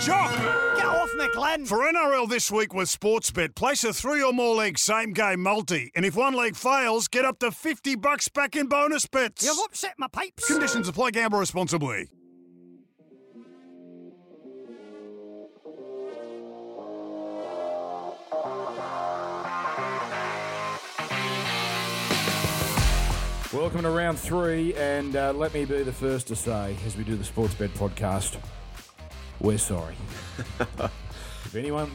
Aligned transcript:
Jock! 0.00 0.30
Get 0.76 0.86
off 0.86 1.14
me, 1.14 1.28
Glenn. 1.32 1.64
For 1.66 1.78
NRL 1.78 2.28
this 2.28 2.50
week 2.50 2.74
with 2.74 2.88
Sportsbet, 2.88 3.54
place 3.54 3.84
a 3.84 3.92
three 3.92 4.22
or 4.22 4.32
more 4.32 4.54
leg 4.56 4.78
same 4.78 5.12
game 5.12 5.40
multi. 5.40 5.90
And 5.94 6.04
if 6.04 6.16
one 6.16 6.34
leg 6.34 6.56
fails, 6.56 7.08
get 7.08 7.24
up 7.24 7.38
to 7.38 7.50
50 7.50 7.94
bucks 7.96 8.28
back 8.28 8.56
in 8.56 8.66
bonus 8.66 9.06
bets. 9.06 9.44
You've 9.44 9.58
upset 9.64 9.94
my 9.98 10.08
pipes. 10.08 10.46
Conditions 10.46 10.88
apply. 10.88 11.12
Gamble 11.12 11.38
responsibly. 11.38 12.08
Welcome 23.52 23.82
to 23.82 23.90
round 23.90 24.18
three, 24.18 24.74
and 24.74 25.14
uh, 25.14 25.32
let 25.32 25.54
me 25.54 25.64
be 25.64 25.84
the 25.84 25.92
first 25.92 26.26
to 26.26 26.36
say, 26.36 26.76
as 26.84 26.96
we 26.96 27.04
do 27.04 27.14
the 27.14 27.22
Sportsbet 27.22 27.68
podcast, 27.68 28.36
we're 29.44 29.58
sorry. 29.58 29.94
if 30.58 31.54
anyone 31.54 31.90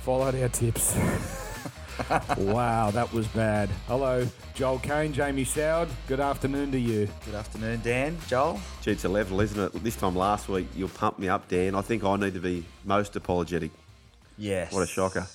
followed 0.00 0.34
our 0.40 0.48
tips, 0.48 0.96
wow, 2.38 2.90
that 2.90 3.12
was 3.12 3.26
bad. 3.28 3.68
Hello, 3.86 4.26
Joel 4.54 4.78
Caine, 4.78 5.12
Jamie 5.12 5.44
Soward. 5.44 5.90
Good 6.06 6.20
afternoon 6.20 6.72
to 6.72 6.78
you. 6.80 7.06
Good 7.26 7.34
afternoon, 7.34 7.82
Dan. 7.84 8.16
Joel. 8.26 8.58
Gee, 8.80 8.92
it's 8.92 9.04
a 9.04 9.08
level, 9.08 9.42
isn't 9.42 9.62
it? 9.62 9.84
This 9.84 9.96
time 9.96 10.16
last 10.16 10.48
week, 10.48 10.66
you'll 10.74 10.88
pump 10.88 11.18
me 11.18 11.28
up, 11.28 11.46
Dan. 11.48 11.74
I 11.74 11.82
think 11.82 12.04
I 12.04 12.16
need 12.16 12.32
to 12.32 12.40
be 12.40 12.64
most 12.86 13.14
apologetic. 13.16 13.70
Yes. 14.38 14.72
What 14.72 14.82
a 14.82 14.86
shocker. 14.86 15.26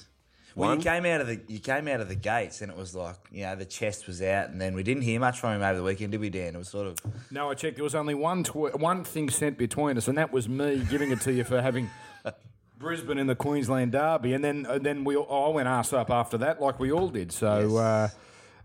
Well, 0.55 0.70
One. 0.70 0.77
you 0.80 0.84
came 0.84 1.05
out 1.05 1.21
of 1.21 1.27
the 1.27 1.39
you 1.48 1.59
came 1.59 1.88
out 1.88 1.99
of 1.99 2.07
the 2.09 2.16
gates, 2.16 2.61
and 2.61 2.71
it 2.71 2.77
was 2.77 2.94
like 2.95 3.16
you 3.31 3.41
know 3.44 3.55
the 3.55 3.66
chest 3.66 4.05
was 4.07 4.21
out, 4.21 4.49
and 4.49 4.61
then 4.61 4.75
we 4.75 4.84
didn't 4.84 5.03
hear 5.03 5.20
much 5.20 5.39
from 5.39 5.53
him 5.55 5.63
over 5.63 5.77
the 5.77 5.84
weekend, 5.84 6.11
did 6.11 6.21
we, 6.21 6.30
Dan? 6.30 6.53
It 6.55 6.57
was 6.57 6.70
sort 6.70 6.88
of 6.88 6.98
No, 7.31 7.49
I 7.49 7.55
checked. 7.55 7.75
There 7.77 7.84
was 7.84 7.95
only 7.95 8.13
one 8.13 8.44
tw- 8.44 8.77
one 8.80 9.03
thing 9.03 9.30
sent 9.30 9.58
between 9.58 9.97
us, 9.97 10.08
and 10.08 10.17
that 10.17 10.31
was 10.31 10.47
me 10.47 10.84
giving 10.89 11.11
it 11.11 11.21
to 11.21 11.34
you 11.34 11.44
for 11.44 11.61
having 11.61 11.89
Brisbane 12.77 13.17
in 13.17 13.28
the 13.28 13.36
Queensland 13.36 13.91
Derby, 13.94 14.33
and 14.33 14.44
then 14.44 14.66
and 14.67 14.86
then 14.86 15.03
we 15.03 15.16
all- 15.16 15.52
I 15.52 15.55
went 15.55 15.67
ass 15.67 15.91
up 15.94 16.11
after 16.11 16.38
that, 16.39 16.61
like 16.61 16.80
we 16.80 16.91
all 16.91 17.08
did. 17.09 17.31
So 17.31 17.78
uh, 17.78 18.09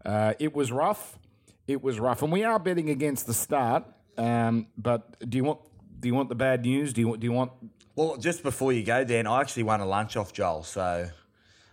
uh, 0.05 0.35
it 0.39 0.55
was 0.55 0.71
rough. 0.73 1.19
It 1.67 1.83
was 1.83 1.99
rough, 2.01 2.23
and 2.23 2.33
we 2.33 2.45
are 2.45 2.59
betting 2.59 2.91
against 2.91 3.27
the 3.27 3.35
start. 3.35 3.85
Um, 4.17 4.67
but 4.77 5.29
do 5.31 5.37
you 5.39 5.45
want 5.45 5.61
do 6.01 6.09
you 6.09 6.15
want 6.15 6.29
the 6.29 6.35
bad 6.35 6.63
news? 6.63 6.93
Do 6.93 7.01
you 7.01 7.09
want 7.09 7.21
do 7.21 7.27
you 7.27 7.33
want 7.33 7.53
well. 7.95 8.17
Just 8.17 8.43
before 8.43 8.73
you 8.73 8.83
go, 8.85 9.05
Dan, 9.05 9.27
I 9.27 9.41
actually 9.41 9.63
won 9.65 9.81
a 9.81 9.87
lunch 9.87 10.17
off 10.17 10.33
Joel, 10.33 10.65
so 10.65 11.09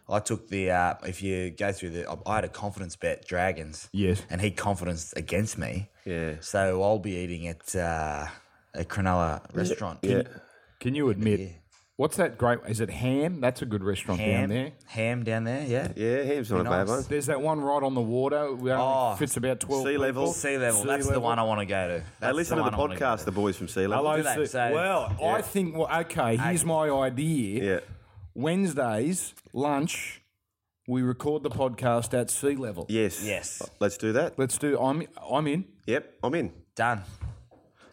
I 0.07 0.19
took 0.19 0.47
the 0.49 0.71
uh, 0.71 0.93
if 1.03 1.23
you 1.23 1.49
go 1.51 1.71
through 1.71 1.89
the 1.91 2.17
I 2.27 2.35
had 2.35 2.43
a 2.45 2.49
confidence 2.49 2.95
bet 2.95 3.27
Dragons, 3.27 3.89
Yes. 3.91 4.21
and 4.29 4.39
he 4.41 4.51
confidence 4.51 5.13
against 5.13 5.57
me, 5.57 5.89
Yeah. 6.05 6.35
So 6.41 6.83
I'll 6.83 6.99
be 6.99 7.15
eating 7.15 7.47
at 7.47 7.75
uh, 7.75 8.27
a 8.73 8.83
Cronulla 8.85 9.41
restaurant. 9.55 9.99
Yeah. 10.03 10.23
Can 10.79 10.93
you 10.93 11.09
admit 11.09 11.39
Yeah. 11.39 11.47
what's 11.95 12.17
that 12.17 12.37
great? 12.37 12.59
Is 12.67 12.81
it 12.81 12.91
Ham? 12.91 13.41
That's 13.41 13.63
a 13.63 13.65
good 13.65 13.83
restaurant 13.83 14.19
Ham, 14.21 14.41
down 14.41 14.49
there. 14.49 14.71
ham 14.85 15.23
down 15.23 15.43
there, 15.45 15.63
yeah. 15.65 15.91
Yeah, 15.95 16.21
ham's 16.23 16.51
not 16.51 16.61
a 16.67 16.69
bad 16.69 16.87
one. 16.87 17.03
There's 17.09 17.25
that 17.25 17.41
one 17.41 17.61
right 17.61 17.81
on 17.81 17.95
the 17.95 18.01
water. 18.01 18.53
We 18.53 18.71
only 18.71 18.83
Oh. 18.85 19.15
fits 19.15 19.37
about 19.37 19.59
twelve. 19.61 19.85
Sea 19.87 19.97
level. 19.97 20.23
people. 20.25 20.33
Sea 20.33 20.57
level. 20.59 20.81
Sea 20.81 20.87
That's 20.87 21.05
the 21.05 21.13
level. 21.13 21.23
one 21.23 21.39
I 21.39 21.43
want 21.43 21.61
to 21.61 21.65
go 21.65 21.87
to. 21.87 21.93
They 21.97 22.03
That's 22.19 22.35
listen 22.35 22.57
to 22.57 22.61
the 22.63 22.69
one 22.69 22.73
I 22.75 22.77
wanna 22.77 22.99
go 22.99 23.05
podcast, 23.05 23.25
the 23.25 23.31
boys 23.31 23.55
from 23.57 23.69
Sea 23.69 23.87
Level. 23.87 24.05
Hello, 24.05 24.17
do 24.17 24.23
that, 24.23 24.37
Sea- 24.37 24.45
so- 24.45 24.71
well, 24.73 25.15
I 25.23 25.41
think. 25.41 25.75
Well, 25.75 25.89
okay. 26.01 26.37
Here's 26.37 26.63
my 26.65 26.89
idea. 26.89 27.63
Yeah. 27.63 27.79
Wednesdays 28.35 29.33
lunch, 29.53 30.21
we 30.87 31.01
record 31.01 31.41
the 31.41 31.49
podcast 31.49 32.13
at 32.13 32.29
sea 32.29 32.55
level. 32.55 32.85
Yes. 32.89 33.23
Yes. 33.23 33.61
Let's 33.79 33.97
do 33.97 34.11
that. 34.13 34.37
Let's 34.37 34.57
do. 34.57 34.77
I'm. 34.77 35.03
I'm 35.31 35.47
in. 35.47 35.65
Yep, 35.87 36.13
I'm 36.23 36.35
in. 36.35 36.51
Done. 36.75 37.01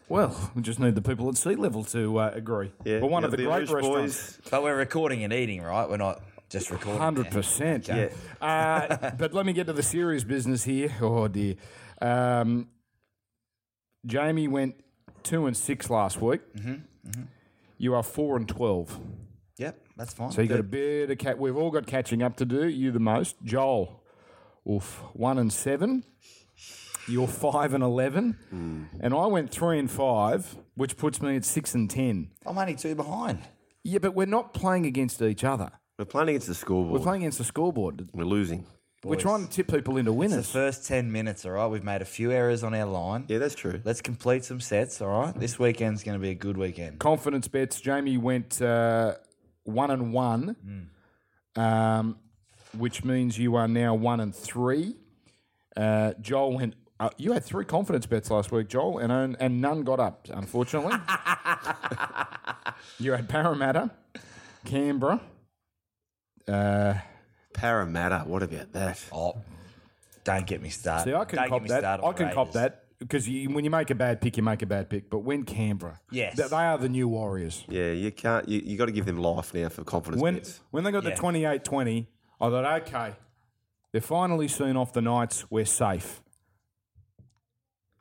Well, 0.09 0.51
we 0.53 0.61
just 0.61 0.79
need 0.79 0.95
the 0.95 1.01
people 1.01 1.29
at 1.29 1.37
sea 1.37 1.55
level 1.55 1.83
to 1.85 2.19
uh, 2.19 2.31
agree. 2.35 2.71
Yeah. 2.83 2.99
But 2.99 3.09
one 3.09 3.23
yeah, 3.23 3.27
of 3.27 3.31
the, 3.31 3.37
great 3.37 3.47
Rouge 3.47 3.71
restaurants. 3.71 4.37
boys. 4.37 4.39
But 4.51 4.61
we're 4.63 4.75
recording 4.77 5.23
and 5.23 5.31
eating, 5.33 5.61
right? 5.61 5.89
We're 5.89 5.97
not 5.97 6.21
just 6.49 6.69
recording. 6.69 7.01
Hundred 7.01 7.31
percent. 7.31 7.87
Yeah. 7.87 8.09
Uh, 8.41 9.11
but 9.17 9.33
let 9.33 9.45
me 9.45 9.53
get 9.53 9.67
to 9.67 9.73
the 9.73 9.81
serious 9.81 10.23
business 10.23 10.63
here. 10.65 10.91
Oh 11.01 11.27
dear. 11.29 11.55
Um, 12.01 12.67
Jamie 14.05 14.49
went 14.49 14.75
two 15.23 15.45
and 15.47 15.55
six 15.55 15.89
last 15.89 16.21
week. 16.21 16.41
Mm-hmm, 16.53 17.21
You 17.77 17.95
are 17.95 18.03
four 18.03 18.35
and 18.35 18.47
twelve. 18.47 18.99
Yep, 19.97 19.97
that's 19.97 20.13
fine. 20.13 20.31
So 20.31 20.41
you 20.41 20.47
got 20.47 20.59
a 20.59 20.63
bit 20.63 21.09
of 21.11 21.17
cat. 21.17 21.37
We've 21.39 21.55
all 21.55 21.71
got 21.71 21.85
catching 21.87 22.21
up 22.23 22.35
to 22.37 22.45
do. 22.45 22.67
You 22.67 22.91
the 22.91 22.99
most. 22.99 23.35
Joel, 23.43 24.03
oof, 24.69 25.01
one 25.13 25.37
and 25.37 25.51
seven. 25.51 26.03
You're 27.07 27.27
five 27.27 27.73
and 27.73 27.83
eleven, 27.83 28.37
Hmm. 28.49 28.83
and 29.01 29.13
I 29.13 29.25
went 29.25 29.51
three 29.51 29.77
and 29.77 29.91
five, 29.91 30.55
which 30.75 30.95
puts 30.95 31.21
me 31.21 31.35
at 31.35 31.43
six 31.43 31.75
and 31.75 31.89
ten. 31.89 32.29
I'm 32.45 32.57
only 32.57 32.75
two 32.75 32.95
behind. 32.95 33.39
Yeah, 33.83 33.99
but 33.99 34.15
we're 34.15 34.25
not 34.25 34.53
playing 34.53 34.85
against 34.85 35.21
each 35.21 35.43
other. 35.43 35.71
We're 35.99 36.05
playing 36.05 36.29
against 36.29 36.47
the 36.47 36.55
scoreboard. 36.55 36.93
We're 36.99 37.03
playing 37.03 37.23
against 37.23 37.39
the 37.39 37.43
scoreboard. 37.43 38.07
We're 38.13 38.23
losing. 38.23 38.65
We're 39.03 39.17
trying 39.17 39.45
to 39.45 39.51
tip 39.51 39.67
people 39.67 39.97
into 39.97 40.13
winners. 40.13 40.49
The 40.53 40.57
winners. 40.59 40.77
first 40.77 40.87
10 40.87 41.11
minutes, 41.11 41.45
all 41.45 41.51
right? 41.51 41.67
We've 41.67 41.83
made 41.83 42.01
a 42.01 42.05
few 42.05 42.31
errors 42.31 42.63
on 42.63 42.73
our 42.73 42.85
line. 42.85 43.25
Yeah, 43.27 43.39
that's 43.39 43.53
true. 43.53 43.81
Let's 43.83 43.99
complete 44.01 44.45
some 44.45 44.61
sets, 44.61 45.01
all 45.01 45.09
right? 45.09 45.37
This 45.37 45.59
weekend's 45.59 46.03
going 46.03 46.17
to 46.17 46.21
be 46.21 46.29
a 46.29 46.35
good 46.35 46.55
weekend. 46.55 46.99
Confidence 46.99 47.49
bets. 47.49 47.81
Jamie 47.81 48.15
went 48.15 48.61
uh, 48.61 49.15
one 49.63 49.91
and 49.91 50.13
one, 50.13 50.89
um, 51.55 52.17
which 52.77 53.03
means 53.03 53.37
you 53.37 53.55
are 53.55 53.67
now 53.67 53.93
one 53.95 54.19
and 54.19 54.35
three. 54.35 54.95
Uh, 55.77 56.13
Joel 56.21 56.55
went. 56.55 56.75
Uh, 56.99 57.09
you 57.17 57.33
had 57.33 57.43
three 57.43 57.65
confidence 57.65 58.05
bets 58.05 58.29
last 58.29 58.51
week, 58.51 58.69
Joel, 58.69 58.99
and 58.99 59.11
own- 59.11 59.35
and 59.39 59.59
none 59.59 59.83
got 59.83 59.99
up, 59.99 60.27
unfortunately. 60.31 60.93
you 62.99 63.11
had 63.13 63.27
Parramatta, 63.27 63.89
Canberra. 64.65 65.19
Uh, 66.47 66.93
Parramatta, 67.53 68.23
what 68.25 68.43
about 68.43 68.71
that? 68.73 69.03
Oh, 69.11 69.37
don't 70.23 70.45
get 70.45 70.61
me 70.61 70.69
started. 70.69 71.05
see, 71.11 71.15
I 71.15 71.25
can 71.25 71.37
don't 71.39 71.49
cop 71.49 71.59
get 71.59 71.63
me 71.63 71.69
that. 71.69 71.85
I 71.85 71.97
on 72.03 72.13
can 72.13 72.33
cop 72.33 72.51
that 72.53 72.82
because 73.03 73.27
you, 73.29 73.49
when 73.49 73.63
you 73.65 73.69
make 73.69 73.89
a 73.89 73.95
bad 73.95 74.21
pick, 74.21 74.37
you 74.37 74.43
make 74.43 74.61
a 74.61 74.65
bad 74.65 74.89
pick. 74.89 75.09
But 75.09 75.19
when 75.19 75.43
Canberra, 75.43 75.99
Yes. 76.11 76.35
they, 76.37 76.47
they 76.47 76.55
are 76.55 76.77
the 76.77 76.89
new 76.89 77.07
Warriors. 77.07 77.63
Yeah, 77.69 77.91
you 77.91 78.11
can't. 78.11 78.47
You, 78.47 78.61
you 78.63 78.77
got 78.77 78.85
to 78.85 78.91
give 78.91 79.05
them 79.05 79.17
life 79.17 79.53
now 79.53 79.69
for 79.69 79.83
confidence 79.83 80.21
when 80.21 80.35
bets. 80.35 80.59
when 80.71 80.83
they 80.83 80.91
got 80.91 81.03
Yeah. 81.03 81.11
the 81.11 81.15
28-20, 81.21 82.07
I 82.41 82.49
thought, 82.49 82.81
okay, 82.83 83.13
they're 83.91 84.01
finally 84.01 84.47
seen 84.47 84.75
off 84.77 84.93
the 84.93 85.01
Knights. 85.01 85.45
We're 85.51 85.65
safe. 85.65 86.21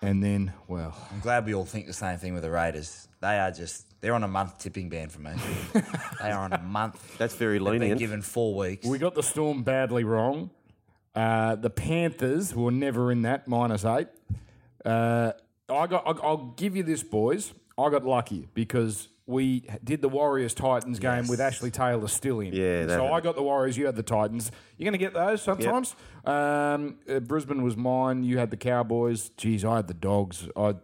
And 0.00 0.22
then, 0.22 0.52
well, 0.66 0.96
I'm 1.12 1.20
glad 1.20 1.46
we 1.46 1.54
all 1.54 1.64
think 1.64 1.86
the 1.86 1.92
same 1.92 2.19
thing 2.19 2.34
with 2.34 2.42
the 2.42 2.50
Raiders. 2.50 3.06
They 3.20 3.38
are 3.38 3.52
just, 3.52 3.86
they're 4.00 4.14
on 4.14 4.24
a 4.24 4.28
month 4.28 4.58
tipping 4.58 4.88
ban 4.88 5.08
for 5.10 5.20
me. 5.20 5.30
they 6.20 6.30
are 6.32 6.40
on 6.42 6.52
a 6.52 6.60
month. 6.60 7.19
That's 7.19 7.34
very 7.36 7.58
They've 7.58 7.64
been 7.66 7.80
lenient. 7.80 8.00
given 8.00 8.20
four 8.22 8.54
weeks. 8.56 8.84
we 8.86 8.98
got 8.98 9.14
the 9.14 9.22
Storm 9.22 9.62
badly 9.62 10.02
wrong. 10.02 10.50
Uh, 11.14 11.54
the 11.54 11.70
Panthers 11.70 12.54
were 12.54 12.72
never 12.72 13.12
in 13.12 13.22
that 13.22 13.46
minus 13.46 13.84
eight. 13.84 14.08
Uh, 14.84 15.32
I 15.69 15.87
got. 15.87 16.03
I'll, 16.06 16.20
I'll 16.22 16.47
give 16.56 16.76
you 16.76 16.82
this, 16.82 17.03
boys. 17.03 17.53
I 17.78 17.88
got 17.91 18.04
lucky 18.04 18.48
because 18.54 19.09
we 19.26 19.65
did 19.82 20.03
the 20.03 20.09
Warriors 20.09 20.53
Titans 20.53 20.98
game 20.98 21.26
with 21.28 21.41
Ashley 21.41 21.70
Taylor 21.70 22.09
still 22.09 22.41
in. 22.41 22.53
Yeah, 22.53 22.84
that- 22.87 22.98
So 22.98 23.06
I 23.12 23.20
got 23.20 23.37
the 23.37 23.43
Warriors. 23.43 23.76
You 23.78 23.87
had 23.87 23.97
the 23.97 24.03
Titans. 24.03 24.50
You're 24.76 24.84
going 24.91 24.98
to 24.98 25.04
get 25.04 25.15
those 25.15 25.41
sometimes. 25.43 25.94
Um, 26.25 26.98
uh, 27.09 27.20
Brisbane 27.20 27.62
was 27.62 27.76
mine. 27.76 28.25
You 28.25 28.38
had 28.38 28.50
the 28.50 28.56
Cowboys. 28.56 29.31
Geez, 29.37 29.65
I 29.65 29.76
had 29.76 29.87
the 29.88 29.94
Dogs. 29.94 30.48
I 30.56 30.75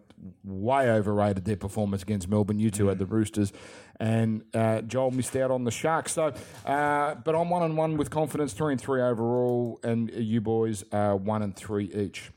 way 0.45 0.91
overrated 0.91 1.45
their 1.45 1.57
performance 1.57 2.03
against 2.03 2.29
Melbourne. 2.29 2.59
You 2.59 2.71
two 2.71 2.87
had 2.89 2.99
the 2.99 3.07
Roosters, 3.07 3.53
and 4.01 4.43
uh, 4.55 4.81
Joel 4.83 5.11
missed 5.11 5.37
out 5.37 5.51
on 5.51 5.65
the 5.65 5.71
Sharks. 5.71 6.13
So, 6.13 6.33
uh, 6.65 7.15
but 7.17 7.35
I'm 7.37 7.51
one 7.51 7.63
and 7.65 7.77
one 7.77 7.97
with 7.97 8.11
confidence, 8.11 8.53
three 8.53 8.73
and 8.73 8.81
three 8.81 9.01
overall, 9.03 9.79
and 9.83 10.11
you 10.13 10.41
boys 10.41 10.85
are 10.93 11.17
one 11.17 11.43
and 11.43 11.55
three 11.55 11.85
each. 11.95 12.31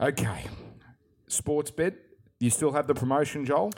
Okay, 0.00 0.44
Sportsbet. 1.28 1.94
You 2.40 2.50
still 2.50 2.72
have 2.72 2.86
the 2.86 2.94
promotion, 2.94 3.44
Joel? 3.44 3.72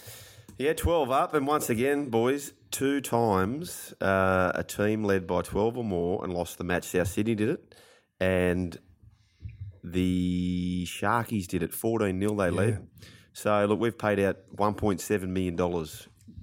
Yeah, 0.58 0.74
12 0.74 1.10
up. 1.10 1.34
And 1.34 1.46
once 1.46 1.70
again, 1.70 2.10
boys, 2.10 2.52
two 2.70 3.00
times 3.00 3.94
uh, 4.00 4.52
a 4.54 4.62
team 4.62 5.04
led 5.04 5.26
by 5.26 5.42
12 5.42 5.78
or 5.78 5.84
more 5.84 6.22
and 6.22 6.34
lost 6.34 6.58
the 6.58 6.64
match. 6.64 6.84
South 6.84 7.08
Sydney 7.08 7.34
did 7.34 7.48
it. 7.48 7.74
And 8.20 8.78
the 9.82 10.84
Sharkies 10.86 11.46
did 11.46 11.62
it 11.62 11.72
14 11.72 12.20
0 12.20 12.34
they 12.34 12.50
led. 12.50 12.86
So, 13.32 13.64
look, 13.64 13.80
we've 13.80 13.96
paid 13.96 14.20
out 14.20 14.36
$1.7 14.56 15.28
million 15.28 15.86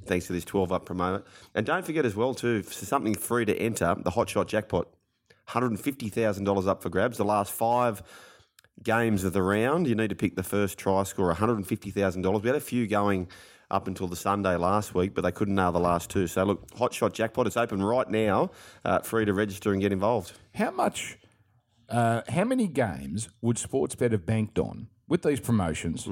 thanks 0.06 0.28
to 0.28 0.34
this 0.34 0.46
12 0.46 0.72
up 0.72 0.86
promo. 0.88 1.24
And 1.54 1.66
don't 1.66 1.86
forget 1.86 2.06
as 2.06 2.16
well, 2.16 2.34
too, 2.34 2.64
for 2.64 2.74
something 2.74 3.14
free 3.14 3.46
to 3.46 3.56
enter, 3.56 3.96
the 4.00 4.10
Hot 4.12 4.30
Shot 4.30 4.48
Jackpot. 4.48 4.88
$150,000 5.50 6.68
up 6.68 6.81
for 6.81 6.90
grabs. 6.90 7.18
The 7.18 7.26
last 7.26 7.52
five 7.52 8.02
games 8.84 9.24
of 9.24 9.34
the 9.34 9.42
round, 9.42 9.88
you 9.88 9.96
need 9.96 10.10
to 10.10 10.16
pick 10.16 10.36
the 10.36 10.44
first 10.44 10.78
try 10.78 11.04
score, 11.04 11.34
$150,000. 11.34 12.42
We 12.42 12.48
had 12.48 12.56
a 12.56 12.60
few 12.60 12.88
going 12.88 13.28
up 13.70 13.88
until 13.88 14.08
the 14.08 14.16
Sunday 14.16 14.56
last 14.56 14.96
week, 14.96 15.14
but 15.14 15.22
they 15.22 15.32
couldn't 15.32 15.56
nail 15.56 15.72
the 15.72 15.80
last 15.80 16.10
two. 16.10 16.28
So, 16.28 16.44
look, 16.44 16.68
Hot 16.78 16.94
Shot 16.94 17.14
Jackpot, 17.14 17.48
it's 17.48 17.58
open 17.58 17.84
right 17.84 18.10
now, 18.10 18.52
uh, 18.86 19.00
free 19.00 19.26
to 19.26 19.34
register 19.34 19.74
and 19.74 19.82
get 19.82 19.92
involved. 19.92 20.34
How 20.56 20.72
much? 20.72 21.18
Uh, 21.90 22.22
how 22.30 22.44
many 22.44 22.68
games 22.68 23.30
would 23.42 23.58
Sportsbet 23.58 24.12
have 24.12 24.26
banked 24.26 24.60
on 24.60 24.88
with 25.08 25.24
these 25.24 25.40
promotions 25.40 26.08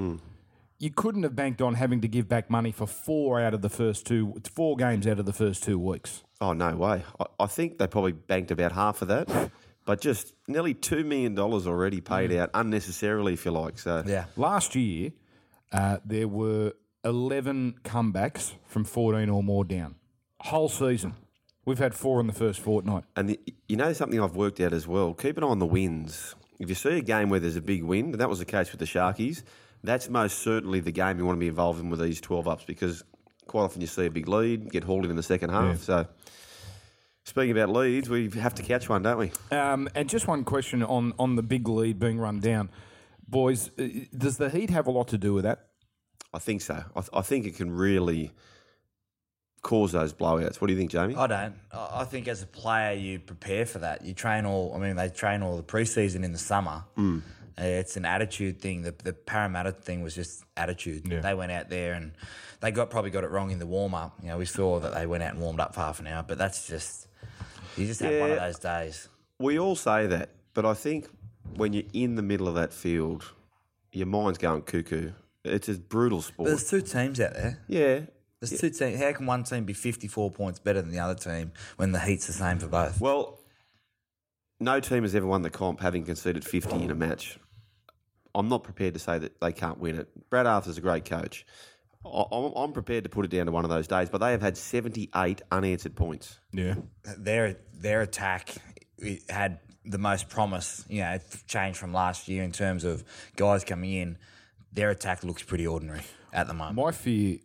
you 0.78 0.90
couldn't 0.90 1.22
have 1.22 1.34
banked 1.34 1.62
on 1.62 1.74
having 1.74 2.00
to 2.00 2.08
give 2.08 2.28
back 2.28 2.50
money 2.50 2.70
for 2.70 2.86
four 2.86 3.40
out 3.40 3.54
of 3.54 3.62
the 3.62 3.68
first 3.68 4.06
two, 4.06 4.34
four 4.52 4.76
games 4.76 5.06
out 5.06 5.18
of 5.18 5.26
the 5.26 5.32
first 5.32 5.62
two 5.62 5.78
weeks. 5.78 6.22
Oh 6.40 6.52
no 6.52 6.76
way! 6.76 7.02
I, 7.18 7.24
I 7.40 7.46
think 7.46 7.78
they 7.78 7.86
probably 7.86 8.12
banked 8.12 8.50
about 8.50 8.72
half 8.72 9.00
of 9.02 9.08
that, 9.08 9.50
but 9.86 10.00
just 10.00 10.34
nearly 10.46 10.74
two 10.74 11.04
million 11.04 11.34
dollars 11.34 11.66
already 11.66 12.02
paid 12.02 12.32
out 12.32 12.50
unnecessarily, 12.52 13.32
if 13.32 13.46
you 13.46 13.52
like. 13.52 13.78
So 13.78 14.02
Yeah. 14.04 14.26
Last 14.36 14.74
year, 14.74 15.12
uh, 15.72 15.98
there 16.04 16.28
were 16.28 16.72
11 17.04 17.76
comebacks 17.84 18.52
from 18.66 18.84
14 18.84 19.30
or 19.30 19.42
more 19.42 19.64
down. 19.64 19.94
Whole 20.40 20.68
season. 20.68 21.14
We've 21.64 21.78
had 21.78 21.94
four 21.94 22.20
in 22.20 22.26
the 22.26 22.32
first 22.32 22.60
fortnight. 22.60 23.04
And 23.16 23.30
the, 23.30 23.40
you 23.68 23.76
know 23.76 23.92
something 23.92 24.20
I've 24.20 24.36
worked 24.36 24.60
out 24.60 24.72
as 24.72 24.86
well. 24.86 25.14
Keep 25.14 25.38
an 25.38 25.44
eye 25.44 25.48
on 25.48 25.58
the 25.60 25.66
wins. 25.66 26.34
If 26.58 26.68
you 26.68 26.74
see 26.74 26.98
a 26.98 27.00
game 27.00 27.30
where 27.30 27.40
there's 27.40 27.56
a 27.56 27.62
big 27.62 27.82
win, 27.82 28.06
and 28.06 28.20
that 28.20 28.28
was 28.28 28.40
the 28.40 28.44
case 28.44 28.70
with 28.72 28.80
the 28.80 28.86
Sharkies, 28.86 29.42
that's 29.82 30.08
most 30.08 30.40
certainly 30.40 30.80
the 30.80 30.92
game 30.92 31.18
you 31.18 31.26
want 31.26 31.36
to 31.36 31.40
be 31.40 31.48
involved 31.48 31.80
in 31.80 31.90
with 31.90 32.00
these 32.00 32.20
twelve 32.20 32.48
ups 32.48 32.64
because 32.64 33.04
quite 33.46 33.62
often 33.62 33.80
you 33.80 33.86
see 33.86 34.06
a 34.06 34.10
big 34.10 34.26
lead 34.26 34.70
get 34.70 34.84
hauled 34.84 35.04
in 35.04 35.10
in 35.10 35.16
the 35.16 35.22
second 35.22 35.50
half. 35.50 35.82
So. 35.82 36.06
Speaking 37.26 37.50
about 37.58 37.70
leads, 37.70 38.08
we 38.08 38.30
have 38.30 38.54
to 38.54 38.62
catch 38.62 38.88
one, 38.88 39.02
don't 39.02 39.18
we? 39.18 39.32
Um, 39.50 39.88
and 39.96 40.08
just 40.08 40.28
one 40.28 40.44
question 40.44 40.82
on, 40.84 41.12
on 41.18 41.34
the 41.34 41.42
big 41.42 41.66
lead 41.68 41.98
being 41.98 42.18
run 42.18 42.38
down. 42.38 42.68
Boys, 43.28 43.68
uh, 43.78 43.88
does 44.16 44.36
the 44.38 44.48
heat 44.48 44.70
have 44.70 44.86
a 44.86 44.92
lot 44.92 45.08
to 45.08 45.18
do 45.18 45.34
with 45.34 45.42
that? 45.42 45.66
I 46.32 46.38
think 46.38 46.62
so. 46.62 46.74
I, 46.94 47.00
th- 47.00 47.10
I 47.12 47.22
think 47.22 47.44
it 47.44 47.56
can 47.56 47.72
really 47.72 48.30
cause 49.62 49.90
those 49.90 50.12
blowouts. 50.12 50.60
What 50.60 50.68
do 50.68 50.74
you 50.74 50.78
think, 50.78 50.92
Jamie? 50.92 51.16
I 51.16 51.26
don't. 51.26 51.54
I 51.72 52.02
I 52.02 52.04
think 52.04 52.28
as 52.28 52.42
a 52.42 52.46
player, 52.46 52.92
you 52.94 53.18
prepare 53.18 53.66
for 53.66 53.80
that. 53.80 54.04
You 54.04 54.14
train 54.14 54.46
all. 54.46 54.72
I 54.76 54.78
mean, 54.78 54.94
they 54.94 55.08
train 55.08 55.42
all 55.42 55.56
the 55.56 55.64
preseason 55.64 56.22
in 56.22 56.30
the 56.30 56.38
summer. 56.38 56.84
Mm. 56.96 57.22
Uh, 57.58 57.62
It's 57.64 57.96
an 57.96 58.04
attitude 58.04 58.60
thing. 58.60 58.82
The, 58.82 58.94
the 59.02 59.12
Parramatta 59.12 59.72
thing 59.72 60.02
was 60.02 60.14
just 60.14 60.44
attitude. 60.56 61.08
Yeah. 61.10 61.20
They 61.20 61.34
went 61.34 61.50
out 61.50 61.68
there 61.70 61.94
and 61.94 62.12
they 62.60 62.70
got 62.70 62.90
probably 62.90 63.10
got 63.10 63.24
it 63.24 63.30
wrong 63.30 63.50
in 63.50 63.58
the 63.58 63.66
warm 63.66 63.94
up. 63.94 64.16
You 64.22 64.28
know, 64.28 64.38
we 64.38 64.44
saw 64.44 64.78
that 64.78 64.94
they 64.94 65.06
went 65.06 65.24
out 65.24 65.32
and 65.32 65.40
warmed 65.42 65.58
up 65.58 65.74
for 65.74 65.80
half 65.80 65.98
an 65.98 66.06
hour, 66.06 66.22
but 66.22 66.38
that's 66.38 66.68
just 66.68 67.05
you 67.76 67.86
just 67.86 68.00
have 68.00 68.12
one 68.20 68.30
of 68.30 68.36
Yeah. 68.36 68.46
those 68.46 68.58
days. 68.58 69.08
We 69.38 69.58
all 69.58 69.76
say 69.76 70.06
that, 70.06 70.30
but 70.54 70.64
I 70.64 70.74
think 70.74 71.08
when 71.56 71.72
you're 71.72 71.84
in 71.92 72.14
the 72.16 72.22
middle 72.22 72.48
of 72.48 72.54
that 72.54 72.72
field, 72.72 73.32
your 73.92 74.06
mind's 74.06 74.38
going 74.38 74.62
cuckoo. 74.62 75.12
It's 75.44 75.68
a 75.68 75.74
brutal 75.74 76.18
But 76.18 76.24
sport. 76.24 76.48
there's 76.48 76.70
two 76.70 76.80
teams 76.82 77.20
out 77.20 77.34
there. 77.34 77.62
Yeah. 77.68 78.00
There's 78.40 78.60
two 78.60 78.70
teams. 78.70 79.00
How 79.00 79.12
can 79.12 79.26
one 79.26 79.44
team 79.44 79.64
be 79.64 79.72
54 79.72 80.30
points 80.30 80.58
better 80.58 80.82
than 80.82 80.90
the 80.90 80.98
other 80.98 81.14
team 81.14 81.52
when 81.76 81.92
the 81.92 82.00
heat's 82.00 82.26
the 82.26 82.32
same 82.32 82.58
for 82.58 82.66
both? 82.66 83.00
Well, 83.00 83.38
no 84.60 84.80
team 84.80 85.02
has 85.02 85.14
ever 85.14 85.26
won 85.26 85.42
the 85.42 85.50
comp 85.50 85.80
having 85.80 86.04
conceded 86.04 86.44
50 86.44 86.82
in 86.84 86.90
a 86.90 86.94
match. 86.94 87.38
I'm 88.34 88.48
not 88.48 88.64
prepared 88.64 88.94
to 88.94 89.00
say 89.00 89.18
that 89.18 89.40
they 89.40 89.52
can't 89.52 89.78
win 89.78 89.98
it. 89.98 90.08
Brad 90.30 90.46
Arthur's 90.46 90.76
a 90.76 90.82
great 90.82 91.04
coach. 91.06 91.46
I- 92.06 92.36
I'm 92.36 92.52
I'm 92.56 92.72
prepared 92.72 93.04
to 93.04 93.10
put 93.10 93.24
it 93.24 93.30
down 93.30 93.46
to 93.46 93.52
one 93.52 93.64
of 93.64 93.70
those 93.70 93.86
days, 93.86 94.08
but 94.10 94.18
they 94.18 94.30
have 94.32 94.42
had 94.42 94.56
78 94.56 95.42
unanswered 95.50 95.96
points. 95.96 96.38
Yeah. 96.52 96.74
their 97.18 97.56
their 97.74 98.02
attack 98.02 98.54
had 99.28 99.58
the 99.84 99.98
most 99.98 100.28
promise. 100.28 100.84
You 100.88 101.02
know, 101.02 101.12
it 101.12 101.22
changed 101.46 101.78
from 101.78 101.92
last 101.92 102.28
year 102.28 102.42
in 102.42 102.52
terms 102.52 102.84
of 102.84 103.04
guys 103.36 103.64
coming 103.64 103.92
in. 103.92 104.18
Their 104.72 104.90
attack 104.90 105.24
looks 105.24 105.42
pretty 105.42 105.66
ordinary 105.66 106.02
at 106.32 106.46
the 106.48 106.54
moment. 106.54 106.76
My 106.76 106.92
fear, 106.92 107.38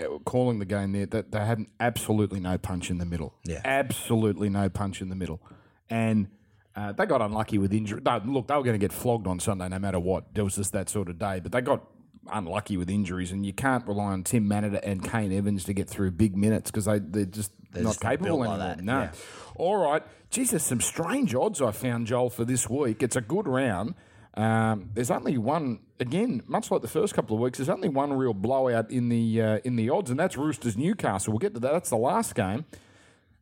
uh, 0.00 0.18
calling 0.24 0.58
the 0.58 0.64
game 0.64 0.92
there, 0.92 1.06
that 1.06 1.30
they 1.32 1.38
had 1.44 1.64
absolutely 1.78 2.40
no 2.40 2.58
punch 2.58 2.90
in 2.90 2.98
the 2.98 3.04
middle. 3.06 3.34
Yeah. 3.44 3.60
Absolutely 3.64 4.48
no 4.48 4.68
punch 4.68 5.00
in 5.00 5.08
the 5.08 5.14
middle. 5.14 5.40
And 5.88 6.28
uh, 6.74 6.92
they 6.92 7.06
got 7.06 7.22
unlucky 7.22 7.58
with 7.58 7.72
injury. 7.72 8.00
No, 8.04 8.20
look, 8.24 8.48
they 8.48 8.54
were 8.56 8.62
going 8.64 8.74
to 8.74 8.84
get 8.84 8.92
flogged 8.92 9.26
on 9.26 9.38
Sunday 9.38 9.68
no 9.68 9.78
matter 9.78 10.00
what. 10.00 10.34
There 10.34 10.44
was 10.44 10.56
just 10.56 10.72
that 10.72 10.88
sort 10.88 11.08
of 11.08 11.18
day. 11.18 11.40
But 11.40 11.52
they 11.52 11.60
got 11.60 11.84
unlucky 12.32 12.76
with 12.76 12.90
injuries, 12.90 13.32
and 13.32 13.44
you 13.44 13.52
can't 13.52 13.86
rely 13.86 14.12
on 14.12 14.24
Tim 14.24 14.46
Mannah 14.48 14.80
and 14.82 15.02
Kane 15.02 15.32
Evans 15.32 15.64
to 15.64 15.72
get 15.72 15.88
through 15.88 16.12
big 16.12 16.36
minutes 16.36 16.70
because 16.70 16.86
they, 16.86 16.98
they're 16.98 17.24
just 17.24 17.52
not 17.74 17.90
just 17.90 18.00
capable 18.00 18.38
built 18.38 18.40
like 18.40 18.48
anymore. 18.48 18.76
that, 18.76 18.84
no. 18.84 19.00
yeah. 19.00 19.12
All 19.56 19.76
right. 19.76 20.02
Jesus, 20.30 20.64
some 20.64 20.80
strange 20.80 21.34
odds 21.34 21.62
I 21.62 21.70
found, 21.70 22.06
Joel, 22.06 22.30
for 22.30 22.44
this 22.44 22.68
week. 22.68 23.02
It's 23.02 23.16
a 23.16 23.20
good 23.20 23.46
round. 23.46 23.94
Um, 24.34 24.90
there's 24.92 25.10
only 25.10 25.38
one 25.38 25.80
again, 25.98 26.42
much 26.46 26.70
like 26.70 26.82
the 26.82 26.88
first 26.88 27.14
couple 27.14 27.36
of 27.36 27.42
weeks. 27.42 27.58
There's 27.58 27.70
only 27.70 27.88
one 27.88 28.12
real 28.12 28.34
blowout 28.34 28.90
in 28.90 29.08
the 29.08 29.40
uh, 29.40 29.58
in 29.64 29.76
the 29.76 29.88
odds, 29.88 30.10
and 30.10 30.20
that's 30.20 30.36
Roosters 30.36 30.76
Newcastle. 30.76 31.32
We'll 31.32 31.38
get 31.38 31.54
to 31.54 31.60
that. 31.60 31.72
That's 31.72 31.90
the 31.90 31.96
last 31.96 32.34
game. 32.34 32.66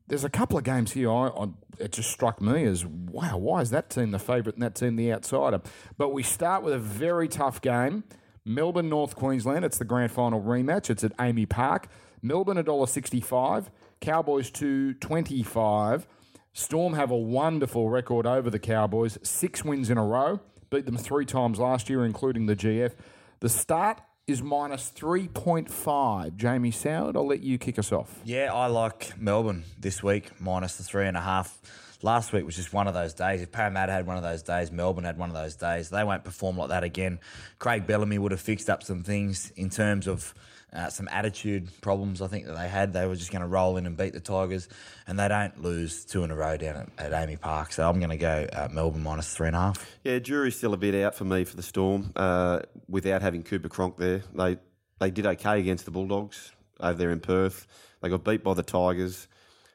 There's 0.06 0.24
a 0.24 0.30
couple 0.30 0.58
of 0.58 0.64
games 0.64 0.92
here. 0.92 1.10
I, 1.10 1.28
I, 1.28 1.48
it 1.80 1.92
just 1.92 2.10
struck 2.10 2.40
me 2.40 2.64
as 2.64 2.84
wow. 2.84 3.38
Why 3.38 3.60
is 3.60 3.70
that 3.70 3.90
team 3.90 4.12
the 4.12 4.18
favourite 4.18 4.54
and 4.54 4.62
that 4.62 4.76
team 4.76 4.94
the 4.96 5.12
outsider? 5.12 5.62
But 5.98 6.10
we 6.10 6.22
start 6.22 6.62
with 6.62 6.74
a 6.74 6.78
very 6.78 7.26
tough 7.26 7.60
game. 7.60 8.04
Melbourne 8.44 8.88
North 8.88 9.16
Queensland. 9.16 9.64
It's 9.64 9.78
the 9.78 9.84
grand 9.84 10.12
final 10.12 10.40
rematch. 10.40 10.90
It's 10.90 11.02
at 11.04 11.16
AAMI 11.16 11.48
Park. 11.48 11.88
Melbourne 12.22 12.58
$1.65. 12.58 13.68
Cowboys 14.00 14.50
two 14.50 14.94
twenty 14.94 15.42
five. 15.42 16.06
Storm 16.52 16.92
have 16.94 17.10
a 17.10 17.16
wonderful 17.16 17.88
record 17.88 18.26
over 18.26 18.50
the 18.50 18.58
Cowboys. 18.58 19.18
Six 19.22 19.64
wins 19.64 19.88
in 19.88 19.96
a 19.98 20.04
row. 20.04 20.40
Beat 20.70 20.84
them 20.86 20.96
three 20.96 21.24
times 21.24 21.58
last 21.58 21.88
year, 21.88 22.04
including 22.04 22.46
the 22.46 22.54
GF. 22.54 22.92
The 23.40 23.48
start 23.48 24.00
is 24.26 24.42
minus 24.42 24.90
3.5. 24.94 26.36
Jamie 26.36 26.70
Soward, 26.70 27.16
I'll 27.16 27.26
let 27.26 27.42
you 27.42 27.58
kick 27.58 27.78
us 27.78 27.92
off. 27.92 28.20
Yeah, 28.24 28.52
I 28.52 28.66
like 28.66 29.18
Melbourne 29.20 29.64
this 29.78 30.02
week 30.02 30.30
minus 30.40 30.76
the 30.76 30.82
three 30.82 31.06
and 31.06 31.16
a 31.16 31.20
half. 31.20 31.60
Last 32.04 32.34
week 32.34 32.44
was 32.44 32.54
just 32.54 32.74
one 32.74 32.86
of 32.86 32.92
those 32.92 33.14
days. 33.14 33.40
If 33.40 33.50
Parramatta 33.50 33.90
had 33.90 34.06
one 34.06 34.18
of 34.18 34.22
those 34.22 34.42
days, 34.42 34.70
Melbourne 34.70 35.04
had 35.04 35.16
one 35.16 35.30
of 35.30 35.34
those 35.34 35.56
days. 35.56 35.88
They 35.88 36.04
won't 36.04 36.22
perform 36.22 36.58
like 36.58 36.68
that 36.68 36.84
again. 36.84 37.18
Craig 37.58 37.86
Bellamy 37.86 38.18
would 38.18 38.30
have 38.30 38.42
fixed 38.42 38.68
up 38.68 38.82
some 38.82 39.02
things 39.02 39.50
in 39.56 39.70
terms 39.70 40.06
of 40.06 40.34
uh, 40.70 40.90
some 40.90 41.08
attitude 41.10 41.70
problems. 41.80 42.20
I 42.20 42.26
think 42.26 42.44
that 42.44 42.58
they 42.58 42.68
had. 42.68 42.92
They 42.92 43.06
were 43.06 43.16
just 43.16 43.32
going 43.32 43.40
to 43.40 43.48
roll 43.48 43.78
in 43.78 43.86
and 43.86 43.96
beat 43.96 44.12
the 44.12 44.20
Tigers, 44.20 44.68
and 45.06 45.18
they 45.18 45.28
don't 45.28 45.62
lose 45.62 46.04
two 46.04 46.24
in 46.24 46.30
a 46.30 46.36
row 46.36 46.58
down 46.58 46.90
at, 46.98 47.06
at 47.06 47.12
AAMI 47.12 47.40
Park. 47.40 47.72
So 47.72 47.88
I'm 47.88 48.00
going 48.00 48.10
to 48.10 48.18
go 48.18 48.46
uh, 48.52 48.68
Melbourne 48.70 49.02
minus 49.02 49.34
three 49.34 49.46
and 49.46 49.56
a 49.56 49.60
half. 49.60 49.96
Yeah, 50.04 50.18
jury's 50.18 50.56
still 50.56 50.74
a 50.74 50.76
bit 50.76 50.94
out 51.02 51.14
for 51.14 51.24
me 51.24 51.44
for 51.44 51.56
the 51.56 51.62
Storm. 51.62 52.12
Uh, 52.14 52.60
without 52.86 53.22
having 53.22 53.42
Cooper 53.42 53.70
Cronk 53.70 53.96
there, 53.96 54.22
they 54.34 54.58
they 54.98 55.10
did 55.10 55.24
okay 55.24 55.58
against 55.58 55.86
the 55.86 55.90
Bulldogs 55.90 56.52
over 56.80 56.98
there 56.98 57.12
in 57.12 57.20
Perth. 57.20 57.66
They 58.02 58.10
got 58.10 58.24
beat 58.24 58.44
by 58.44 58.52
the 58.52 58.62
Tigers. 58.62 59.26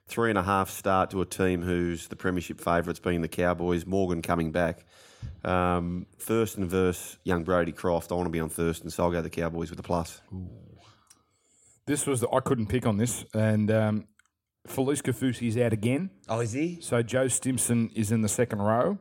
Three 0.10 0.30
and 0.30 0.40
a 0.40 0.44
half 0.44 0.70
start 0.72 1.12
to 1.12 1.22
a 1.22 1.26
team 1.26 1.62
who's 1.62 2.08
the 2.08 2.16
premiership 2.16 2.60
favourites, 2.60 3.00
being 3.00 3.22
the 3.22 3.28
Cowboys. 3.28 3.86
Morgan 3.86 4.22
coming 4.24 4.52
back. 4.52 4.86
Um, 5.44 6.08
Thurston 6.18 6.68
versus 6.68 7.18
young 7.24 7.44
Brodie 7.44 7.72
Croft. 7.72 8.12
I 8.12 8.16
want 8.16 8.26
to 8.26 8.32
be 8.32 8.40
on 8.40 8.50
Thurston, 8.50 8.90
so 8.90 9.04
I'll 9.04 9.12
go 9.12 9.22
the 9.22 9.30
Cowboys 9.30 9.70
with 9.70 9.78
the 9.78 9.84
plus. 9.84 10.20
This 11.86 12.08
was 12.08 12.22
the, 12.22 12.30
I 12.32 12.40
couldn't 12.40 12.68
pick 12.68 12.86
on 12.88 12.98
this, 12.98 13.24
and 13.34 13.70
um, 13.70 14.08
Felise 14.68 15.02
Kaufusi 15.02 15.48
is 15.48 15.58
out 15.58 15.74
again, 15.74 16.10
Oh, 16.28 16.40
is 16.40 16.54
he? 16.54 16.80
so 16.82 17.02
Joe 17.04 17.28
Stimson 17.28 17.90
is 17.96 18.12
in 18.12 18.22
the 18.22 18.30
second 18.30 18.62
row. 18.62 18.98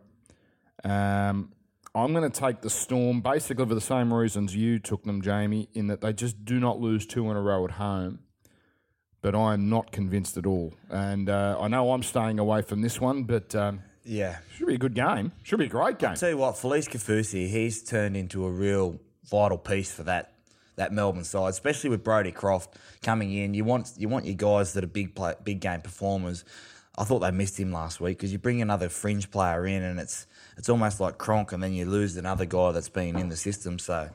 Um, 0.85 1.53
I'm 1.95 2.13
going 2.13 2.31
to 2.31 2.41
take 2.41 2.61
the 2.61 2.71
Storm 2.71 3.21
basically 3.23 3.67
for 3.67 3.75
the 3.75 3.81
same 3.81 4.13
reasons 4.13 4.55
you 4.55 4.79
took 4.79 5.05
them, 5.05 5.23
Jamie, 5.23 5.69
in 5.75 5.87
that 5.89 6.01
they 6.01 6.13
just 6.13 6.45
do 6.45 6.61
not 6.61 6.81
lose 6.81 7.07
two 7.07 7.31
in 7.31 7.37
a 7.37 7.41
row 7.41 7.65
at 7.65 7.73
home. 7.73 8.21
But 9.21 9.35
I 9.35 9.53
am 9.55 9.69
not 9.69 9.91
convinced 9.91 10.37
at 10.37 10.47
all, 10.47 10.75
and 10.91 11.29
uh, 11.29 11.59
I 11.61 11.67
know 11.69 11.93
I'm 11.93 12.05
staying 12.05 12.39
away 12.39 12.63
from 12.63 12.83
this 12.83 13.01
one, 13.01 13.25
but 13.25 13.53
um, 13.55 13.81
Yeah. 14.05 14.39
should 14.57 14.69
be 14.69 14.75
a 14.75 14.79
good 14.79 14.95
game. 14.95 15.33
Should 15.43 15.59
be 15.59 15.65
a 15.65 15.69
great 15.69 15.99
game. 15.99 16.15
Tell 16.15 16.31
you 16.31 16.37
what, 16.39 16.55
Felise 16.55 16.89
Kaufusi, 16.89 17.49
he's 17.49 17.83
turned 17.83 18.17
into 18.17 18.45
a 18.47 18.51
real 18.51 19.01
vital 19.29 19.59
piece 19.59 19.91
for 19.91 20.05
that 20.05 20.33
that 20.77 20.93
Melbourne 20.93 21.25
side, 21.25 21.51
especially 21.51 21.91
with 21.91 22.05
Brodie 22.05 22.31
Croft 22.31 22.77
coming 23.03 23.33
in. 23.33 23.53
You 23.55 23.65
want 23.65 23.93
you 23.99 24.09
want 24.09 24.25
your 24.25 24.37
guys 24.37 24.73
that 24.75 24.85
are 24.85 24.89
big 24.89 25.17
play, 25.17 25.35
big 25.43 25.59
game 25.61 25.81
performers. 25.81 26.45
I 26.97 27.03
thought 27.03 27.19
they 27.19 27.33
missed 27.33 27.59
him 27.59 27.73
last 27.73 28.01
week 28.01 28.19
because 28.19 28.31
you 28.33 28.39
bring 28.39 28.63
another 28.63 28.89
fringe 28.89 29.31
player 29.33 29.67
in, 29.67 29.83
and 29.83 29.99
it's 29.99 30.29
it's 30.57 30.69
almost 30.69 31.01
like 31.01 31.19
Cronk, 31.19 31.51
and 31.51 31.61
then 31.61 31.73
you 31.73 31.85
lose 31.87 32.17
another 32.17 32.45
guy 32.45 32.71
that's 32.71 32.89
been 32.89 33.17
in 33.19 33.29
the 33.29 33.37
system. 33.37 33.81
So, 33.81 34.11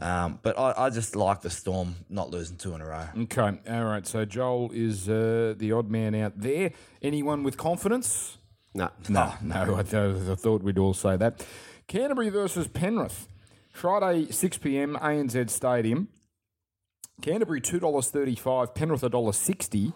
um, 0.00 0.38
but 0.42 0.58
I, 0.58 0.86
I 0.86 0.90
just 0.90 1.14
like 1.14 1.42
the 1.42 1.50
Storm 1.50 1.94
not 2.08 2.30
losing 2.30 2.56
two 2.56 2.74
in 2.74 2.80
a 2.80 2.86
row. 2.86 3.06
Okay, 3.22 3.58
all 3.68 3.84
right. 3.84 4.06
So 4.06 4.24
Joel 4.24 4.70
is 4.72 5.08
uh, 5.08 5.54
the 5.56 5.72
odd 5.72 5.90
man 5.90 6.14
out 6.14 6.32
there. 6.40 6.72
Anyone 7.02 7.42
with 7.44 7.56
confidence? 7.56 8.38
No, 8.74 8.88
No, 9.08 9.34
no. 9.42 9.76
I, 9.76 9.82
th- 9.82 10.28
I 10.28 10.34
thought 10.36 10.62
we'd 10.62 10.78
all 10.78 10.94
say 10.94 11.16
that. 11.16 11.44
Canterbury 11.88 12.28
versus 12.30 12.68
Penrith, 12.68 13.28
Friday 13.72 14.30
six 14.30 14.56
pm, 14.58 14.96
ANZ 15.00 15.50
Stadium. 15.50 16.08
Canterbury 17.20 17.60
two 17.60 17.80
dollars 17.80 18.10
thirty 18.10 18.34
five, 18.36 18.74
Penrith 18.74 19.02
a 19.02 19.08
dollar 19.10 19.32
sixty, 19.32 19.92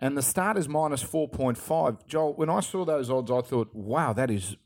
and 0.00 0.16
the 0.16 0.22
start 0.22 0.56
is 0.56 0.68
minus 0.68 1.02
four 1.02 1.28
point 1.28 1.56
five. 1.58 2.04
Joel, 2.06 2.32
when 2.34 2.50
I 2.50 2.60
saw 2.60 2.84
those 2.84 3.10
odds, 3.10 3.30
I 3.30 3.42
thought, 3.42 3.72
wow, 3.74 4.12
that 4.14 4.30
is 4.30 4.56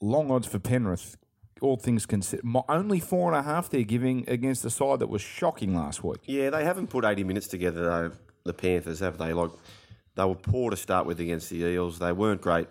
long 0.00 0.30
odds 0.30 0.46
for 0.46 0.58
Penrith. 0.58 1.16
All 1.60 1.76
things 1.76 2.06
considered, 2.06 2.44
only 2.68 3.00
four 3.00 3.30
and 3.32 3.38
a 3.38 3.42
half 3.42 3.68
they're 3.68 3.82
giving 3.82 4.28
against 4.28 4.64
a 4.64 4.70
side 4.70 4.98
that 5.00 5.08
was 5.08 5.20
shocking 5.20 5.74
last 5.74 6.02
week. 6.02 6.20
Yeah, 6.24 6.50
they 6.50 6.64
haven't 6.64 6.88
put 6.88 7.04
80 7.04 7.24
minutes 7.24 7.48
together, 7.48 7.82
though, 7.82 8.12
the 8.44 8.54
Panthers, 8.54 9.00
have 9.00 9.18
they? 9.18 9.32
Like, 9.32 9.50
they 10.16 10.24
were 10.24 10.34
poor 10.34 10.70
to 10.70 10.76
start 10.76 11.06
with 11.06 11.20
against 11.20 11.50
the 11.50 11.56
Eels. 11.56 11.98
They 11.98 12.12
weren't 12.12 12.40
great 12.40 12.68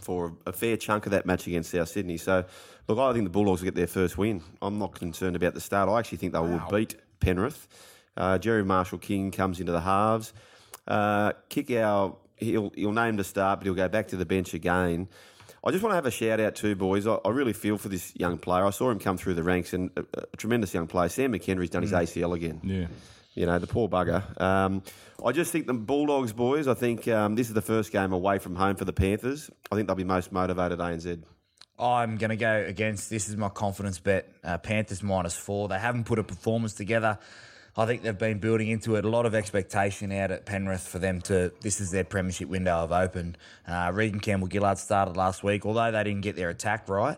for 0.00 0.34
a 0.46 0.52
fair 0.52 0.76
chunk 0.76 1.06
of 1.06 1.12
that 1.12 1.26
match 1.26 1.46
against 1.46 1.70
South 1.70 1.88
Sydney. 1.88 2.16
So, 2.16 2.44
look, 2.88 2.98
I 2.98 3.12
think 3.12 3.24
the 3.24 3.30
Bulldogs 3.30 3.60
will 3.60 3.66
get 3.66 3.74
their 3.74 3.86
first 3.86 4.18
win. 4.18 4.42
I'm 4.60 4.78
not 4.78 4.94
concerned 4.94 5.36
about 5.36 5.54
the 5.54 5.60
start. 5.60 5.88
I 5.88 5.98
actually 5.98 6.18
think 6.18 6.32
they 6.32 6.40
will 6.40 6.62
beat 6.70 6.96
Penrith. 7.20 7.68
Uh, 8.16 8.38
Jerry 8.38 8.64
Marshall 8.64 8.98
King 8.98 9.30
comes 9.30 9.60
into 9.60 9.72
the 9.72 9.80
halves. 9.80 10.32
Uh, 10.86 11.32
kick 11.48 11.70
our, 11.70 12.16
he'll, 12.36 12.70
he'll 12.74 12.92
name 12.92 13.16
the 13.16 13.24
start, 13.24 13.60
but 13.60 13.66
he'll 13.66 13.74
go 13.74 13.88
back 13.88 14.08
to 14.08 14.16
the 14.16 14.26
bench 14.26 14.54
again. 14.54 15.08
I 15.64 15.70
just 15.70 15.82
want 15.82 15.92
to 15.92 15.94
have 15.94 16.06
a 16.06 16.10
shout 16.10 16.40
out 16.40 16.56
too, 16.56 16.74
boys. 16.74 17.06
I, 17.06 17.18
I 17.24 17.30
really 17.30 17.52
feel 17.52 17.78
for 17.78 17.88
this 17.88 18.14
young 18.16 18.36
player. 18.38 18.64
I 18.64 18.70
saw 18.70 18.90
him 18.90 18.98
come 18.98 19.16
through 19.16 19.34
the 19.34 19.44
ranks 19.44 19.72
and 19.72 19.90
a, 19.96 20.04
a 20.32 20.36
tremendous 20.36 20.74
young 20.74 20.88
player. 20.88 21.08
Sam 21.08 21.32
McKendry's 21.32 21.70
done 21.70 21.82
his 21.82 21.92
ACL 21.92 22.34
again. 22.34 22.60
Yeah. 22.64 22.86
You 23.34 23.46
know, 23.46 23.58
the 23.58 23.66
poor 23.66 23.88
bugger. 23.88 24.40
Um, 24.40 24.82
I 25.24 25.32
just 25.32 25.52
think 25.52 25.66
the 25.66 25.74
Bulldogs, 25.74 26.32
boys, 26.32 26.66
I 26.66 26.74
think 26.74 27.06
um, 27.08 27.36
this 27.36 27.48
is 27.48 27.54
the 27.54 27.62
first 27.62 27.92
game 27.92 28.12
away 28.12 28.38
from 28.38 28.56
home 28.56 28.76
for 28.76 28.84
the 28.84 28.92
Panthers. 28.92 29.50
I 29.70 29.76
think 29.76 29.86
they'll 29.86 29.96
be 29.96 30.04
most 30.04 30.32
motivated 30.32 30.80
ANZ. 30.80 31.22
I'm 31.78 32.16
going 32.16 32.30
to 32.30 32.36
go 32.36 32.64
against. 32.66 33.08
This 33.08 33.28
is 33.28 33.36
my 33.36 33.48
confidence 33.48 33.98
bet. 33.98 34.28
Uh, 34.44 34.58
Panthers 34.58 35.02
minus 35.02 35.36
four. 35.36 35.68
They 35.68 35.78
haven't 35.78 36.04
put 36.04 36.18
a 36.18 36.24
performance 36.24 36.74
together. 36.74 37.18
I 37.74 37.86
think 37.86 38.02
they've 38.02 38.16
been 38.16 38.38
building 38.38 38.68
into 38.68 38.96
it 38.96 39.04
a 39.06 39.08
lot 39.08 39.24
of 39.24 39.34
expectation 39.34 40.12
out 40.12 40.30
at 40.30 40.44
Penrith 40.44 40.86
for 40.86 40.98
them 40.98 41.22
to. 41.22 41.52
This 41.62 41.80
is 41.80 41.90
their 41.90 42.04
premiership 42.04 42.48
window 42.48 42.76
of 42.76 42.92
open. 42.92 43.36
Uh, 43.66 43.90
Reagan 43.94 44.20
Campbell-Gillard 44.20 44.76
started 44.76 45.16
last 45.16 45.42
week, 45.42 45.64
although 45.64 45.90
they 45.90 46.04
didn't 46.04 46.20
get 46.20 46.36
their 46.36 46.50
attack 46.50 46.88
right. 46.88 47.16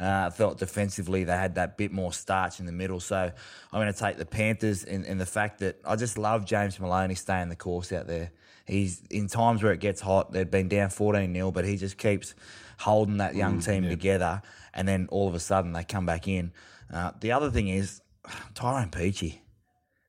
Uh, 0.00 0.26
I 0.26 0.30
felt 0.30 0.58
defensively 0.58 1.24
they 1.24 1.32
had 1.32 1.54
that 1.56 1.76
bit 1.76 1.90
more 1.90 2.12
starch 2.12 2.60
in 2.60 2.66
the 2.66 2.72
middle. 2.72 3.00
So 3.00 3.16
I'm 3.16 3.80
going 3.80 3.92
to 3.92 3.98
take 3.98 4.18
the 4.18 4.26
Panthers 4.26 4.84
in, 4.84 5.04
in 5.04 5.18
the 5.18 5.26
fact 5.26 5.58
that 5.60 5.80
I 5.84 5.96
just 5.96 6.18
love 6.18 6.44
James 6.44 6.78
Maloney 6.78 7.14
staying 7.14 7.48
the 7.48 7.56
course 7.56 7.92
out 7.92 8.06
there. 8.06 8.30
He's 8.66 9.02
in 9.10 9.26
times 9.26 9.62
where 9.62 9.72
it 9.72 9.80
gets 9.80 10.00
hot. 10.00 10.32
They've 10.32 10.50
been 10.50 10.68
down 10.68 10.90
14 10.90 11.32
0, 11.32 11.50
but 11.50 11.64
he 11.64 11.76
just 11.76 11.98
keeps 11.98 12.34
holding 12.78 13.16
that 13.18 13.34
young 13.34 13.60
team 13.60 13.88
together. 13.88 14.42
And 14.74 14.86
then 14.86 15.08
all 15.10 15.28
of 15.28 15.34
a 15.34 15.40
sudden 15.40 15.72
they 15.72 15.82
come 15.82 16.04
back 16.04 16.28
in. 16.28 16.52
Uh, 16.92 17.12
the 17.20 17.32
other 17.32 17.50
thing 17.50 17.68
is 17.68 18.02
Tyrone 18.54 18.90
Peachey. 18.90 19.38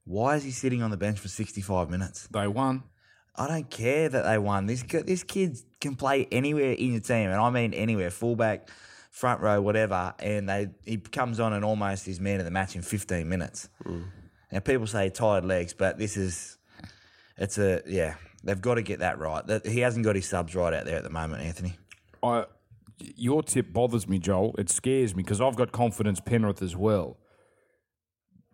Why 0.07 0.37
is 0.37 0.43
he 0.43 0.51
sitting 0.51 0.81
on 0.81 0.89
the 0.89 0.97
bench 0.97 1.19
for 1.19 1.27
65 1.27 1.89
minutes? 1.89 2.27
They 2.31 2.47
won. 2.47 2.83
I 3.35 3.47
don't 3.47 3.69
care 3.69 4.07
that 4.07 4.23
they 4.23 4.37
won. 4.37 4.65
This 4.65 4.81
this 4.83 5.23
kid 5.23 5.57
can 5.81 5.95
play 5.95 6.27
anywhere 6.31 6.71
in 6.71 6.93
your 6.93 7.01
team, 7.01 7.29
and 7.29 7.35
I 7.35 7.49
mean 7.49 7.73
anywhere, 7.73 8.09
fullback, 8.09 8.69
front 9.11 9.41
row, 9.41 9.61
whatever. 9.61 10.15
And 10.19 10.47
they 10.47 10.69
he 10.85 10.97
comes 10.97 11.39
on 11.39 11.53
and 11.53 11.63
almost 11.63 12.07
is 12.07 12.21
man 12.21 12.39
of 12.39 12.45
the 12.45 12.51
match 12.51 12.75
in 12.75 12.81
15 12.81 13.27
minutes. 13.27 13.69
Mm. 13.83 14.05
Now 14.51 14.59
people 14.59 14.87
say 14.87 15.09
tired 15.09 15.45
legs, 15.45 15.73
but 15.73 15.97
this 15.97 16.15
is 16.15 16.57
it's 17.37 17.57
a 17.57 17.81
yeah. 17.85 18.15
They've 18.43 18.61
got 18.61 18.75
to 18.75 18.81
get 18.81 18.99
that 18.99 19.19
right. 19.19 19.43
He 19.65 19.81
hasn't 19.81 20.05
got 20.05 20.15
his 20.15 20.27
subs 20.29 20.55
right 20.55 20.73
out 20.73 20.85
there 20.85 20.95
at 20.95 21.03
the 21.03 21.09
moment, 21.09 21.43
Anthony. 21.43 21.75
I, 22.23 22.45
your 22.97 23.43
tip 23.43 23.73
bothers 23.73 24.07
me, 24.07 24.19
Joel. 24.19 24.55
It 24.57 24.69
scares 24.69 25.15
me 25.15 25.23
because 25.23 25.41
I've 25.41 25.57
got 25.57 25.73
confidence 25.73 26.21
Penrith 26.21 26.61
as 26.61 26.75
well. 26.75 27.17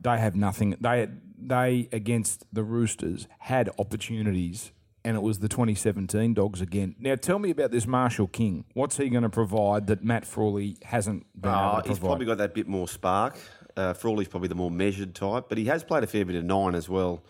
They 0.04 0.18
have 0.20 0.36
nothing. 0.36 0.76
They 0.80 1.08
they 1.38 1.90
against 1.92 2.46
the 2.54 2.64
Roosters 2.64 3.28
had 3.40 3.70
opportunities, 3.80 4.72
and 5.04 5.18
it 5.18 5.22
was 5.22 5.40
the 5.40 5.50
2017 5.50 6.34
Dogs 6.34 6.62
again. 6.62 6.96
Now 7.00 7.16
tell 7.16 7.40
me 7.40 7.50
about 7.50 7.72
this 7.72 7.86
Marshall 7.88 8.28
King. 8.28 8.66
What's 8.74 8.98
he 8.98 9.10
going 9.10 9.24
to 9.24 9.30
provide 9.30 9.88
that 9.88 10.04
Matt 10.04 10.26
Frawley 10.26 10.78
hasn't 10.84 11.26
been 11.40 11.52
Uh, 11.52 11.72
able 11.74 11.82
to 11.84 11.90
he's 11.90 12.00
probably 12.00 12.26
got 12.26 12.38
that 12.38 12.54
bit 12.54 12.68
more 12.68 12.88
spark. 12.88 13.38
Uh, 13.76 13.94
Frawley's 13.94 14.28
probably 14.28 14.50
the 14.50 14.56
more 14.56 14.70
measured 14.72 15.16
type, 15.16 15.46
but 15.50 15.58
he 15.58 15.66
has 15.66 15.84
played 15.84 16.04
a 16.04 16.08
fair 16.08 16.24
bit 16.26 16.36
of 16.36 16.44
nine 16.46 16.76
as 16.76 16.88
well, 16.88 17.24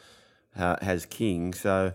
uh, 0.57 0.75
has 0.81 1.05
King. 1.05 1.53
So, 1.53 1.93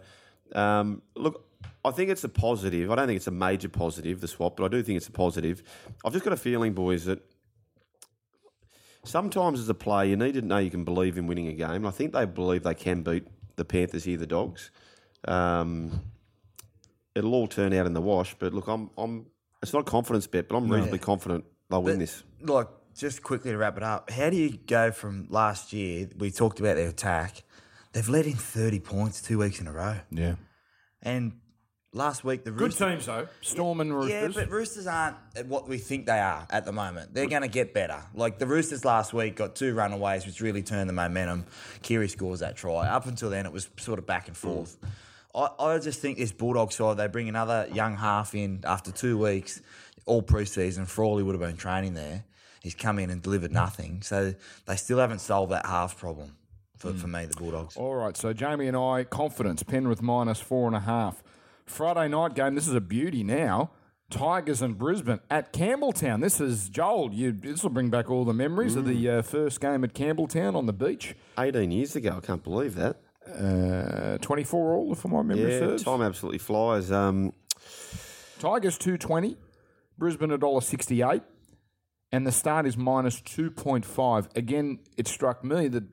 um, 0.55 1.03
look, 1.15 1.45
I 1.85 1.91
think 1.91 2.11
it's 2.11 2.25
a 2.25 2.29
positive. 2.31 2.91
I 2.91 2.95
don't 2.95 3.07
think 3.07 3.19
it's 3.19 3.27
a 3.27 3.31
major 3.31 3.69
positive, 3.69 4.21
the 4.21 4.29
swap, 4.29 4.57
but 4.57 4.65
I 4.65 4.69
do 4.69 4.83
think 4.83 4.97
it's 4.97 5.09
a 5.09 5.13
positive. 5.13 5.63
I've 6.05 6.13
just 6.15 6.25
got 6.25 6.33
a 6.33 6.37
feeling, 6.39 6.73
boys, 6.73 7.05
that 7.05 7.21
sometimes 9.09 9.61
as 9.61 9.69
a 9.69 9.75
player, 9.75 10.09
you 10.09 10.17
need 10.17 10.35
to 10.35 10.43
know 10.43 10.59
you 10.59 10.71
can 10.71 10.85
believe 10.85 11.19
in 11.19 11.27
winning 11.27 11.49
a 11.49 11.53
game. 11.53 11.71
And 11.71 11.87
I 11.87 11.91
think 11.91 12.13
they 12.13 12.25
believe 12.25 12.63
they 12.63 12.75
can 12.75 13.03
beat 13.03 13.27
the 13.57 13.65
Panthers 13.65 14.05
here, 14.05 14.17
the 14.17 14.27
Dogs. 14.27 14.71
Um, 15.27 16.01
it'll 17.15 17.35
all 17.35 17.49
turn 17.49 17.73
out 17.73 17.87
in 17.87 17.95
the 17.95 18.01
wash, 18.01 18.35
but 18.39 18.53
look, 18.55 18.69
I'm, 18.69 18.91
I'm. 18.97 19.27
It's 19.63 19.73
not 19.73 19.81
a 19.81 19.91
confidence 19.91 20.27
bet, 20.27 20.49
but 20.49 20.57
I'm 20.57 20.71
reasonably 20.71 21.01
confident 21.01 21.45
they'll 21.69 21.83
win 21.83 21.99
this. 21.99 22.23
Like, 22.41 22.69
just 22.95 23.23
quickly 23.25 23.51
to 23.51 23.57
wrap 23.59 23.77
it 23.77 23.83
up, 23.83 24.11
how 24.11 24.31
do 24.31 24.37
you 24.37 24.57
go 24.57 24.93
from 24.93 25.27
last 25.31 25.73
year? 25.73 26.09
We 26.17 26.31
talked 26.31 26.61
about 26.61 26.77
their 26.77 26.89
attack. 26.89 27.43
They've 27.93 28.09
led 28.09 28.27
in 28.27 28.35
30 28.35 28.79
points 28.81 29.21
two 29.21 29.39
weeks 29.39 29.61
in 29.61 29.67
a 29.67 29.73
row. 29.73 29.97
yeah. 30.11 30.37
And 31.03 31.41
last 31.93 32.25
week, 32.25 32.45
the 32.45 32.53
Roosters, 32.53 32.79
Good 32.79 32.91
teams 32.91 33.07
though. 33.07 33.29
Storm 33.41 33.81
and 33.81 33.95
Roosters. 33.95 34.35
Yeah, 34.37 34.43
but 34.43 34.51
Roosters 34.51 34.87
aren't 34.87 35.17
what 35.47 35.69
we 35.69 35.79
think 35.79 36.07
they 36.07 36.19
are 36.19 36.47
at 36.51 36.65
the 36.65 36.73
moment. 36.73 37.15
They're 37.15 37.29
going 37.29 37.43
to 37.43 37.49
get 37.49 37.75
better. 37.75 38.03
Like 38.15 38.39
the 38.39 38.47
Roosters 38.47 38.85
last 38.85 39.13
week 39.13 39.37
got 39.37 39.57
two 39.57 39.75
runaways, 39.75 40.27
which 40.27 40.41
really 40.41 40.63
turned 40.63 40.89
the 40.89 40.95
momentum. 40.95 41.47
Kiri 41.83 42.09
scores 42.09 42.41
that 42.41 42.57
try. 42.57 42.89
Up 42.89 43.07
until 43.07 43.31
then, 43.31 43.47
it 43.47 43.53
was 43.53 43.69
sort 43.79 43.99
of 43.99 44.07
back 44.07 44.29
and 44.29 44.37
forth. 44.37 44.77
I, 45.35 45.49
I 45.59 45.79
just 45.79 46.01
think 46.01 46.19
this 46.19 46.33
Bulldog 46.33 46.73
side, 46.73 46.97
they 46.97 47.07
bring 47.07 47.29
another 47.29 47.69
young 47.73 47.97
half 47.97 48.35
in 48.35 48.61
after 48.65 48.91
two 48.91 49.19
weeks, 49.19 49.61
all 50.07 50.23
preseason. 50.23 50.87
Frawley 50.87 51.23
would 51.23 51.35
have 51.35 51.41
been 51.41 51.57
training 51.57 51.95
there. 51.95 52.25
He's 52.63 52.75
come 52.75 52.99
in 52.99 53.11
and 53.11 53.23
delivered 53.23 53.53
nothing. 53.53 54.03
So 54.03 54.35
they 54.67 54.77
still 54.77 54.99
haven't 54.99 55.21
solved 55.21 55.53
that 55.53 55.65
half 55.65 55.97
problem 55.97 56.37
for, 56.77 56.93
for 56.93 57.07
hmm. 57.07 57.13
me, 57.13 57.27
the 57.27 57.37
Bulldogs. 57.37 57.77
All 57.77 57.95
right, 57.95 58.17
so 58.17 58.33
Jamie 58.33 58.67
and 58.67 58.77
I, 58.77 59.05
confidence, 59.05 59.63
Penrith 59.63 60.03
minus 60.03 60.41
four 60.41 60.67
and 60.67 60.77
a 60.77 60.81
half. 60.81 61.23
Friday 61.71 62.09
night 62.09 62.35
game, 62.35 62.55
this 62.55 62.67
is 62.69 62.75
a 62.75 62.81
beauty 62.81 63.23
now. 63.23 63.71
Tigers 64.11 64.63
and 64.63 64.79
Brisbane 64.79 65.21
at 65.31 65.53
Campbelltown. 65.53 66.23
This 66.23 66.41
is 66.41 66.71
Joel. 66.71 67.13
You, 67.13 67.31
this 67.33 67.63
will 67.63 67.71
bring 67.71 67.91
back 67.91 68.11
all 68.11 68.25
the 68.25 68.33
memories 68.33 68.75
of 68.75 68.87
the 68.87 69.09
uh, 69.11 69.23
first 69.23 69.61
game 69.61 69.85
at 69.85 69.93
Campbelltown 69.93 70.55
on 70.55 70.65
the 70.65 70.73
beach. 70.73 71.15
18 71.39 71.71
years 71.71 71.95
ago. 71.95 72.19
I 72.23 72.27
can't 72.27 72.43
believe 72.43 72.75
that. 72.77 72.97
Uh, 73.29 74.17
24 74.19 74.75
all, 74.75 74.93
if 74.93 75.05
my 75.05 75.21
memory 75.23 75.53
Yeah, 75.53 75.59
serves. 75.59 75.85
time 75.85 76.01
absolutely 76.01 76.39
flies. 76.39 76.91
Um, 76.91 77.35
Tigers 78.39 78.79
220, 78.79 79.37
Brisbane 79.99 80.31
$1.68, 80.31 81.21
and 82.11 82.27
the 82.27 82.33
start 82.33 82.67
is 82.67 82.79
minus 82.79 83.21
2.5. 83.21 84.35
Again, 84.35 84.79
it 84.97 85.07
struck 85.07 85.45
me 85.45 85.69
that 85.69 85.85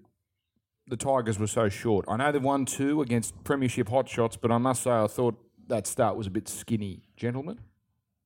the 0.87 0.95
Tigers 0.95 1.37
were 1.37 1.47
so 1.47 1.67
short. 1.67 2.05
I 2.07 2.15
know 2.15 2.31
they've 2.31 2.41
won 2.41 2.63
two 2.65 3.01
against 3.01 3.43
Premiership 3.43 3.89
hotshots, 3.89 4.37
but 4.39 4.51
I 4.51 4.57
must 4.57 4.83
say 4.83 4.91
I 4.91 5.07
thought 5.07 5.37
that 5.67 5.87
start 5.87 6.15
was 6.15 6.27
a 6.27 6.31
bit 6.31 6.47
skinny, 6.47 7.03
gentlemen. 7.17 7.59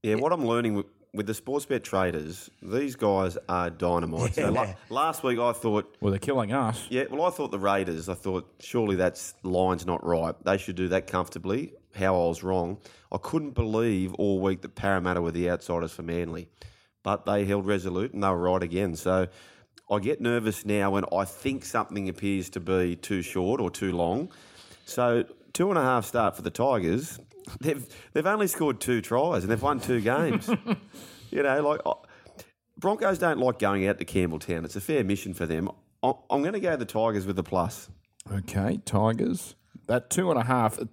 yeah, 0.04 0.16
what 0.16 0.32
I'm 0.34 0.46
learning 0.46 0.76
with, 0.76 0.86
with 1.14 1.26
the 1.28 1.34
Sportsbet 1.34 1.84
traders, 1.84 2.50
these 2.62 2.96
guys 2.96 3.38
are 3.48 3.70
dynamite. 3.70 4.36
So 4.36 4.50
la- 4.52 4.74
last 4.90 5.24
week 5.24 5.40
I 5.40 5.54
thought, 5.54 5.96
Well, 6.02 6.12
they're 6.12 6.20
killing 6.20 6.52
us. 6.54 6.86
yeah, 6.90 7.06
well, 7.10 7.24
I 7.24 7.30
thought 7.32 7.52
the 7.52 7.60
Raiders, 7.60 8.10
I 8.10 8.14
thought 8.14 8.50
surely 8.60 8.96
that's 8.96 9.34
line's 9.44 9.86
not 9.86 10.06
right. 10.06 10.36
They 10.44 10.58
should 10.58 10.76
do 10.76 10.88
that 10.90 11.08
comfortably. 11.08 11.74
How 11.96 12.14
I 12.14 12.28
was 12.28 12.44
wrong. 12.44 12.78
I 13.12 13.18
couldn't 13.18 13.56
believe 13.56 14.14
all 14.16 14.40
week 14.40 14.62
that 14.62 14.76
Parramatta 14.76 15.22
were 15.22 15.32
the 15.32 15.50
outsiders 15.50 15.92
for 15.92 16.04
Manly, 16.04 16.48
but 17.02 17.26
they 17.26 17.46
held 17.46 17.66
resolute 17.66 18.14
and 18.14 18.22
they 18.24 18.28
were 18.28 18.38
right 18.38 18.62
again. 18.62 18.96
So 18.96 19.28
I 19.90 19.98
get 20.00 20.22
nervous 20.22 20.66
now 20.66 20.92
when 20.92 21.06
I 21.12 21.26
think 21.26 21.66
something 21.66 22.08
appears 22.08 22.52
to 22.52 22.60
be 22.60 22.96
too 22.96 23.24
short 23.24 23.60
or 23.60 23.72
too 23.72 23.92
long. 23.92 24.30
So 24.86 25.24
two 25.54 25.70
and 25.70 25.80
a 25.80 25.82
half 25.82 26.06
start 26.06 26.36
for 26.36 26.44
the 26.44 26.52
Tigers. 26.52 27.20
They've 27.62 27.86
they've 28.14 28.26
only 28.26 28.48
scored 28.48 28.80
two 28.80 29.02
tries 29.02 29.44
and 29.44 29.52
they've 29.52 29.62
won 29.62 29.80
two 29.80 30.02
games. 30.02 30.50
you 31.32 31.44
know, 31.44 31.62
like 31.62 31.82
Broncos 32.78 33.18
don't 33.20 33.40
like 33.40 33.60
going 33.60 33.88
out 33.88 34.00
to 34.00 34.06
Campbelltown. 34.06 34.66
It's 34.66 34.76
a 34.76 34.82
fair 34.82 35.04
mission 35.04 35.34
for 35.34 35.46
them. 35.46 35.70
I- 36.04 36.14
I'm 36.30 36.42
going 36.42 36.54
to 36.54 36.60
go 36.60 36.76
the 36.76 36.86
Tigers 36.86 37.26
with 37.26 37.36
the 37.36 37.44
plus. 37.44 37.90
Okay, 38.32 38.80
Tigers. 38.86 39.56
That 39.88 40.10
two 40.10 40.30
and 40.32 40.40
a 40.40 40.44
half, 40.44 40.78
if 40.80 40.88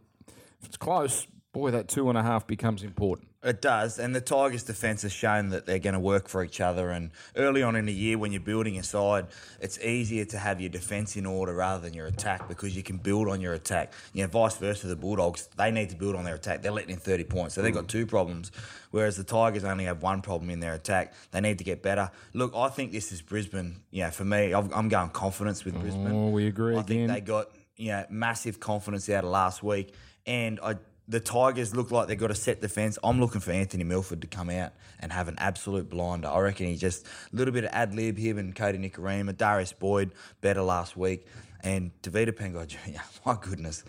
it's 0.64 0.76
close, 0.76 1.26
boy, 1.52 1.70
that 1.72 1.88
two 1.88 2.08
and 2.08 2.16
a 2.18 2.22
half 2.22 2.46
becomes 2.46 2.82
important. 2.82 3.28
It 3.46 3.62
does, 3.62 4.00
and 4.00 4.12
the 4.12 4.20
Tigers' 4.20 4.64
defence 4.64 5.02
has 5.02 5.12
shown 5.12 5.50
that 5.50 5.66
they're 5.66 5.78
going 5.78 5.94
to 5.94 6.00
work 6.00 6.28
for 6.28 6.42
each 6.42 6.60
other. 6.60 6.90
And 6.90 7.12
early 7.36 7.62
on 7.62 7.76
in 7.76 7.86
the 7.86 7.92
year, 7.92 8.18
when 8.18 8.32
you're 8.32 8.40
building 8.40 8.76
a 8.76 8.82
side, 8.82 9.26
it's 9.60 9.78
easier 9.78 10.24
to 10.24 10.38
have 10.38 10.60
your 10.60 10.68
defence 10.68 11.14
in 11.16 11.26
order 11.26 11.54
rather 11.54 11.80
than 11.80 11.94
your 11.94 12.06
attack 12.06 12.48
because 12.48 12.76
you 12.76 12.82
can 12.82 12.96
build 12.96 13.28
on 13.28 13.40
your 13.40 13.54
attack. 13.54 13.92
You 14.12 14.24
know, 14.24 14.28
vice 14.28 14.56
versa, 14.56 14.88
the 14.88 14.96
Bulldogs 14.96 15.48
they 15.56 15.70
need 15.70 15.90
to 15.90 15.96
build 15.96 16.16
on 16.16 16.24
their 16.24 16.34
attack. 16.34 16.62
They're 16.62 16.72
letting 16.72 16.90
in 16.90 16.96
30 16.98 17.22
points, 17.24 17.54
so 17.54 17.62
they've 17.62 17.72
got 17.72 17.86
two 17.86 18.04
problems. 18.04 18.50
Whereas 18.90 19.16
the 19.16 19.22
Tigers 19.24 19.62
only 19.62 19.84
have 19.84 20.02
one 20.02 20.22
problem 20.22 20.50
in 20.50 20.58
their 20.58 20.74
attack. 20.74 21.14
They 21.30 21.40
need 21.40 21.58
to 21.58 21.64
get 21.64 21.82
better. 21.84 22.10
Look, 22.34 22.52
I 22.56 22.68
think 22.68 22.90
this 22.90 23.12
is 23.12 23.22
Brisbane. 23.22 23.76
You 23.92 24.04
know, 24.04 24.10
for 24.10 24.24
me, 24.24 24.54
I've- 24.54 24.72
I'm 24.74 24.88
going 24.88 25.10
confidence 25.10 25.64
with 25.64 25.78
Brisbane. 25.80 26.10
Oh, 26.12 26.30
we 26.30 26.48
agree 26.48 26.74
I 26.76 26.80
again. 26.80 27.08
think 27.08 27.12
they 27.12 27.20
got 27.20 27.46
you 27.76 27.92
know 27.92 28.06
massive 28.10 28.58
confidence 28.58 29.08
out 29.08 29.22
of 29.22 29.30
last 29.30 29.62
week, 29.62 29.94
and 30.26 30.58
I, 30.62 30.76
the 31.08 31.20
Tigers 31.20 31.74
look 31.74 31.90
like 31.90 32.08
they've 32.08 32.18
got 32.18 32.30
a 32.30 32.34
set 32.34 32.60
defence. 32.60 32.98
I'm 33.02 33.20
looking 33.20 33.40
for 33.40 33.52
Anthony 33.52 33.84
Milford 33.84 34.22
to 34.22 34.26
come 34.26 34.50
out 34.50 34.72
and 34.98 35.12
have 35.12 35.28
an 35.28 35.36
absolute 35.38 35.88
blinder. 35.88 36.28
I 36.28 36.40
reckon 36.40 36.66
he 36.66 36.76
just 36.76 37.06
a 37.32 37.36
little 37.36 37.54
bit 37.54 37.64
of 37.64 37.70
ad 37.72 37.94
lib 37.94 38.16
him 38.16 38.38
and 38.38 38.54
Kodi 38.54 38.78
Nikorima, 38.78 39.36
Darius 39.36 39.72
Boyd 39.72 40.12
better 40.40 40.62
last 40.62 40.96
week, 40.96 41.26
and 41.62 41.90
Tevita 42.02 42.32
Pangai 42.32 42.66
Jr. 42.66 43.00
My 43.26 43.36
goodness, 43.40 43.84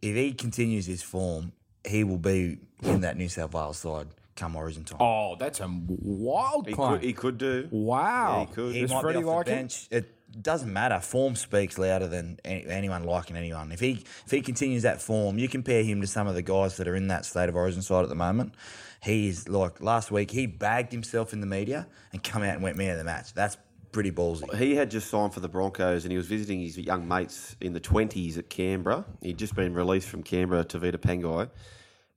if 0.00 0.14
he 0.14 0.32
continues 0.32 0.86
his 0.86 1.02
form, 1.02 1.52
he 1.86 2.04
will 2.04 2.18
be 2.18 2.58
in 2.82 3.00
that 3.00 3.16
New 3.16 3.28
South 3.28 3.52
Wales 3.52 3.78
side 3.78 4.08
come 4.36 4.56
Origin 4.56 4.84
time. 4.84 4.98
Oh, 5.00 5.36
that's 5.38 5.60
a 5.60 5.68
wild 5.88 6.66
He 6.66 6.74
claim. 6.74 6.92
could, 6.94 7.02
he 7.04 7.12
could 7.12 7.38
do. 7.38 7.68
wow. 7.70 8.40
Yeah, 8.40 8.46
he 8.46 8.52
could. 8.54 8.74
he 8.74 8.80
Does 8.82 8.90
might 8.92 9.00
Freddie 9.02 9.18
be 9.20 9.24
off 9.24 9.36
like 9.36 9.46
the 9.46 9.52
it? 9.52 9.54
bench. 9.56 9.88
It 9.90 10.42
doesn't 10.42 10.72
matter. 10.72 10.98
Form 11.00 11.36
speaks 11.36 11.78
louder 11.78 12.08
than 12.08 12.38
any, 12.44 12.66
anyone 12.66 13.04
liking 13.04 13.36
anyone. 13.36 13.70
If 13.70 13.80
he 13.80 14.04
if 14.24 14.30
he 14.30 14.40
continues 14.40 14.82
that 14.82 15.00
form, 15.00 15.38
you 15.38 15.48
compare 15.48 15.82
him 15.84 16.00
to 16.00 16.06
some 16.06 16.26
of 16.26 16.34
the 16.34 16.42
guys 16.42 16.76
that 16.78 16.88
are 16.88 16.96
in 16.96 17.06
that 17.08 17.24
state 17.24 17.48
of 17.48 17.54
origin 17.56 17.82
side 17.82 18.02
at 18.02 18.08
the 18.08 18.14
moment. 18.16 18.54
He's 19.02 19.48
like 19.48 19.80
last 19.80 20.10
week. 20.10 20.30
He 20.30 20.46
bagged 20.46 20.90
himself 20.90 21.32
in 21.32 21.40
the 21.40 21.46
media 21.46 21.86
and 22.12 22.22
come 22.22 22.42
out 22.42 22.54
and 22.54 22.62
went 22.62 22.76
man 22.76 22.90
of 22.92 22.98
the 22.98 23.04
match. 23.04 23.32
That's 23.34 23.56
pretty 23.92 24.10
ballsy. 24.10 24.52
He 24.56 24.74
had 24.74 24.90
just 24.90 25.08
signed 25.08 25.32
for 25.34 25.38
the 25.40 25.48
Broncos 25.48 26.04
and 26.04 26.10
he 26.10 26.16
was 26.16 26.26
visiting 26.26 26.58
his 26.58 26.76
young 26.78 27.06
mates 27.06 27.54
in 27.60 27.74
the 27.74 27.80
20s 27.80 28.36
at 28.38 28.48
Canberra. 28.50 29.04
He'd 29.22 29.38
just 29.38 29.54
been 29.54 29.72
released 29.74 30.08
from 30.08 30.24
Canberra 30.24 30.64
Tevita 30.64 30.96
Pangai. 30.96 31.48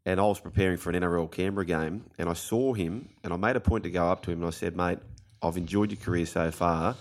And 0.07 0.21
I 0.21 0.23
was 0.23 0.39
preparing 0.39 0.77
for 0.77 0.89
an 0.89 0.95
NRL 1.03 1.29
Canberra 1.29 1.65
game 1.65 2.05
and 2.17 2.29
I 2.29 2.33
saw 2.33 2.73
him 2.73 3.09
and 3.25 3.33
I 3.33 3.35
made 3.35 3.57
a 3.57 3.59
point 3.59 3.83
to 3.83 3.89
go 3.89 4.09
up 4.09 4.23
to 4.23 4.31
him 4.31 4.37
and 4.37 4.47
I 4.47 4.51
said, 4.51 4.73
mate, 4.73 4.99
I've 5.41 5.57
enjoyed 5.57 5.91
your 5.91 5.99
career 5.99 6.25
so 6.25 6.49
far 6.49 6.95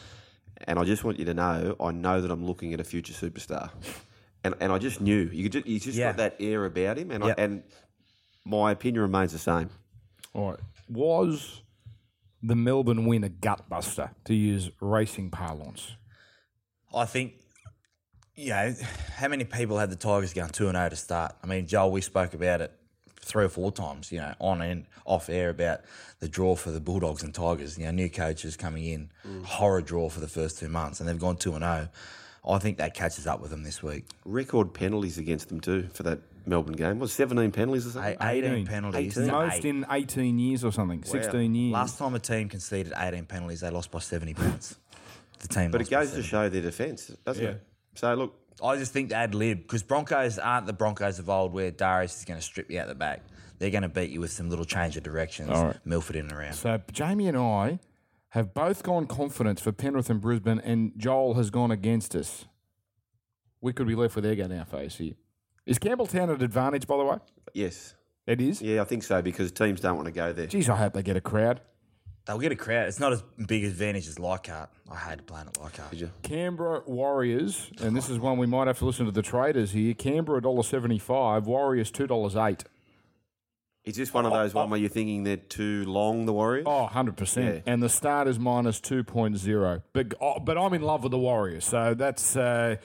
and 0.67 0.77
I 0.77 0.83
just 0.83 1.05
want 1.05 1.21
you 1.21 1.25
to 1.27 1.35
know 1.35 1.77
I 1.79 1.93
know 1.93 2.21
that 2.21 2.33
I'm 2.33 2.45
looking 2.45 2.75
at 2.75 2.81
a 2.81 2.85
future 2.85 3.13
superstar. 3.13 3.71
And, 4.43 4.57
and 4.59 4.73
I 4.73 4.79
just 4.79 5.01
knew. 5.01 5.31
You 5.33 5.45
could 5.45 5.53
just, 5.53 5.67
he's 5.69 5.85
just 5.85 5.97
Yeah. 5.97 6.09
got 6.09 6.17
that 6.17 6.37
air 6.41 6.65
about 6.65 6.99
him 6.99 7.13
and, 7.13 7.23
Yep. 7.25 7.39
I, 7.39 7.43
and 7.43 7.63
my 8.45 8.73
opinion 8.73 9.03
remains 9.03 9.31
the 9.31 9.39
same. 9.39 9.71
All 10.35 10.51
right. 10.51 10.61
Was 10.89 11.63
the 12.43 12.57
Melbourne 12.57 13.07
win 13.07 13.23
a 13.23 13.29
gutbuster, 13.29 14.11
to 14.25 14.35
use 14.35 14.69
racing 14.81 15.31
parlance? 15.31 15.93
I 16.93 17.05
think, 17.05 17.35
you 18.35 18.49
know, 18.51 18.75
how 19.15 19.29
many 19.29 19.45
people 19.45 19.79
had 19.79 19.91
the 19.91 19.97
Tigers 19.97 20.33
going 20.33 20.51
2 20.51 20.73
0 20.73 20.89
to 20.89 20.97
start? 20.97 21.37
I 21.45 21.47
mean, 21.47 21.69
Joel, 21.69 21.93
we 21.93 22.01
spoke 22.01 22.35
about 22.35 22.61
it 22.61 22.73
three 23.26 23.45
or 23.45 23.49
four 23.49 23.73
times, 23.73 24.12
you 24.12 24.18
know, 24.18 24.33
on 24.40 24.62
and 24.62 24.87
off 25.04 25.28
air 25.28 25.50
about 25.50 25.80
the 26.21 26.28
draw 26.28 26.54
for 26.54 26.71
the 26.71 26.80
Bulldogs 26.80 27.23
and 27.23 27.35
Tigers. 27.35 27.76
You 27.76 27.87
know, 27.87 27.90
new 27.90 28.09
coaches 28.09 28.56
coming 28.56 28.85
in, 28.85 29.11
mm. 29.26 29.45
horror 29.45 29.83
draw 29.83 30.09
for 30.09 30.21
the 30.21 30.28
first 30.28 30.59
two 30.59 30.68
months, 30.68 31.00
and 31.00 31.09
they've 31.09 31.18
gone 31.18 31.37
2 31.37 31.54
and 31.54 31.62
0. 31.62 31.88
I 32.49 32.59
think 32.59 32.78
that 32.78 32.95
catches 32.95 33.26
up 33.26 33.40
with 33.40 33.50
them 33.50 33.64
this 33.64 33.83
week. 33.83 34.04
Record 34.25 34.73
penalties 34.73 35.18
against 35.18 35.49
them 35.49 35.61
too 35.61 35.88
for 35.92 36.04
that 36.04 36.21
Melbourne 36.47 36.76
game. 36.76 37.00
Was 37.00 37.12
17 37.12 37.50
penalties 37.50 37.88
or 37.88 37.90
something? 37.90 38.16
Eight- 38.21 38.45
18 38.45 38.52
18. 38.52 38.66
penalties. 38.66 39.18
18. 39.18 39.30
Most 39.33 39.54
eight. 39.56 39.64
in 39.64 39.87
18 39.90 40.38
years 40.38 40.64
or 40.64 40.71
something, 40.73 41.02
16 41.02 41.54
years. 41.54 41.73
Last 41.73 41.99
time 41.99 42.14
a 42.14 42.21
team 42.21 42.49
conceded 42.49 42.92
18 42.97 43.26
penalties, 43.26 43.61
they 43.62 43.71
lost 43.71 43.90
by 43.90 43.99
70 43.99 44.35
points. 44.35 44.76
The 45.40 45.49
team 45.49 45.73
But 45.73 45.80
lost 45.80 45.90
it 45.90 45.95
by 45.95 46.04
goes 46.04 46.12
to 46.12 46.23
show 46.23 46.49
their 46.49 46.62
defence, 46.62 47.09
doesn't 47.25 47.42
Yeah. 47.42 47.50
it? 47.50 47.62
So 47.97 48.14
look, 48.14 48.35
I 48.63 48.77
just 48.77 48.93
think 48.93 49.11
they 49.11 49.15
ad 49.15 49.35
lib 49.35 49.63
because 49.63 49.83
Broncos 49.83 50.39
aren't 50.39 50.67
the 50.67 50.73
Broncos 50.73 51.19
of 51.19 51.29
old 51.29 51.53
where 51.53 51.71
Darius 51.71 52.19
is 52.19 52.25
going 52.25 52.39
to 52.41 52.45
strip 52.45 52.71
you 52.71 52.81
out 52.81 52.89
the 52.89 52.95
back. 52.95 53.23
They're 53.59 53.71
going 53.71 53.83
to 53.83 53.89
beat 53.89 54.11
you 54.11 54.21
with 54.21 54.31
some 54.33 54.51
little 54.51 54.65
change 54.65 54.97
of 54.97 55.03
directions, 55.03 55.51
All 55.51 55.67
right. 55.67 55.77
Milford 55.85 56.17
in 56.17 56.27
and 56.29 56.33
around. 56.33 56.55
So 56.55 56.81
Jamie 56.93 57.29
and 57.29 57.37
I 57.39 57.79
have 58.31 58.53
both 58.55 58.83
gone 58.83 59.07
confidence 59.07 59.61
for 59.61 59.73
Penrith 59.73 60.11
and 60.11 60.21
Brisbane, 60.21 60.59
and 60.61 60.93
Joel 60.97 61.35
has 61.35 61.51
gone 61.51 61.71
against 61.71 62.15
us. 62.15 62.45
We 63.61 63.73
could 63.73 63.87
be 63.87 63.95
left 63.95 64.15
with 64.17 64.27
egg 64.27 64.41
on 64.41 64.53
our 64.53 64.65
face 64.67 64.97
here. 64.97 65.15
Is 65.65 65.79
Campbelltown 65.79 66.33
at 66.35 66.43
advantage, 66.43 66.87
by 66.87 66.97
the 66.99 67.05
way? 67.05 67.19
yes, 67.55 67.95
It 68.27 68.41
is. 68.41 68.61
yeah, 68.61 68.83
I 68.83 68.85
think 68.85 69.03
so 69.03 69.23
because 69.23 69.53
teams 69.53 69.81
don't 69.81 69.97
want 69.97 70.07
to 70.07 70.13
go 70.13 70.33
there. 70.33 70.47
Geez, 70.47 70.69
I 70.69 70.77
hope 70.77 70.93
they 70.93 71.03
get 71.03 71.17
a 71.17 71.21
crowd. 71.21 71.61
They'll 72.26 72.38
get 72.38 72.50
a 72.50 72.56
crowd. 72.56 72.88
It's 72.88 72.99
not 72.99 73.12
as 73.12 73.23
big 73.47 73.64
advantage 73.64 74.09
as 74.09 74.18
Leichhardt. 74.18 74.68
I 74.90 74.97
hate 74.97 75.25
playing 75.26 75.47
at 75.47 75.61
Leichhardt. 75.61 75.90
Did 75.90 76.00
you? 76.00 76.11
Canberra 76.23 76.83
Warriors, 76.85 77.71
and 77.80 77.97
this 77.97 78.11
is 78.11 78.18
one 78.18 78.37
we 78.37 78.47
might 78.47 78.66
have 78.66 78.78
to 78.80 78.85
listen 78.85 79.06
to 79.06 79.12
the 79.12 79.23
traders 79.23 79.71
here. 79.71 79.95
Canberra 79.95 80.40
$1.75, 80.40 81.45
Warriors 81.45 81.92
$2.08. 81.92 82.64
Is 83.85 83.95
this 83.95 84.12
one 84.12 84.26
of 84.26 84.33
those 84.33 84.52
one 84.52 84.68
where 84.68 84.80
you're 84.80 84.88
thinking 84.88 85.23
they're 85.23 85.37
too 85.37 85.85
long, 85.85 86.26
the 86.26 86.33
Warriors? 86.33 86.64
Oh, 86.66 86.88
100%. 86.92 87.37
Yeah. 87.37 87.61
And 87.73 87.80
the 87.80 87.88
start 87.88 88.26
is 88.26 88.37
minus 88.37 88.80
2.0. 88.80 89.83
But, 89.92 90.14
oh, 90.21 90.40
but 90.40 90.59
I'm 90.59 90.75
in 90.75 90.83
love 90.83 91.04
with 91.04 91.12
the 91.12 91.18
Warriors. 91.18 91.64
So 91.64 91.95
that's, 91.95 92.37
uh, 92.37 92.76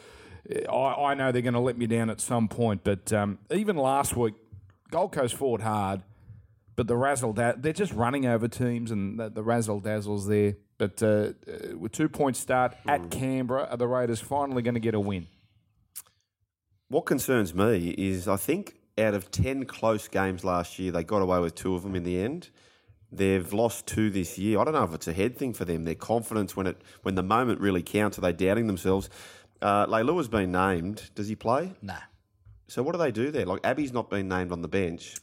I, 0.72 0.76
I 0.76 1.14
know 1.16 1.32
they're 1.32 1.42
going 1.42 1.56
to 1.56 1.60
let 1.60 1.76
me 1.76 1.88
down 1.88 2.12
at 2.12 2.22
some 2.22 2.48
point. 2.48 2.84
But 2.84 3.12
um, 3.12 3.40
even 3.50 3.78
last 3.78 4.16
week, 4.16 4.36
Gold 4.92 5.12
Coast 5.12 5.34
fought 5.34 5.62
hard, 5.62 6.04
but 6.82 6.88
the 6.88 6.98
razzle 6.98 7.32
da- 7.32 7.54
they're 7.56 7.74
just 7.74 7.94
running 7.94 8.26
over 8.26 8.48
teams 8.48 8.90
and 8.90 9.20
the, 9.20 9.30
the 9.30 9.44
razzle 9.44 9.80
dazzles 9.80 10.26
there. 10.26 10.56
But 10.80 11.04
uh, 11.04 11.06
uh, 11.06 11.78
with 11.78 11.92
two 11.92 12.10
point 12.10 12.36
start 12.36 12.76
at 12.88 13.12
Canberra, 13.12 13.68
are 13.70 13.78
the 13.78 13.88
Raiders 13.88 14.20
finally 14.20 14.64
going 14.64 14.74
to 14.74 14.80
get 14.80 14.96
a 14.96 15.00
win? 15.00 15.28
What 16.88 17.02
concerns 17.02 17.54
me 17.54 17.90
is 17.90 18.28
I 18.28 18.36
think 18.36 18.78
out 18.98 19.14
of 19.14 19.30
10 19.30 19.66
close 19.66 20.08
games 20.08 20.44
last 20.44 20.80
year, 20.80 20.92
they 20.92 21.04
got 21.04 21.22
away 21.22 21.40
with 21.40 21.54
two 21.54 21.76
of 21.76 21.84
them 21.84 21.94
in 21.94 22.02
the 22.02 22.20
end. 22.20 22.50
They've 23.12 23.54
lost 23.54 23.86
two 23.86 24.10
this 24.10 24.40
year. 24.40 24.60
I 24.60 24.64
don't 24.64 24.74
know 24.74 24.84
if 24.84 24.96
it's 24.96 25.08
a 25.08 25.14
head 25.14 25.38
thing 25.38 25.54
for 25.54 25.66
them. 25.66 25.84
Their 25.84 25.94
confidence 25.94 26.56
when 26.56 26.66
it 26.66 26.82
when 27.04 27.14
the 27.14 27.22
moment 27.22 27.62
really 27.62 27.84
counts, 27.84 28.18
are 28.18 28.22
they 28.22 28.34
doubting 28.34 28.66
themselves? 28.66 29.08
Uh, 29.62 29.86
Leilua's 29.86 30.30
been 30.30 30.52
named. 30.52 31.12
Does 31.14 31.28
he 31.28 31.36
play? 31.36 31.74
Nah. 31.84 32.00
So 32.70 32.82
what 32.82 32.94
do 32.94 32.98
they 32.98 33.12
do 33.12 33.30
there? 33.30 33.46
Like 33.46 33.60
Abby's 33.64 33.94
not 33.94 34.10
been 34.10 34.28
named 34.28 34.52
on 34.52 34.64
the 34.64 34.68
bench. 34.68 35.18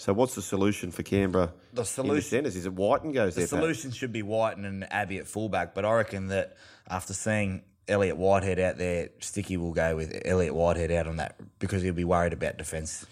So 0.00 0.14
what's 0.14 0.34
the 0.34 0.40
solution 0.40 0.90
for 0.92 1.02
Canberra? 1.02 1.52
The 1.74 1.84
solution- 1.84 2.22
centres 2.22 2.56
is 2.56 2.64
it 2.64 2.72
Wighton 2.72 3.12
goes 3.12 3.34
The 3.34 3.42
there? 3.42 3.48
Pat? 3.48 3.58
solution 3.58 3.90
should 3.90 4.12
be 4.12 4.22
Wighton 4.22 4.64
and 4.64 4.90
Abbey 4.90 5.18
at 5.18 5.26
fullback, 5.26 5.74
but 5.74 5.84
I 5.84 5.92
reckon 5.92 6.28
that 6.28 6.56
after 6.88 7.12
seeing 7.12 7.60
Elliot 7.86 8.16
Whitehead 8.16 8.58
out 8.58 8.78
there, 8.78 9.10
Sticky 9.18 9.58
will 9.58 9.74
go 9.74 9.96
with 9.96 10.22
Elliot 10.24 10.54
Whitehead 10.54 10.90
out 10.90 11.06
on 11.06 11.16
that 11.16 11.36
because 11.58 11.82
he'll 11.82 11.92
be 11.92 12.04
worried 12.04 12.32
about 12.32 12.56
defence, 12.56 13.04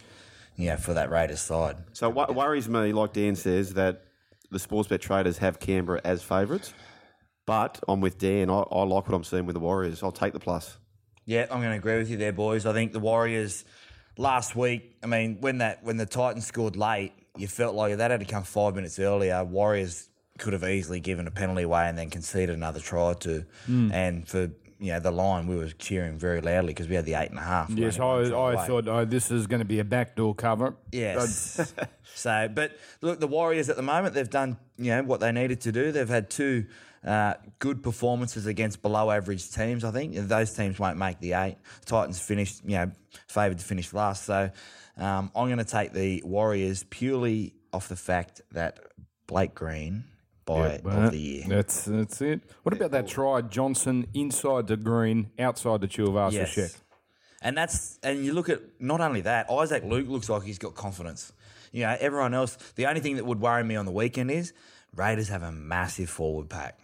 know, 0.64 0.78
for 0.78 0.94
that 0.94 1.10
Raiders 1.10 1.42
side. 1.42 1.76
So 1.92 2.08
what 2.08 2.34
worries 2.34 2.70
me, 2.70 2.94
like 2.94 3.12
Dan 3.12 3.36
says, 3.36 3.74
that 3.74 4.04
the 4.50 4.56
Sportsbet 4.56 5.02
traders 5.02 5.36
have 5.36 5.60
Canberra 5.60 6.00
as 6.04 6.22
favourites. 6.22 6.72
But 7.44 7.80
I'm 7.86 8.00
with 8.00 8.16
Dan. 8.16 8.48
I, 8.48 8.60
I 8.60 8.84
like 8.84 9.06
what 9.06 9.14
I'm 9.14 9.24
seeing 9.24 9.44
with 9.44 9.52
the 9.54 9.60
Warriors. 9.60 10.02
I'll 10.02 10.10
take 10.10 10.32
the 10.32 10.40
plus. 10.40 10.78
Yeah, 11.26 11.42
I'm 11.50 11.60
going 11.60 11.72
to 11.72 11.76
agree 11.76 11.98
with 11.98 12.08
you 12.08 12.16
there, 12.16 12.32
boys. 12.32 12.64
I 12.64 12.72
think 12.72 12.92
the 12.92 12.98
Warriors 12.98 13.66
last 14.18 14.54
week. 14.54 14.96
I 15.02 15.06
mean, 15.06 15.38
when 15.40 15.58
that 15.58 15.82
when 15.82 15.96
the 15.96 16.04
Titans 16.04 16.46
scored 16.46 16.76
late, 16.76 17.12
you 17.38 17.46
felt 17.46 17.74
like 17.74 17.92
if 17.92 17.98
that 17.98 18.10
had 18.10 18.20
to 18.20 18.26
come 18.26 18.42
five 18.42 18.74
minutes 18.74 18.98
earlier, 18.98 19.42
Warriors 19.42 20.10
could 20.36 20.52
have 20.52 20.64
easily 20.64 21.00
given 21.00 21.26
a 21.26 21.30
penalty 21.30 21.62
away 21.62 21.88
and 21.88 21.96
then 21.96 22.10
conceded 22.10 22.54
another 22.54 22.80
try 22.80 23.14
to. 23.14 23.46
Hmm. 23.66 23.90
And 23.92 24.28
for 24.28 24.50
you 24.80 24.92
know 24.92 25.00
the 25.00 25.10
line, 25.10 25.46
we 25.46 25.56
were 25.56 25.68
cheering 25.68 26.18
very 26.18 26.40
loudly 26.40 26.72
because 26.72 26.88
we 26.88 26.94
had 26.94 27.04
the 27.04 27.14
eight 27.14 27.30
and 27.30 27.38
a 27.38 27.42
half. 27.42 27.70
Yes, 27.70 27.98
only 27.98 28.30
one 28.30 28.30
try 28.30 28.60
I, 28.60 28.64
I 28.64 28.66
thought 28.66 28.88
oh, 28.88 29.04
this 29.04 29.30
is 29.30 29.46
going 29.46 29.60
to 29.60 29.64
be 29.64 29.78
a 29.78 29.84
backdoor 29.84 30.34
cover. 30.34 30.74
Yes. 30.92 31.74
so, 32.14 32.48
but 32.52 32.76
look, 33.00 33.20
the 33.20 33.26
Warriors 33.26 33.68
at 33.68 33.76
the 33.76 33.82
moment 33.82 34.14
they've 34.14 34.28
done 34.28 34.58
you 34.76 34.90
know 34.90 35.02
what 35.02 35.20
they 35.20 35.32
needed 35.32 35.60
to 35.62 35.72
do. 35.72 35.92
They've 35.92 36.08
had 36.08 36.30
two 36.30 36.66
uh, 37.04 37.34
good 37.58 37.82
performances 37.82 38.46
against 38.46 38.82
below 38.82 39.10
average 39.10 39.50
teams. 39.50 39.84
I 39.84 39.90
think 39.90 40.14
those 40.14 40.52
teams 40.54 40.78
won't 40.78 40.98
make 40.98 41.20
the 41.20 41.32
eight. 41.34 41.56
Titans 41.86 42.20
finished 42.20 42.62
you 42.64 42.76
know 42.76 42.90
favoured 43.28 43.58
to 43.58 43.64
finish 43.64 43.92
last. 43.92 44.24
So 44.24 44.50
um, 44.96 45.30
I'm 45.34 45.46
going 45.46 45.58
to 45.58 45.64
take 45.64 45.92
the 45.92 46.22
Warriors 46.24 46.84
purely 46.90 47.54
off 47.72 47.88
the 47.88 47.96
fact 47.96 48.40
that 48.52 48.80
Blake 49.26 49.54
Green 49.54 50.04
buy 50.44 50.80
of 50.84 51.10
the 51.12 51.18
year. 51.18 51.44
That's 51.46 51.84
that's 51.84 52.20
it. 52.22 52.40
What 52.62 52.74
about 52.74 52.90
that 52.92 53.06
try, 53.06 53.42
Johnson 53.42 54.06
inside 54.14 54.66
the 54.66 54.76
green, 54.76 55.30
outside 55.38 55.80
the 55.80 55.88
Tuivasa 55.88 56.32
Yes. 56.32 56.54
check? 56.54 56.70
And 57.40 57.56
that's 57.56 58.00
and 58.02 58.24
you 58.24 58.32
look 58.32 58.48
at 58.48 58.60
not 58.80 59.00
only 59.00 59.20
that, 59.20 59.48
Isaac 59.50 59.84
Luke 59.84 60.08
looks 60.08 60.28
like 60.28 60.42
he's 60.42 60.58
got 60.58 60.74
confidence. 60.74 61.32
You 61.70 61.82
know, 61.82 61.96
everyone 62.00 62.34
else. 62.34 62.56
The 62.74 62.86
only 62.86 63.00
thing 63.00 63.16
that 63.16 63.26
would 63.26 63.40
worry 63.40 63.62
me 63.62 63.76
on 63.76 63.84
the 63.84 63.92
weekend 63.92 64.30
is 64.30 64.52
Raiders 64.96 65.28
have 65.28 65.42
a 65.42 65.52
massive 65.52 66.08
forward 66.10 66.48
pack, 66.48 66.78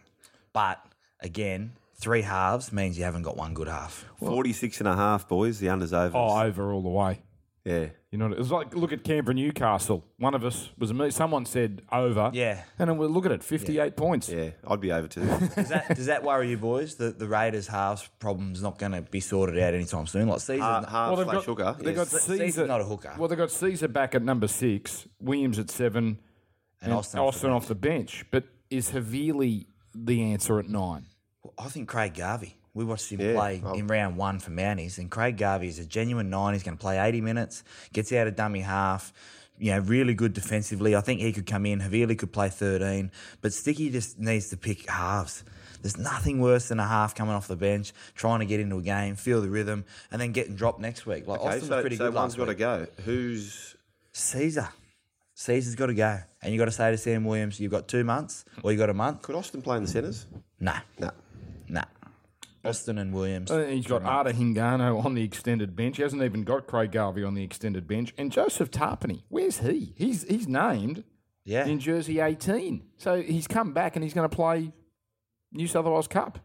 but 0.55 0.81
again, 1.21 1.73
three 1.97 2.23
halves 2.23 2.73
means 2.73 2.97
you 2.97 3.05
haven't 3.05 3.23
got 3.23 3.37
one 3.37 3.53
good 3.53 3.69
half. 3.69 4.07
46 4.21 4.79
and 4.81 4.89
a 4.89 4.97
half, 4.97 5.29
boys. 5.29 5.59
The 5.59 5.67
unders 5.67 5.93
over. 5.93 6.17
Oh, 6.17 6.41
over 6.41 6.73
all 6.73 6.81
the 6.83 6.89
way. 6.89 7.21
yeah. 7.65 7.89
You 8.11 8.19
know, 8.19 8.31
it 8.31 8.39
was 8.39 8.53
like 8.53 8.77
look 8.77 8.93
at 8.93 9.03
Canberra 9.03 9.35
Newcastle. 9.35 10.05
One 10.19 10.35
of 10.37 10.45
us 10.45 10.71
was 10.79 10.95
me. 10.95 11.11
Someone 11.11 11.45
said 11.47 11.83
over. 11.91 12.31
Yeah. 12.33 12.63
and 12.79 12.89
then 12.89 12.97
we 12.97 13.09
look 13.09 13.27
at 13.27 13.33
it, 13.33 13.43
fifty-eight 13.43 13.97
points. 13.97 14.29
Yeah, 14.29 14.51
I'd 14.69 14.81
be 14.81 14.93
over 14.93 15.09
too. 15.09 15.23
Does 15.57 15.69
that 15.71 15.97
does 15.97 16.07
that 16.07 16.23
worry 16.23 16.51
you, 16.51 16.57
boys? 16.57 16.95
That 16.95 17.19
the 17.19 17.27
Raiders 17.27 17.67
halves 17.67 18.09
problem's 18.21 18.63
not 18.63 18.79
going 18.79 18.93
to 18.93 19.03
be 19.03 19.19
sorted 19.19 19.59
out 19.59 19.75
anytime 19.75 20.07
soon. 20.07 20.29
Like 20.29 20.39
season, 20.39 20.61
Half, 20.61 20.89
half 20.89 21.17
they've 21.17 21.25
slash 21.25 21.35
got, 21.35 21.45
hooker. 21.45 21.77
They've 21.83 21.97
got 21.97 22.13
yes. 22.13 22.23
Se- 22.23 22.39
Sezer's 22.39 22.57
Sezer. 22.57 22.69
not 22.69 22.81
a 22.81 22.85
hooker. 22.85 23.15
Well, 23.19 23.27
they've 23.27 23.37
got 23.37 23.49
Sezer 23.49 23.93
back 23.93 24.15
at 24.15 24.23
number 24.23 24.47
six, 24.47 25.09
Williams 25.19 25.59
at 25.59 25.69
seven, 25.69 26.21
and 26.81 26.93
Austin. 26.93 27.19
off 27.19 27.25
the 27.35 27.37
Austin 27.39 27.51
off 27.51 27.67
the 27.67 27.75
bench. 27.75 28.25
But 28.31 28.45
is 28.71 28.93
Havili 28.93 29.67
the 29.95 30.23
answer 30.33 30.59
at 30.59 30.69
nine? 30.69 31.07
Well, 31.43 31.55
I 31.59 31.69
think 31.69 31.89
Craig 31.89 32.15
Garvey. 32.15 32.57
We 32.75 32.85
watched 32.85 33.11
him 33.13 33.21
Yeah, 33.21 33.35
play 33.35 33.61
well- 33.63 33.75
in 33.75 33.87
round 33.87 34.17
one 34.17 34.41
for 34.41 34.51
Mounties, 34.51 34.99
and 34.99 35.11
Craig 35.11 35.37
Garvey 35.37 35.69
is 35.69 35.79
a 35.79 35.87
genuine 35.87 36.29
nine. 36.31 36.55
He's 36.55 36.63
going 36.65 36.77
to 36.77 36.81
play 36.81 36.99
80 36.99 37.21
minutes, 37.21 37.63
gets 37.93 38.13
out 38.13 38.27
of 38.27 38.35
dummy 38.35 38.61
half, 38.61 39.13
you 39.59 39.71
know, 39.71 39.79
really 39.79 40.15
good 40.15 40.33
defensively. 40.33 40.97
I 40.97 41.01
think 41.01 41.21
he 41.21 41.33
could 41.33 41.47
come 41.47 41.67
in. 41.67 41.81
Havili 41.81 42.19
could 42.19 42.33
play 42.33 42.49
13, 42.49 43.13
but 43.43 43.53
Sticky 43.53 43.91
just 43.91 44.19
needs 44.19 44.49
to 44.49 44.57
pick 44.57 44.91
halves. 44.91 45.45
There's 45.83 45.99
nothing 45.99 46.41
worse 46.41 46.69
than 46.69 46.81
a 46.81 46.87
half 46.89 47.15
coming 47.15 47.35
off 47.35 47.47
the 47.47 47.57
bench, 47.57 47.93
trying 48.17 48.41
to 48.41 48.47
get 48.47 48.59
into 48.59 48.79
a 48.79 48.83
game, 48.83 49.15
feel 49.17 49.41
the 49.43 49.51
rhythm, 49.51 49.85
and 50.11 50.21
then 50.21 50.33
getting 50.33 50.57
dropped 50.57 50.81
next 50.81 51.05
week. 51.07 51.29
Like 51.29 51.39
Okay, 51.41 51.49
Austin 51.51 51.69
so, 51.69 51.75
was 51.77 51.83
pretty 51.83 51.97
so 51.97 52.07
good 52.07 52.15
one's 52.15 52.33
last 52.33 52.39
got 52.39 52.47
to 52.47 52.55
go. 52.55 52.87
Who's 53.05 53.77
Sezer. 54.13 54.69
Season's 55.35 55.75
got 55.75 55.87
to 55.87 55.95
go, 55.95 56.19
and 56.43 56.53
you 56.53 56.59
got 56.59 56.67
to 56.67 56.71
say 56.71 56.91
to 56.93 56.97
Sam 56.97 57.25
Williams, 57.25 57.59
you've 57.59 57.73
got 57.73 57.89
two 57.89 58.05
months, 58.05 58.45
or 58.63 58.71
you've 58.71 58.79
got 58.79 58.89
a 58.91 58.95
month. 58.95 59.23
Could 59.23 59.35
Austin 59.35 59.63
play 59.63 59.77
in 59.77 59.83
the 59.83 59.89
centres? 59.89 60.27
Nah, 60.61 60.79
No. 60.99 61.11
nah. 61.69 61.83
Austin 62.65 62.97
and 62.99 63.13
Williams. 63.13 63.51
Uh, 63.51 63.67
he's 63.67 63.87
got 63.87 64.03
Ata 64.05 64.31
Hingano 64.31 65.05
on 65.05 65.15
the 65.15 65.23
extended 65.23 65.77
bench. 65.77 65.97
He 65.99 66.03
hasn't 66.03 66.23
even 66.23 66.45
got 66.45 66.67
Craig 66.67 66.93
Garvey 66.93 67.23
on 67.23 67.35
the 67.35 67.43
extended 67.43 67.87
bench. 67.87 68.15
And 68.17 68.33
Joseph 68.33 68.71
Tapine, 68.71 69.23
where's 69.29 69.59
he? 69.59 69.93
He's 69.97 70.23
he's 70.27 70.49
named 70.49 71.05
yeah, 71.45 71.67
in 71.67 71.79
jersey 71.79 72.21
18. 72.21 72.83
So 72.97 73.21
he's 73.21 73.47
come 73.47 73.75
back 73.75 73.97
and 73.97 74.03
he's 74.03 74.15
going 74.15 74.27
to 74.31 74.35
play 74.35 74.73
New 75.53 75.67
South 75.67 75.85
Wales 75.85 76.09
Cup. 76.09 76.39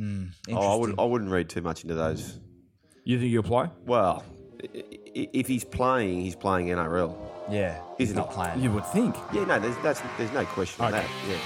Oh, 0.00 0.02
I, 0.02 0.06
Interesting. 0.48 0.80
would, 0.80 0.94
I 0.98 1.04
wouldn't 1.04 1.30
read 1.30 1.50
too 1.50 1.60
much 1.60 1.82
into 1.82 1.96
those. 1.96 2.38
You 3.04 3.18
think 3.18 3.30
he'll 3.30 3.42
play? 3.42 3.68
Well, 3.84 4.24
i- 4.62 4.68
i- 4.78 5.28
if 5.34 5.48
he's 5.48 5.64
playing, 5.64 6.22
he's 6.22 6.34
playing 6.36 6.68
NRL. 6.68 7.14
Yeah, 7.50 7.80
He's 7.98 8.08
he's 8.08 8.16
not 8.16 8.26
not 8.26 8.34
playing. 8.34 8.60
You 8.60 8.70
would 8.72 8.86
think. 8.86 9.14
Yeah, 9.32 9.44
no, 9.44 9.58
there's, 9.58 9.76
that's, 9.82 10.00
there's 10.18 10.32
no 10.32 10.44
question 10.46 10.84
on 10.84 10.94
Okay. 10.94 11.02
that. 11.02 11.28
Yeah. 11.28 11.38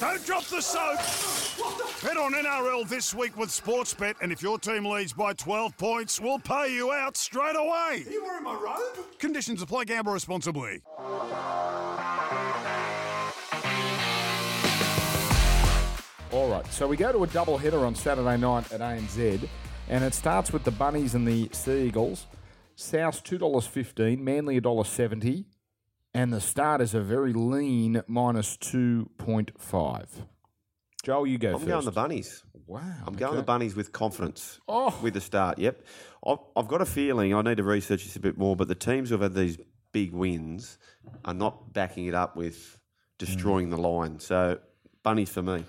Don't 0.00 0.24
drop 0.24 0.44
the 0.44 0.60
soap. 0.62 0.98
Bet 2.02 2.16
on 2.16 2.32
NRL 2.32 2.88
this 2.88 3.14
week 3.14 3.36
with 3.36 3.50
Sportsbet, 3.50 4.14
and 4.22 4.32
if 4.32 4.42
your 4.42 4.58
team 4.58 4.86
leads 4.86 5.12
by 5.12 5.34
12 5.34 5.76
points, 5.76 6.18
we'll 6.20 6.38
pay 6.38 6.74
you 6.74 6.90
out 6.92 7.16
straight 7.16 7.56
away. 7.56 8.04
You 8.10 8.22
wearing 8.24 8.44
my 8.44 8.54
robe? 8.54 9.04
Conditions 9.18 9.60
apply. 9.60 9.84
Gamble 9.84 10.12
responsibly. 10.12 10.80
All 16.32 16.48
right, 16.48 16.66
so 16.72 16.86
we 16.86 16.96
go 16.96 17.10
to 17.10 17.24
a 17.24 17.26
double 17.26 17.58
header 17.58 17.84
on 17.84 17.94
Saturday 17.96 18.36
night 18.36 18.70
at 18.72 18.80
ANZ, 18.80 19.48
and 19.88 20.04
it 20.04 20.14
starts 20.14 20.52
with 20.52 20.62
the 20.62 20.70
Bunnies 20.70 21.14
and 21.16 21.26
the 21.26 21.48
Sea 21.52 21.86
Eagles. 21.86 22.26
South 22.76 23.22
two 23.24 23.36
dollars 23.36 23.66
fifteen, 23.66 24.22
Manly 24.24 24.56
a 24.56 24.60
dollar 24.60 24.84
seventy, 24.84 25.46
and 26.14 26.32
the 26.32 26.40
start 26.40 26.80
is 26.80 26.94
a 26.94 27.00
very 27.00 27.32
lean 27.32 28.02
minus 28.06 28.56
two 28.56 29.10
point 29.18 29.50
five. 29.58 30.08
Joel, 31.02 31.26
you 31.26 31.36
go 31.38 31.48
I'm 31.48 31.54
first. 31.56 31.66
going 31.66 31.84
the 31.84 31.90
bunnies. 31.92 32.44
wow, 32.66 32.80
I'm 33.06 33.14
going 33.14 33.36
the 33.36 33.42
bunnies 33.42 33.74
with 33.74 33.90
confidence. 33.90 34.60
Oh. 34.68 34.96
With 35.02 35.14
the 35.14 35.20
start, 35.20 35.58
yep. 35.58 35.84
I've, 36.24 36.38
I've 36.56 36.68
got 36.68 36.80
a 36.80 36.86
feeling, 36.86 37.34
I 37.34 37.42
need 37.42 37.56
to 37.56 37.64
research 37.64 38.04
this 38.04 38.16
a 38.16 38.20
bit 38.20 38.38
more, 38.38 38.54
but 38.54 38.68
the 38.68 38.74
teams 38.74 39.08
who 39.08 39.14
have 39.14 39.22
had 39.22 39.34
these 39.34 39.58
big 39.92 40.12
wins 40.12 40.78
are 41.24 41.34
not 41.34 41.72
backing 41.72 42.06
it 42.06 42.14
up 42.14 42.36
with 42.36 42.78
destroying 43.18 43.68
Mm. 43.68 43.70
the 43.70 43.76
line. 43.78 44.20
So, 44.20 44.58
bunnies 45.02 45.30
for 45.30 45.42
me. 45.42 45.64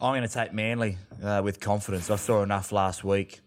I'm 0.00 0.12
going 0.12 0.26
to 0.26 0.32
take 0.32 0.52
Manly 0.52 0.96
uh, 1.22 1.42
with 1.44 1.60
confidence. 1.60 2.10
I 2.10 2.16
saw 2.16 2.42
enough 2.42 2.72
last 2.72 3.04
week 3.04 3.40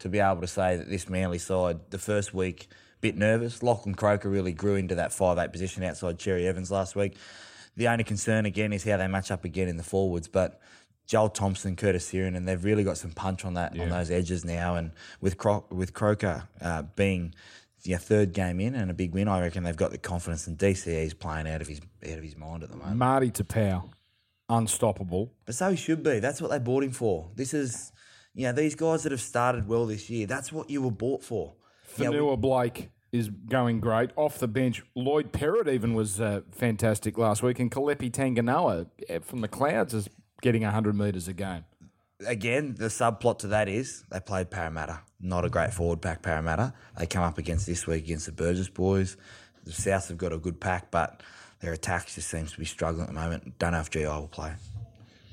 to 0.00 0.08
be 0.08 0.18
able 0.18 0.40
to 0.40 0.46
say 0.46 0.76
that 0.76 0.88
this 0.88 1.08
Manly 1.08 1.38
side, 1.38 1.78
the 1.90 1.98
first 1.98 2.34
week, 2.34 2.68
bit 3.00 3.16
nervous. 3.16 3.62
Lachlan 3.62 3.94
Croker 3.94 4.28
really 4.28 4.52
grew 4.52 4.74
into 4.74 4.96
that 4.96 5.12
five 5.12 5.38
eight 5.38 5.52
position 5.52 5.84
outside 5.84 6.18
Cherry 6.18 6.46
Evans 6.46 6.70
last 6.70 6.96
week. 6.96 7.16
The 7.76 7.86
only 7.88 8.04
concern 8.04 8.44
again 8.44 8.72
is 8.72 8.82
how 8.84 8.96
they 8.96 9.06
match 9.06 9.30
up 9.30 9.44
again 9.44 9.68
in 9.68 9.76
the 9.76 9.82
forwards, 9.84 10.28
but. 10.28 10.60
Joel 11.06 11.28
Thompson, 11.28 11.74
Curtis 11.74 12.06
Searing, 12.06 12.36
and 12.36 12.46
they've 12.46 12.62
really 12.62 12.84
got 12.84 12.96
some 12.96 13.10
punch 13.10 13.44
on 13.44 13.54
that 13.54 13.76
on 13.76 13.88
those 13.88 14.12
edges 14.12 14.44
now. 14.44 14.76
And 14.76 14.92
with 15.20 15.38
Cro- 15.38 15.64
with 15.68 15.92
Croker 15.92 16.44
uh, 16.60 16.82
being 16.94 17.34
the 17.82 17.96
third 17.96 18.32
game 18.32 18.60
in 18.60 18.76
and 18.76 18.92
a 18.92 18.94
big 18.94 19.12
win, 19.12 19.26
I 19.26 19.40
reckon 19.40 19.64
they've 19.64 19.76
got 19.76 19.90
the 19.90 19.98
confidence. 19.98 20.46
And 20.46 20.56
DCE's 20.56 21.14
playing 21.14 21.48
out 21.48 21.62
of 21.62 21.66
his 21.66 21.80
out 22.06 22.16
of 22.18 22.22
his 22.22 22.36
mind 22.36 22.62
at 22.62 22.68
the 22.70 22.76
moment. 22.76 22.96
Marty 22.96 23.32
Taupau, 23.32 23.90
unstoppable. 24.50 25.32
But 25.46 25.54
so 25.54 25.70
he 25.70 25.76
should 25.76 26.02
be. 26.02 26.18
That's 26.18 26.42
what 26.42 26.50
they 26.50 26.58
bought 26.58 26.84
him 26.84 26.92
for. 26.92 27.30
This 27.34 27.54
is, 27.54 27.92
you 28.34 28.46
know, 28.46 28.52
these 28.52 28.74
guys 28.74 29.04
that 29.04 29.12
have 29.12 29.20
started 29.20 29.66
well 29.66 29.86
this 29.86 30.10
year. 30.10 30.26
That's 30.26 30.52
what 30.52 30.68
you 30.68 30.82
were 30.82 30.90
bought 30.90 31.22
for. 31.22 31.54
You 31.96 32.04
know, 32.04 32.12
Fonua 32.12 32.40
Blake 32.40 32.90
is 33.12 33.28
going 33.28 33.80
great 33.80 34.10
off 34.16 34.38
the 34.38 34.46
bench. 34.48 34.82
Lloyd 34.94 35.32
Perrett 35.32 35.68
even 35.72 35.94
was 35.94 36.20
uh, 36.20 36.42
fantastic 36.52 37.16
last 37.18 37.42
week, 37.42 37.58
and 37.58 37.70
Kelepi 37.70 38.10
Tanginoa 38.10 38.86
uh, 39.08 39.20
from 39.20 39.40
the 39.40 39.48
Clouds 39.48 39.94
is 39.94 40.08
getting 40.42 40.62
hundred 40.62 40.96
metres 40.96 41.26
a 41.28 41.32
game. 41.32 41.64
again, 42.26 42.74
the 42.78 42.86
subplot 42.86 43.38
to 43.40 43.48
that 43.48 43.68
is 43.68 44.04
they 44.10 44.20
played 44.20 44.50
Parramatta. 44.50 45.00
Not 45.20 45.44
a 45.44 45.48
great 45.48 45.72
forward 45.72 46.00
pack, 46.00 46.22
Parramatta. 46.22 46.72
They 46.98 47.06
come 47.06 47.22
up 47.22 47.38
against 47.38 47.66
this 47.66 47.86
week 47.86 48.04
against 48.04 48.26
the 48.26 48.32
Burgess 48.32 48.68
boys. 48.68 49.16
The 49.64 49.72
South 49.72 50.08
have 50.08 50.16
got 50.18 50.32
a 50.32 50.38
good 50.38 50.60
pack, 50.60 50.90
but 50.90 51.22
their 51.60 51.72
attack 51.72 52.08
just 52.08 52.28
seems 52.28 52.52
to 52.52 52.58
be 52.58 52.64
struggling 52.64 53.02
at 53.02 53.08
the 53.08 53.20
moment. 53.20 53.58
Don't 53.58 53.72
know 53.72 53.80
if 53.80 53.90
GI 53.90 54.06
will 54.06 54.28
play. 54.28 54.52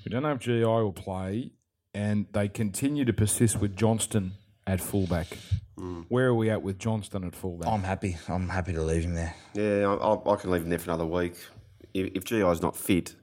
We 0.06 0.10
don't 0.10 0.24
know 0.24 0.32
if 0.32 0.40
GI 0.40 0.64
will 0.64 0.94
play, 0.94 1.52
and 1.94 2.28
they 2.34 2.48
continue 2.48 3.06
to 3.06 3.14
persist 3.14 3.60
with 3.60 3.76
Johnston 3.76 4.34
at 4.66 4.82
fullback. 4.82 5.28
Hmm. 5.78 6.02
Where 6.10 6.28
are 6.28 6.36
we 6.36 6.50
at 6.50 6.62
with 6.62 6.80
Johnston 6.80 7.24
at 7.24 7.36
fullback? 7.36 7.70
I'm 7.70 7.84
happy. 7.84 8.18
I'm 8.28 8.50
happy 8.50 8.74
to 8.74 8.82
leave 8.82 9.04
him 9.04 9.16
there. 9.16 9.36
Yeah, 9.54 9.88
I, 9.88 10.14
I, 10.14 10.34
I 10.34 10.36
can 10.36 10.52
leave 10.52 10.64
him 10.64 10.70
there 10.70 10.80
for 10.80 10.90
another 10.90 11.06
week. 11.06 11.36
If, 11.94 12.12
if 12.16 12.24
GI's 12.26 12.62
not 12.62 12.76
fit, 12.76 13.16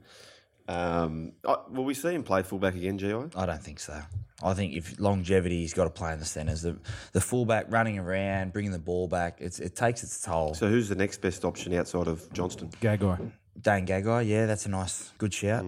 um, 0.69 1.33
I, 1.47 1.57
will 1.71 1.85
we 1.85 1.95
see 1.95 2.13
him 2.15 2.23
play 2.23 2.43
fullback 2.43 2.75
again, 2.75 2.99
GI? 2.99 3.15
I 3.37 3.47
don't 3.47 3.63
think 3.63 3.81
so. 3.81 4.01
I 4.43 4.55
think 4.55 4.75
if 4.75 4.99
longevity, 4.99 5.61
he's 5.61 5.75
got 5.75 5.85
to 5.85 5.91
play 5.91 6.13
in 6.13 6.19
the 6.19 6.25
centres. 6.25 6.63
The, 6.63 6.77
the 7.13 7.21
fullback 7.21 7.67
running 7.71 7.99
around, 7.99 8.53
bringing 8.53 8.73
the 8.73 8.79
ball 8.79 9.07
back, 9.09 9.39
it's, 9.41 9.61
it 9.61 9.77
takes 9.77 10.03
its 10.03 10.21
toll. 10.21 10.55
So, 10.55 10.69
who's 10.69 10.89
the 10.89 10.95
next 10.97 11.21
best 11.21 11.45
option 11.45 11.73
outside 11.75 12.09
of 12.09 12.31
Johnston? 12.33 12.71
Gagai. 12.81 13.31
Dane 13.61 13.87
Gagai, 13.87 14.27
yeah, 14.27 14.47
that's 14.47 14.67
a 14.67 14.69
nice, 14.69 15.13
good 15.19 15.33
shout. 15.33 15.65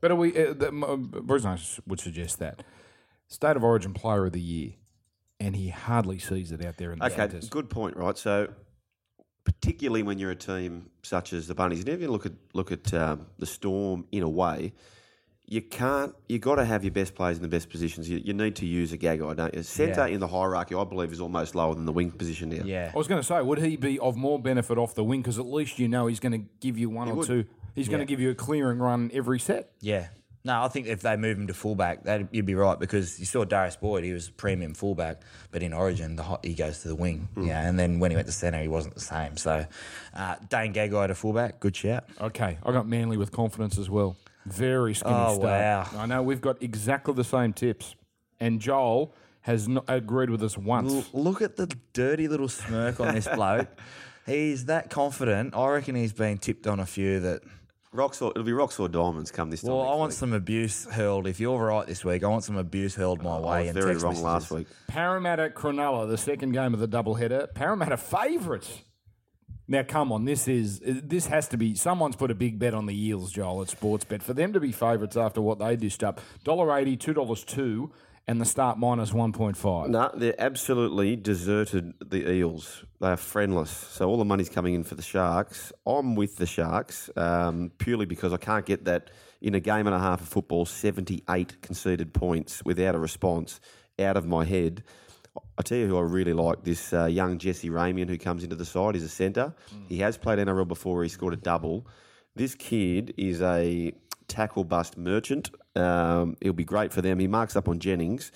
But 0.00 0.10
are 0.10 0.14
we? 0.16 0.30
Uh, 0.36 0.52
the, 0.52 0.68
uh, 0.68 0.96
Bruce 0.96 1.42
and 1.44 1.52
I 1.52 1.54
s- 1.54 1.80
would 1.86 1.98
suggest 1.98 2.38
that 2.40 2.62
state 3.28 3.56
of 3.56 3.64
origin 3.64 3.94
player 3.94 4.26
of 4.26 4.32
the 4.32 4.40
year, 4.40 4.72
and 5.40 5.56
he 5.56 5.70
hardly 5.70 6.18
sees 6.18 6.52
it 6.52 6.62
out 6.64 6.76
there 6.76 6.92
in 6.92 6.98
the 6.98 7.06
Okay, 7.06 7.16
centres. 7.16 7.48
good 7.48 7.70
point, 7.70 7.96
right? 7.96 8.18
So, 8.18 8.48
particularly 9.44 10.02
when 10.02 10.18
you're 10.18 10.30
a 10.30 10.36
team 10.36 10.90
such 11.02 11.32
as 11.32 11.46
the 11.48 11.54
Bunnies, 11.54 11.80
and 11.80 11.88
if 11.88 12.00
you 12.00 12.08
look 12.10 12.26
at 12.26 12.32
look 12.52 12.72
at 12.72 12.92
um, 12.94 13.26
the 13.38 13.46
Storm 13.46 14.06
in 14.12 14.22
a 14.22 14.28
way, 14.28 14.72
you 15.46 15.60
can't. 15.60 16.14
You 16.28 16.38
got 16.38 16.56
to 16.56 16.64
have 16.64 16.84
your 16.84 16.92
best 16.92 17.14
players 17.14 17.36
in 17.36 17.42
the 17.42 17.48
best 17.48 17.68
positions. 17.70 18.08
You, 18.08 18.18
you 18.18 18.32
need 18.32 18.56
to 18.56 18.66
use 18.66 18.92
a 18.92 18.96
gag 18.96 19.18
Gagai, 19.20 19.36
don't 19.36 19.54
you? 19.54 19.62
Centre 19.62 20.06
Yeah. 20.06 20.14
in 20.14 20.20
the 20.20 20.28
hierarchy, 20.28 20.74
I 20.74 20.84
believe, 20.84 21.12
is 21.12 21.20
almost 21.20 21.54
lower 21.54 21.74
than 21.74 21.86
the 21.86 21.92
wing 21.92 22.12
position 22.12 22.50
now. 22.50 22.64
Yeah. 22.64 22.92
I 22.94 22.96
was 22.98 23.08
going 23.08 23.20
to 23.20 23.26
say, 23.26 23.42
would 23.42 23.58
he 23.58 23.76
be 23.76 23.98
of 23.98 24.16
more 24.16 24.38
benefit 24.38 24.78
off 24.78 24.94
the 24.94 25.02
wing? 25.02 25.22
Because 25.22 25.38
at 25.40 25.46
least 25.46 25.78
you 25.78 25.88
know 25.88 26.06
he's 26.06 26.20
going 26.20 26.32
to 26.32 26.46
give 26.60 26.78
you 26.78 26.88
one 26.88 27.08
or 27.08 27.14
would. 27.14 27.26
two. 27.26 27.44
He's 27.74 27.88
going 27.88 28.00
to 28.00 28.06
give 28.06 28.20
you 28.20 28.30
a 28.30 28.34
clearing 28.34 28.78
run 28.78 29.10
every 29.12 29.40
set. 29.40 29.72
Yeah. 29.80 30.08
No, 30.42 30.62
I 30.62 30.68
think 30.68 30.86
if 30.86 31.02
they 31.02 31.16
move 31.16 31.36
him 31.36 31.48
to 31.48 31.54
fullback, 31.54 32.04
that 32.04 32.32
you'd 32.34 32.46
be 32.46 32.54
right 32.54 32.78
because 32.78 33.20
you 33.20 33.26
saw 33.26 33.44
Darius 33.44 33.76
Boyd, 33.76 34.04
he 34.04 34.12
was 34.14 34.28
a 34.28 34.32
premium 34.32 34.72
fullback, 34.72 35.20
but 35.50 35.62
in 35.62 35.74
Origin, 35.74 36.16
the 36.16 36.22
hot, 36.22 36.42
he 36.44 36.54
goes 36.54 36.80
to 36.80 36.88
the 36.88 36.94
wing. 36.94 37.28
Yeah, 37.38 37.68
and 37.68 37.78
then 37.78 37.98
when 37.98 38.10
he 38.10 38.14
went 38.16 38.26
to 38.26 38.32
centre, 38.32 38.58
he 38.62 38.66
wasn't 38.68 38.94
the 38.94 39.00
same. 39.02 39.36
So, 39.36 39.66
uh, 40.14 40.36
Dane 40.48 40.72
Gagai 40.72 41.08
to 41.08 41.14
fullback, 41.14 41.60
good 41.60 41.76
shout. 41.76 42.04
Okay, 42.18 42.56
I 42.64 42.72
got 42.72 42.88
Manly 42.88 43.18
with 43.18 43.32
confidence 43.32 43.76
as 43.76 43.90
well. 43.90 44.16
Very 44.46 44.94
skinny 44.94 45.14
Oh, 45.14 45.34
start. 45.34 45.42
wow. 45.42 45.88
I 45.98 46.06
know 46.06 46.22
we've 46.22 46.40
got 46.40 46.62
exactly 46.62 47.12
the 47.12 47.24
same 47.24 47.52
tips, 47.52 47.94
and 48.40 48.60
Joel 48.60 49.12
has 49.42 49.68
not 49.68 49.84
agreed 49.88 50.30
with 50.30 50.42
us 50.42 50.56
once. 50.56 50.90
L- 50.92 51.04
look 51.22 51.42
at 51.42 51.56
the 51.56 51.70
dirty 51.92 52.28
little 52.28 52.48
smirk 52.48 52.98
on 52.98 53.14
this 53.14 53.28
bloke. 53.34 53.68
He's 54.24 54.64
that 54.66 54.88
confident. 54.88 55.54
I 55.54 55.68
reckon 55.68 55.94
he's 55.96 56.12
been 56.14 56.38
tipped 56.38 56.66
on 56.66 56.80
a 56.80 56.86
few 56.86 57.20
that. 57.20 57.42
Rocks 57.92 58.22
it'll 58.22 58.44
be 58.44 58.52
rocks 58.52 58.78
or 58.78 58.88
diamonds 58.88 59.32
come 59.32 59.50
this 59.50 59.62
time. 59.62 59.72
Well, 59.72 59.80
next 59.82 59.92
I 59.92 59.94
want 59.96 60.10
week. 60.10 60.18
some 60.18 60.32
abuse 60.32 60.84
hurled. 60.86 61.26
If 61.26 61.40
you're 61.40 61.58
right 61.58 61.86
this 61.88 62.04
week, 62.04 62.22
I 62.22 62.28
want 62.28 62.44
some 62.44 62.56
abuse 62.56 62.94
hurled 62.94 63.20
my 63.22 63.36
I 63.36 63.40
way. 63.40 63.60
was 63.62 63.68
and 63.70 63.74
very 63.78 63.92
text 63.94 64.04
wrong 64.04 64.12
messages. 64.12 64.24
last 64.24 64.50
week. 64.52 64.66
Parramatta 64.86 65.50
Cronulla, 65.50 66.08
the 66.08 66.16
second 66.16 66.52
game 66.52 66.72
of 66.72 66.78
the 66.78 66.86
doubleheader. 66.86 67.52
Parramatta 67.52 67.96
favourites. 67.96 68.82
Now, 69.66 69.82
come 69.82 70.12
on, 70.12 70.24
this 70.24 70.46
is 70.46 70.80
this 70.84 71.26
has 71.26 71.48
to 71.48 71.56
be 71.56 71.74
someone's 71.74 72.14
put 72.16 72.30
a 72.30 72.34
big 72.34 72.58
bet 72.60 72.74
on 72.74 72.86
the 72.86 73.06
Eels, 73.06 73.32
Joel, 73.32 73.62
at 73.62 73.68
Sportsbet 73.68 74.22
for 74.22 74.34
them 74.34 74.52
to 74.52 74.60
be 74.60 74.70
favourites 74.72 75.16
after 75.16 75.40
what 75.40 75.58
they 75.58 75.74
dished 75.76 76.04
up. 76.04 76.20
Dollar 76.44 76.76
eighty, 76.76 76.96
two 76.96 77.12
dollars 77.14 77.42
two, 77.44 77.92
and 78.30 78.40
the 78.40 78.44
start 78.44 78.78
minus 78.78 79.12
one 79.12 79.32
point 79.32 79.56
five. 79.56 79.88
No, 79.88 80.08
they're 80.14 80.40
absolutely 80.40 81.16
deserted 81.16 81.94
the 82.00 82.30
Eels. 82.30 82.84
They 83.00 83.08
are 83.08 83.16
friendless. 83.16 83.70
So 83.70 84.08
all 84.08 84.18
the 84.18 84.24
money's 84.24 84.48
coming 84.48 84.74
in 84.74 84.84
for 84.84 84.94
the 84.94 85.02
Sharks. 85.02 85.72
I'm 85.84 86.14
with 86.14 86.36
the 86.36 86.46
Sharks 86.46 87.10
um, 87.16 87.72
purely 87.78 88.06
because 88.06 88.32
I 88.32 88.36
can't 88.36 88.64
get 88.64 88.84
that 88.84 89.10
in 89.40 89.56
a 89.56 89.60
game 89.60 89.88
and 89.88 89.96
a 89.96 89.98
half 89.98 90.20
of 90.20 90.28
football, 90.28 90.64
78 90.64 91.60
conceded 91.60 92.14
points 92.14 92.64
without 92.64 92.94
a 92.94 93.00
response 93.00 93.58
out 93.98 94.16
of 94.16 94.26
my 94.26 94.44
head. 94.44 94.84
I 95.58 95.62
tell 95.62 95.78
you 95.78 95.88
who 95.88 95.98
I 95.98 96.02
really 96.02 96.32
like 96.32 96.62
this 96.62 96.92
uh, 96.92 97.06
young 97.06 97.36
Jesse 97.36 97.68
Ramien 97.68 98.08
who 98.08 98.16
comes 98.16 98.44
into 98.44 98.54
the 98.54 98.64
side. 98.64 98.94
He's 98.94 99.02
a 99.02 99.08
centre. 99.08 99.52
He 99.88 99.98
has 99.98 100.16
played 100.16 100.38
NRL 100.38 100.68
before. 100.68 101.02
He 101.02 101.08
scored 101.08 101.34
a 101.34 101.36
double. 101.36 101.84
This 102.36 102.54
kid 102.54 103.12
is 103.16 103.42
a 103.42 103.92
tackle 104.30 104.64
bust 104.64 104.96
merchant. 104.96 105.50
Um, 105.76 106.36
he'll 106.40 106.52
be 106.52 106.64
great 106.64 106.92
for 106.92 107.02
them. 107.02 107.18
He 107.18 107.26
marks 107.26 107.56
up 107.56 107.68
on 107.68 107.78
Jennings. 107.78 108.32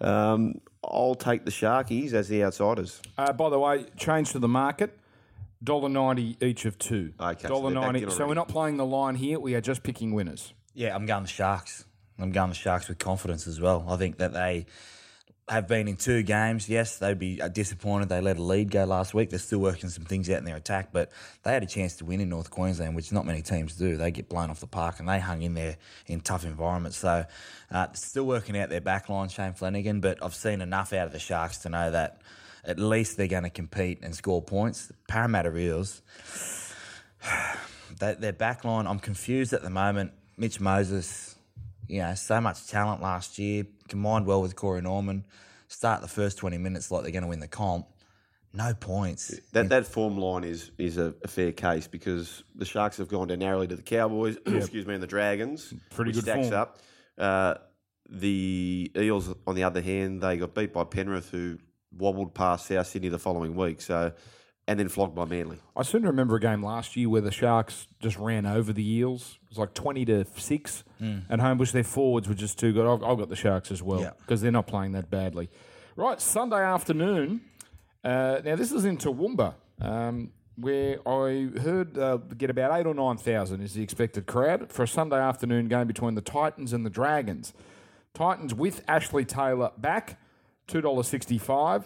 Um, 0.00 0.60
I'll 0.82 1.14
take 1.14 1.44
the 1.44 1.50
Sharkies 1.50 2.12
as 2.12 2.28
the 2.28 2.42
outsiders. 2.44 3.00
Uh, 3.16 3.32
by 3.32 3.48
the 3.48 3.58
way, 3.58 3.86
change 3.96 4.32
to 4.32 4.38
the 4.38 4.48
market. 4.48 4.98
Dollar 5.62 5.88
ninety 5.88 6.36
each 6.42 6.66
of 6.66 6.78
two. 6.78 7.14
Okay, 7.18 7.42
so 7.42 7.48
Dollar 7.48 7.70
they're 7.70 7.80
ninety. 7.80 8.10
So 8.10 8.26
we're 8.26 8.34
not 8.34 8.48
playing 8.48 8.76
the 8.76 8.84
line 8.84 9.14
here. 9.14 9.38
We 9.38 9.54
are 9.54 9.62
just 9.62 9.82
picking 9.82 10.12
winners. 10.12 10.52
Yeah, 10.74 10.94
I'm 10.94 11.06
going 11.06 11.22
the 11.22 11.28
Sharks. 11.28 11.84
I'm 12.18 12.32
going 12.32 12.50
the 12.50 12.54
Sharks 12.54 12.88
with 12.88 12.98
confidence 12.98 13.46
as 13.46 13.60
well. 13.60 13.86
I 13.88 13.96
think 13.96 14.18
that 14.18 14.32
they 14.34 14.66
have 15.48 15.68
been 15.68 15.88
in 15.88 15.96
two 15.96 16.22
games. 16.22 16.68
Yes, 16.68 16.96
they'd 16.96 17.18
be 17.18 17.40
uh, 17.40 17.48
disappointed 17.48 18.08
they 18.08 18.20
let 18.20 18.38
a 18.38 18.42
lead 18.42 18.70
go 18.70 18.84
last 18.84 19.12
week. 19.12 19.28
They're 19.28 19.38
still 19.38 19.58
working 19.58 19.90
some 19.90 20.04
things 20.04 20.30
out 20.30 20.38
in 20.38 20.44
their 20.44 20.56
attack, 20.56 20.88
but 20.90 21.10
they 21.42 21.52
had 21.52 21.62
a 21.62 21.66
chance 21.66 21.96
to 21.96 22.04
win 22.04 22.20
in 22.20 22.30
North 22.30 22.50
Queensland, 22.50 22.96
which 22.96 23.12
not 23.12 23.26
many 23.26 23.42
teams 23.42 23.76
do. 23.76 23.96
They 23.96 24.10
get 24.10 24.28
blown 24.28 24.48
off 24.50 24.60
the 24.60 24.66
park 24.66 25.00
and 25.00 25.08
they 25.08 25.20
hung 25.20 25.42
in 25.42 25.52
there 25.52 25.76
in 26.06 26.20
tough 26.20 26.44
environments. 26.44 26.96
So, 26.96 27.26
uh, 27.70 27.86
still 27.92 28.24
working 28.24 28.58
out 28.58 28.70
their 28.70 28.80
back 28.80 29.10
line, 29.10 29.28
Shane 29.28 29.52
Flanagan, 29.52 30.00
but 30.00 30.22
I've 30.22 30.34
seen 30.34 30.62
enough 30.62 30.94
out 30.94 31.06
of 31.06 31.12
the 31.12 31.18
Sharks 31.18 31.58
to 31.58 31.68
know 31.68 31.90
that 31.90 32.22
at 32.64 32.78
least 32.78 33.18
they're 33.18 33.26
going 33.26 33.42
to 33.42 33.50
compete 33.50 33.98
and 34.02 34.14
score 34.14 34.40
points. 34.40 34.90
Parramatta 35.08 35.54
Eels, 35.54 36.00
their 37.98 38.32
back 38.32 38.64
line, 38.64 38.86
I'm 38.86 38.98
confused 38.98 39.52
at 39.52 39.62
the 39.62 39.70
moment. 39.70 40.12
Mitch 40.38 40.58
Moses, 40.58 41.33
you 41.88 42.00
know, 42.00 42.14
so 42.14 42.40
much 42.40 42.66
talent 42.66 43.02
last 43.02 43.38
year, 43.38 43.66
combined 43.88 44.26
well 44.26 44.42
with 44.42 44.56
Corey 44.56 44.82
Norman. 44.82 45.24
Start 45.68 46.02
the 46.02 46.08
first 46.08 46.38
20 46.38 46.58
minutes 46.58 46.90
like 46.90 47.02
they're 47.02 47.12
going 47.12 47.22
to 47.22 47.28
win 47.28 47.40
the 47.40 47.48
comp. 47.48 47.86
No 48.52 48.72
points. 48.72 49.36
That 49.52 49.68
that 49.70 49.84
form 49.84 50.16
line 50.16 50.44
is 50.44 50.70
is 50.78 50.96
a, 50.96 51.12
a 51.24 51.28
fair 51.28 51.50
case 51.50 51.88
because 51.88 52.44
the 52.54 52.64
Sharks 52.64 52.98
have 52.98 53.08
gone 53.08 53.26
down 53.26 53.40
narrowly 53.40 53.66
to 53.66 53.74
the 53.74 53.82
Cowboys, 53.82 54.36
excuse 54.46 54.86
me, 54.86 54.94
and 54.94 55.02
the 55.02 55.08
Dragons. 55.08 55.74
Pretty 55.90 56.10
which 56.10 56.16
good 56.16 56.24
stacks 56.24 56.48
form. 56.48 56.60
up. 56.60 56.78
Uh, 57.18 57.54
the 58.08 58.92
Eels, 58.96 59.34
on 59.46 59.56
the 59.56 59.64
other 59.64 59.80
hand, 59.80 60.20
they 60.20 60.36
got 60.36 60.54
beat 60.54 60.72
by 60.72 60.84
Penrith, 60.84 61.30
who 61.30 61.58
wobbled 61.90 62.32
past 62.34 62.66
South 62.66 62.86
Sydney 62.86 63.08
the 63.08 63.18
following 63.18 63.56
week. 63.56 63.80
So, 63.80 64.12
and 64.66 64.78
then 64.80 64.88
flogged 64.88 65.14
by 65.14 65.24
Manly. 65.26 65.58
I 65.76 65.82
seem 65.82 66.02
to 66.02 66.08
remember 66.08 66.36
a 66.36 66.40
game 66.40 66.62
last 66.64 66.96
year 66.96 67.08
where 67.08 67.20
the 67.20 67.30
Sharks 67.30 67.86
just 68.00 68.16
ran 68.18 68.46
over 68.46 68.72
the 68.72 68.88
Eels. 68.88 69.38
It 69.44 69.50
was 69.50 69.58
like 69.58 69.74
20 69.74 70.04
to 70.06 70.24
6 70.36 70.84
at 71.28 71.40
home, 71.40 71.58
which 71.58 71.72
their 71.72 71.84
forwards 71.84 72.28
were 72.28 72.34
just 72.34 72.58
too 72.58 72.72
good. 72.72 72.86
I've, 72.86 73.02
I've 73.02 73.18
got 73.18 73.28
the 73.28 73.36
Sharks 73.36 73.70
as 73.70 73.82
well 73.82 74.00
Yeah. 74.00 74.10
because 74.20 74.40
they're 74.40 74.50
not 74.50 74.66
playing 74.66 74.92
that 74.92 75.10
badly. 75.10 75.50
Right, 75.96 76.20
Sunday 76.20 76.62
afternoon. 76.64 77.42
Uh, 78.02 78.40
now, 78.44 78.56
this 78.56 78.72
is 78.72 78.84
in 78.84 78.96
Toowoomba, 78.96 79.54
um, 79.80 80.30
where 80.56 80.96
I 81.06 81.50
heard 81.60 81.98
uh, 81.98 82.16
get 82.16 82.48
about 82.50 82.78
eight 82.78 82.86
or 82.86 82.94
9,000 82.94 83.60
is 83.60 83.74
the 83.74 83.82
expected 83.82 84.26
crowd 84.26 84.72
for 84.72 84.82
a 84.84 84.88
Sunday 84.88 85.18
afternoon 85.18 85.68
game 85.68 85.86
between 85.86 86.14
the 86.14 86.20
Titans 86.20 86.72
and 86.72 86.84
the 86.86 86.90
Dragons. 86.90 87.52
Titans 88.14 88.54
with 88.54 88.82
Ashley 88.88 89.24
Taylor 89.24 89.72
back, 89.78 90.18
$2.65. 90.68 91.84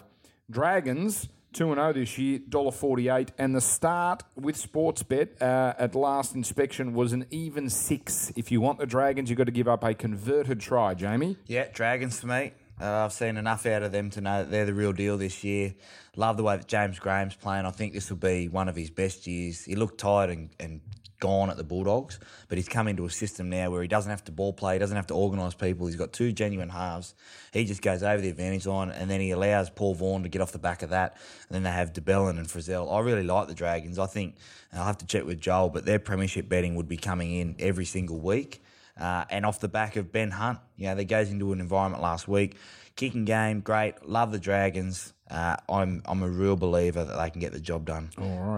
Dragons, 0.49 1.29
2 1.53 1.73
0 1.73 1.93
this 1.93 2.17
year, 2.17 2.39
$1.48. 2.39 3.29
And 3.37 3.55
the 3.55 3.61
start 3.61 4.23
with 4.35 4.55
Sportsbet 4.55 5.41
uh, 5.41 5.73
at 5.77 5.95
last 5.95 6.35
inspection 6.35 6.93
was 6.93 7.13
an 7.13 7.25
even 7.31 7.69
six. 7.69 8.31
If 8.35 8.51
you 8.51 8.61
want 8.61 8.79
the 8.79 8.85
Dragons, 8.85 9.29
you've 9.29 9.37
got 9.37 9.45
to 9.45 9.51
give 9.51 9.67
up 9.67 9.83
a 9.83 9.93
converted 9.93 10.59
try, 10.59 10.93
Jamie. 10.93 11.37
Yeah, 11.47 11.67
Dragons 11.73 12.19
for 12.19 12.27
me. 12.27 12.53
Uh, 12.81 13.05
I've 13.05 13.13
seen 13.13 13.35
enough 13.35 13.65
out 13.65 13.83
of 13.83 13.91
them 13.91 14.09
to 14.11 14.21
know 14.21 14.43
that 14.43 14.51
they're 14.51 14.65
the 14.65 14.73
real 14.73 14.93
deal 14.93 15.17
this 15.17 15.43
year. 15.43 15.73
Love 16.15 16.37
the 16.37 16.43
way 16.43 16.55
that 16.55 16.67
James 16.67 16.97
Graham's 16.97 17.35
playing. 17.35 17.65
I 17.65 17.71
think 17.71 17.93
this 17.93 18.09
will 18.09 18.17
be 18.17 18.47
one 18.47 18.69
of 18.69 18.75
his 18.75 18.89
best 18.89 19.27
years. 19.27 19.65
He 19.65 19.75
looked 19.75 19.99
tired 19.99 20.29
and, 20.29 20.49
and 20.59 20.81
gone 21.19 21.49
at 21.49 21.57
the 21.57 21.63
Bulldogs, 21.63 22.19
but 22.47 22.57
he's 22.57 22.67
come 22.67 22.87
into 22.87 23.05
a 23.05 23.09
system 23.09 23.49
now 23.49 23.69
where 23.69 23.81
he 23.81 23.87
doesn't 23.87 24.09
have 24.09 24.23
to 24.25 24.31
ball 24.31 24.53
play, 24.53 24.75
he 24.75 24.79
doesn't 24.79 24.95
have 24.95 25.07
to 25.07 25.13
organise 25.13 25.53
people. 25.53 25.87
He's 25.87 25.95
got 25.95 26.13
two 26.13 26.31
genuine 26.31 26.69
halves. 26.69 27.13
He 27.53 27.65
just 27.65 27.81
goes 27.81 28.03
over 28.03 28.21
the 28.21 28.29
advantage 28.29 28.65
line 28.65 28.89
and 28.89 29.09
then 29.09 29.21
he 29.21 29.31
allows 29.31 29.69
Paul 29.69 29.95
Vaughan 29.95 30.23
to 30.23 30.29
get 30.29 30.41
off 30.41 30.51
the 30.51 30.59
back 30.59 30.81
of 30.81 30.89
that. 30.91 31.17
And 31.47 31.55
then 31.55 31.63
they 31.63 31.71
have 31.71 31.93
de 31.93 32.01
Belin 32.01 32.37
and 32.37 32.47
Frizell. 32.47 32.93
I 32.93 32.99
really 33.01 33.23
like 33.23 33.47
the 33.47 33.53
Dragons. 33.53 33.99
I 33.99 34.05
think 34.05 34.35
I'll 34.73 34.85
have 34.85 34.97
to 34.99 35.05
check 35.05 35.25
with 35.25 35.39
Joel, 35.39 35.69
but 35.69 35.85
their 35.85 35.99
premiership 35.99 36.47
betting 36.49 36.75
would 36.75 36.87
be 36.87 36.97
coming 36.97 37.33
in 37.33 37.55
every 37.59 37.85
single 37.85 38.19
week. 38.19 38.63
Uh, 38.99 39.23
and 39.29 39.45
off 39.45 39.59
the 39.61 39.69
back 39.69 39.95
of 39.95 40.11
Ben 40.11 40.29
Hunt, 40.31 40.59
you 40.75 40.87
know, 40.87 40.95
they 40.95 41.05
goes 41.05 41.29
into 41.31 41.53
an 41.53 41.61
environment 41.61 42.03
last 42.03 42.27
week. 42.27 42.57
Kicking 42.97 43.23
game, 43.23 43.61
great. 43.61 44.05
Love 44.07 44.33
the 44.33 44.39
Dragons. 44.39 45.13
Uh, 45.31 45.55
I'm 45.69 46.01
I'm 46.05 46.21
a 46.21 46.27
real 46.27 46.57
believer 46.57 47.05
that 47.05 47.15
they 47.15 47.29
can 47.29 47.39
get 47.39 47.53
the 47.53 47.59
job 47.61 47.85
done 47.85 48.09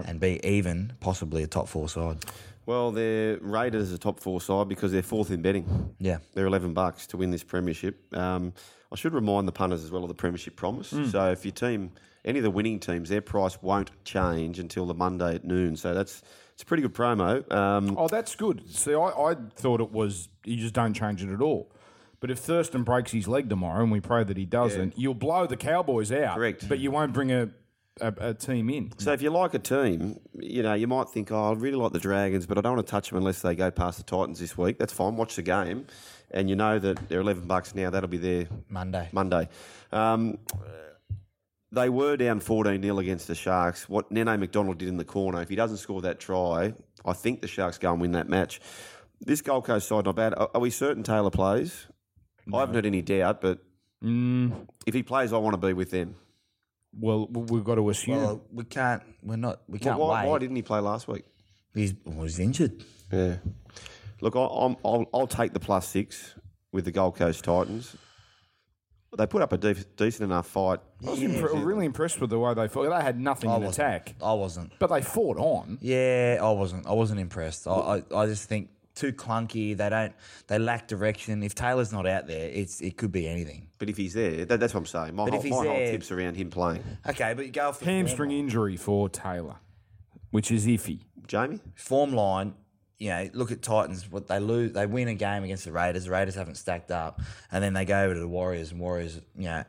and 0.06 0.18
be 0.18 0.40
even, 0.42 0.94
possibly 1.00 1.44
a 1.44 1.46
top 1.46 1.68
four 1.68 1.88
side. 1.88 2.24
Well, 2.66 2.92
they're 2.92 3.38
rated 3.40 3.80
as 3.80 3.92
a 3.92 3.98
top 3.98 4.20
four 4.20 4.40
side 4.40 4.68
because 4.68 4.92
they're 4.92 5.02
fourth 5.02 5.30
in 5.30 5.42
betting. 5.42 5.94
Yeah. 5.98 6.18
They're 6.34 6.46
11 6.46 6.74
bucks 6.74 7.06
to 7.08 7.16
win 7.16 7.30
this 7.30 7.42
premiership. 7.42 8.14
Um, 8.16 8.52
I 8.92 8.96
should 8.96 9.14
remind 9.14 9.48
the 9.48 9.52
punters 9.52 9.82
as 9.82 9.90
well 9.90 10.02
of 10.02 10.08
the 10.08 10.14
premiership 10.14 10.54
promise. 10.56 10.88
So 11.10 11.30
if 11.32 11.44
your 11.44 11.52
team, 11.52 11.92
any 12.24 12.38
of 12.38 12.42
the 12.44 12.50
winning 12.50 12.78
teams, 12.78 13.08
their 13.08 13.20
price 13.22 13.60
won't 13.62 13.90
change 14.04 14.58
until 14.58 14.86
the 14.86 14.94
Monday 14.94 15.34
at 15.34 15.44
noon. 15.44 15.76
So 15.76 15.94
that's 15.94 16.22
it's 16.54 16.62
a 16.62 16.66
pretty 16.66 16.82
good 16.82 16.94
promo. 16.94 17.50
Um, 17.50 17.96
Oh, 17.98 18.06
that's 18.08 18.36
good. 18.36 18.68
See, 18.70 18.94
I, 18.94 19.08
I 19.08 19.36
thought 19.56 19.80
it 19.80 19.90
was 19.90 20.28
you 20.44 20.56
just 20.56 20.74
don't 20.74 20.94
change 20.94 21.22
it 21.22 21.32
at 21.32 21.40
all. 21.40 21.72
But 22.20 22.30
if 22.30 22.38
Thurston 22.38 22.84
breaks 22.84 23.10
his 23.10 23.26
leg 23.26 23.48
tomorrow, 23.48 23.82
and 23.82 23.90
we 23.90 23.98
pray 24.00 24.22
that 24.22 24.36
he 24.36 24.44
doesn't, 24.44 24.96
you'll 24.96 25.14
blow 25.14 25.46
the 25.48 25.56
Cowboys 25.56 26.12
out. 26.12 26.36
Correct. 26.36 26.68
But 26.68 26.78
you 26.78 26.92
won't 26.92 27.12
bring 27.12 27.32
a, 27.32 27.48
a, 28.00 28.12
a 28.18 28.34
team 28.34 28.70
in. 28.70 28.92
So 28.98 29.12
if 29.12 29.22
you 29.22 29.30
like 29.30 29.54
a 29.54 29.58
team, 29.58 30.18
you 30.34 30.62
know, 30.62 30.74
you 30.74 30.86
might 30.86 31.08
think, 31.08 31.30
oh, 31.30 31.50
I 31.50 31.52
really 31.54 31.76
like 31.76 31.92
the 31.92 31.98
Dragons, 31.98 32.46
but 32.46 32.58
I 32.58 32.60
don't 32.60 32.76
want 32.76 32.86
to 32.86 32.90
touch 32.90 33.10
them 33.10 33.18
unless 33.18 33.42
they 33.42 33.54
go 33.54 33.70
past 33.70 33.98
the 33.98 34.04
Titans 34.04 34.38
this 34.38 34.56
week. 34.56 34.78
That's 34.78 34.92
fine. 34.92 35.16
Watch 35.16 35.36
the 35.36 35.42
game. 35.42 35.86
And 36.30 36.48
you 36.48 36.56
know 36.56 36.78
that 36.78 37.08
they're 37.08 37.20
11 37.20 37.46
bucks 37.46 37.74
now. 37.74 37.90
That'll 37.90 38.08
be 38.08 38.18
there 38.18 38.48
Monday. 38.68 39.08
Monday. 39.12 39.48
Um, 39.92 40.38
they 41.70 41.88
were 41.88 42.16
down 42.16 42.40
14 42.40 42.82
0 42.82 42.98
against 42.98 43.28
the 43.28 43.34
Sharks. 43.34 43.88
What 43.88 44.10
Nene 44.10 44.38
Macdonald 44.40 44.78
did 44.78 44.88
in 44.88 44.96
the 44.96 45.04
corner, 45.04 45.42
if 45.42 45.48
he 45.48 45.56
doesn't 45.56 45.78
score 45.78 46.00
that 46.02 46.20
try, 46.20 46.74
I 47.04 47.12
think 47.12 47.40
the 47.40 47.48
Sharks 47.48 47.78
go 47.78 47.92
and 47.92 48.00
win 48.00 48.12
that 48.12 48.28
match. 48.28 48.60
This 49.20 49.40
Gold 49.40 49.64
Coast 49.64 49.88
side, 49.88 50.04
not 50.04 50.16
bad. 50.16 50.34
Are, 50.34 50.50
are 50.54 50.60
we 50.60 50.70
certain 50.70 51.02
Taylor 51.02 51.30
plays? 51.30 51.86
I 52.52 52.60
haven't 52.60 52.74
heard 52.74 52.86
any 52.86 53.02
doubt, 53.02 53.40
but 53.40 53.60
if 54.02 54.94
he 54.94 55.02
plays, 55.02 55.32
I 55.32 55.36
want 55.38 55.54
to 55.54 55.66
be 55.66 55.72
with 55.72 55.90
them. 55.90 56.16
Well, 56.98 57.26
we've 57.26 57.64
got 57.64 57.76
to 57.76 57.88
assume. 57.90 58.16
Well, 58.16 58.42
we 58.52 58.64
can't. 58.64 59.02
We're 59.22 59.36
not. 59.36 59.60
We 59.68 59.78
can't 59.78 59.98
why, 59.98 60.22
wait. 60.24 60.30
why 60.30 60.38
didn't 60.38 60.56
he 60.56 60.62
play 60.62 60.80
last 60.80 61.08
week? 61.08 61.24
he's 61.74 61.94
well, 62.04 62.24
he's 62.24 62.38
injured. 62.38 62.84
Yeah. 63.10 63.36
Look, 64.20 64.36
I, 64.36 64.40
I'm, 64.40 64.76
I'll, 64.84 65.06
I'll 65.12 65.26
take 65.26 65.52
the 65.52 65.60
plus 65.60 65.88
six 65.88 66.34
with 66.70 66.84
the 66.84 66.92
Gold 66.92 67.16
Coast 67.16 67.44
Titans. 67.44 67.96
They 69.16 69.26
put 69.26 69.42
up 69.42 69.52
a 69.52 69.58
def- 69.58 69.96
decent 69.96 70.30
enough 70.30 70.46
fight. 70.46 70.80
I 71.06 71.10
was 71.10 71.20
impre- 71.20 71.64
really 71.64 71.84
impressed 71.84 72.20
with 72.20 72.30
the 72.30 72.38
way 72.38 72.54
they 72.54 72.68
fought. 72.68 72.88
They 72.88 73.04
had 73.04 73.20
nothing 73.20 73.50
I 73.50 73.56
in 73.56 73.64
wasn't. 73.64 73.86
attack, 73.86 74.14
I 74.22 74.32
wasn't. 74.32 74.72
but 74.78 74.86
they 74.88 75.02
fought 75.02 75.36
on. 75.38 75.78
Yeah, 75.82 76.38
I 76.40 76.50
wasn't. 76.52 76.86
I 76.86 76.92
wasn't 76.92 77.20
impressed. 77.20 77.66
I, 77.66 77.72
I, 77.72 78.02
I 78.14 78.26
just 78.26 78.48
think 78.48 78.70
too 78.94 79.12
clunky. 79.12 79.76
They 79.76 79.88
don't. 79.88 80.12
They 80.48 80.58
lack 80.58 80.88
direction. 80.88 81.42
If 81.42 81.54
Taylor's 81.54 81.92
not 81.92 82.06
out 82.06 82.26
there, 82.26 82.48
it's 82.48 82.80
it 82.80 82.96
could 82.96 83.12
be 83.12 83.26
anything. 83.28 83.68
But 83.78 83.88
if 83.88 83.96
he's 83.96 84.14
there, 84.14 84.44
that, 84.44 84.60
that's 84.60 84.74
what 84.74 84.80
I'm 84.80 84.86
saying. 84.86 85.14
My, 85.16 85.24
But 85.24 85.30
whole, 85.32 85.38
if 85.38 85.44
he's 85.44 85.50
my 85.52 85.56
whole 85.56 85.64
there- 85.76 85.90
tip's 85.92 86.10
around 86.12 86.36
him 86.36 86.50
playing. 86.50 86.82
Okay, 87.08 87.34
but 87.34 87.46
you 87.46 87.52
go 87.52 87.68
off 87.68 87.78
the 87.80 87.86
Hamstring 87.86 88.30
form, 88.30 88.38
injury 88.38 88.76
for 88.76 89.08
Taylor, 89.08 89.56
which 90.30 90.50
is 90.50 90.66
iffy. 90.66 91.00
Jamie? 91.26 91.60
form 91.74 92.12
line. 92.12 92.54
You 92.98 93.08
know, 93.10 93.30
look 93.32 93.50
at 93.50 93.62
Titans. 93.62 94.08
What 94.10 94.28
they 94.28 94.38
lose, 94.38 94.72
they 94.72 94.86
win 94.86 95.08
a 95.08 95.14
game 95.14 95.42
against 95.42 95.64
the 95.64 95.72
Raiders. 95.72 96.04
The 96.04 96.10
Raiders 96.12 96.34
haven't 96.36 96.54
stacked 96.56 96.90
up, 96.92 97.20
and 97.50 97.62
then 97.64 97.72
they 97.72 97.84
go 97.84 98.00
over 98.04 98.14
to 98.14 98.20
the 98.20 98.28
Warriors. 98.28 98.70
And 98.70 98.80
Warriors, 98.80 99.20
you 99.36 99.44
know, 99.46 99.64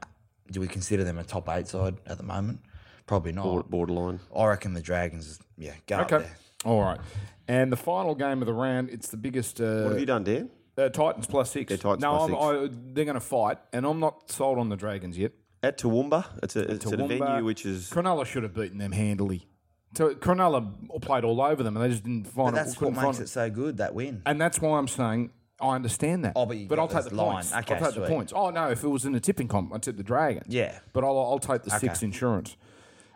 do 0.52 0.60
we 0.60 0.68
consider 0.68 1.04
them 1.04 1.18
a 1.18 1.24
top 1.24 1.50
eight 1.50 1.68
side 1.68 1.96
at 2.06 2.18
the 2.18 2.24
moment? 2.24 2.60
Probably 3.08 3.32
not. 3.32 3.44
Bord- 3.46 3.70
Borderline. 3.70 4.20
I 4.36 4.46
reckon 4.46 4.74
the 4.76 4.82
Dragons. 4.82 5.40
Yeah, 5.58 5.74
go 5.88 5.98
up 5.98 6.12
Okay. 6.12 6.24
there. 6.26 6.38
All 6.66 6.82
right. 6.82 7.00
And 7.48 7.72
the 7.72 7.78
final 7.78 8.16
game 8.16 8.42
of 8.42 8.46
the 8.46 8.54
round, 8.54 8.90
it's 8.90 9.10
the 9.10 9.18
biggest. 9.18 9.60
Uh, 9.60 9.84
What 9.84 9.92
have 9.92 10.00
you 10.00 10.06
done, 10.06 10.24
Dan? 10.24 10.50
Uh, 10.78 10.90
Titans 10.90 11.28
plus 11.28 11.52
six. 11.52 11.70
Yeah, 11.72 11.78
Titans 11.78 12.02
no, 12.02 12.12
plus 12.28 12.30
I'm, 12.32 12.68
six. 12.70 12.76
I, 12.76 12.80
they're 12.94 13.06
going 13.06 13.16
to 13.16 13.20
fight, 13.20 13.58
and 13.74 13.86
I'm 13.86 14.00
not 14.00 14.32
sold 14.32 14.58
on 14.58 14.70
the 14.70 14.76
Dragons 14.78 15.18
yet. 15.18 15.34
At 15.62 15.78
Toowoomba. 15.78 16.26
It's 16.44 16.56
a, 16.56 16.62
it's 16.72 16.86
a 16.86 16.98
venue 16.98 17.44
which 17.46 17.66
is. 17.66 17.90
Cronulla 17.90 18.26
should 18.26 18.44
have 18.44 18.54
beaten 18.54 18.78
them 18.80 18.92
handily. 18.92 19.48
So 19.96 20.14
Cronulla 20.16 21.02
played 21.02 21.24
all 21.24 21.40
over 21.42 21.62
them, 21.64 21.78
and 21.78 21.86
they 21.86 21.90
just 21.90 22.04
didn't 22.04 22.26
find 22.26 22.54
But 22.54 22.62
it. 22.62 22.66
that's 22.66 22.82
what 22.82 22.94
makes 22.94 23.20
it 23.20 23.30
so 23.30 23.50
good. 23.50 23.78
That 23.78 23.94
win. 23.94 24.22
And 24.26 24.42
that's 24.42 24.60
why 24.60 24.78
I'm 24.78 24.88
saying 24.88 25.32
I 25.62 25.76
understand 25.76 26.26
that. 26.26 26.34
Oh, 26.36 26.46
but 26.48 26.58
you 26.58 26.68
I'll 26.72 26.88
take 26.88 27.04
the 27.06 27.16
line. 27.16 27.34
points. 27.36 27.54
Okay, 27.54 27.76
I'll 27.76 27.92
take 27.92 28.02
the 28.02 28.08
points. 28.08 28.34
Oh 28.36 28.50
no, 28.50 28.72
if 28.72 28.84
it 28.84 28.88
was 28.88 29.06
in 29.06 29.14
a 29.16 29.20
tipping 29.20 29.48
comp, 29.48 29.72
I'd 29.74 29.84
tip 29.84 29.96
the 29.98 30.04
Dragons. 30.04 30.48
Yeah. 30.50 30.80
but 30.92 31.04
I'll, 31.04 31.18
I'll 31.20 31.40
take 31.40 31.62
the 31.64 31.70
six 31.72 32.02
insurance. 32.02 32.58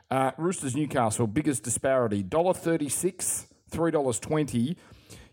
Uh, 0.09 0.31
Roosters 0.37 0.75
Newcastle 0.75 1.27
biggest 1.27 1.63
disparity 1.63 2.23
dollar 2.23 2.53
thirty 2.53 2.89
six, 2.89 3.47
three 3.69 3.91
dollars 3.91 4.19
twenty. 4.19 4.77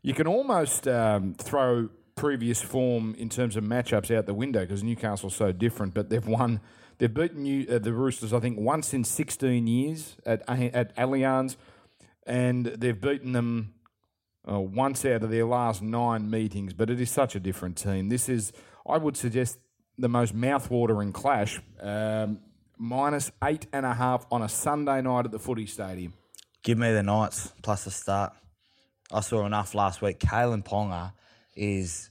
You 0.02 0.14
can 0.14 0.26
almost 0.26 0.87
um, 0.88 1.34
throw 1.34 1.88
previous 2.16 2.60
form 2.60 3.14
in 3.16 3.28
terms 3.28 3.56
of 3.56 3.64
matchups 3.64 4.14
out 4.14 4.26
the 4.26 4.34
window 4.34 4.60
because 4.60 4.82
Newcastle's 4.82 5.34
so 5.34 5.52
different. 5.52 5.94
But 5.94 6.10
they've 6.10 6.26
won. 6.26 6.60
They've 6.98 7.12
beaten 7.12 7.66
uh, 7.68 7.78
the 7.78 7.92
Roosters, 7.92 8.32
I 8.32 8.38
think, 8.38 8.58
once 8.58 8.94
in 8.94 9.02
16 9.02 9.66
years 9.66 10.16
at 10.24 10.48
at 10.48 10.96
Allianz, 10.96 11.56
and 12.26 12.66
they've 12.66 13.00
beaten 13.00 13.32
them 13.32 13.74
uh, 14.50 14.60
once 14.60 15.04
out 15.04 15.22
of 15.22 15.30
their 15.30 15.46
last 15.46 15.82
nine 15.82 16.30
meetings, 16.30 16.72
but 16.72 16.90
it 16.90 17.00
is 17.00 17.10
such 17.10 17.34
a 17.34 17.40
different 17.40 17.76
team. 17.76 18.08
This 18.08 18.28
is, 18.28 18.52
I 18.87 18.98
would 18.98 19.16
suggest, 19.16 19.58
the 19.96 20.08
most 20.08 20.34
mouth-watering 20.34 21.12
clash. 21.12 21.60
Um, 21.80 22.40
minus 22.76 23.30
eight 23.42 23.66
and 23.72 23.87
a 23.87 23.94
half 23.94 24.26
on 24.30 24.42
a 24.42 24.48
Sunday 24.48 25.00
night 25.02 25.24
at 25.24 25.32
the 25.32 25.38
footy 25.38 25.66
stadium. 25.66 26.14
Give 26.62 26.78
me 26.78 26.92
the 26.92 27.02
Knights 27.02 27.52
plus 27.62 27.84
the 27.84 27.90
start. 27.90 28.32
I 29.12 29.20
saw 29.20 29.44
enough 29.46 29.74
last 29.74 30.00
week. 30.02 30.18
Kalyn 30.18 30.64
Ponga 30.64 31.12
is 31.54 32.10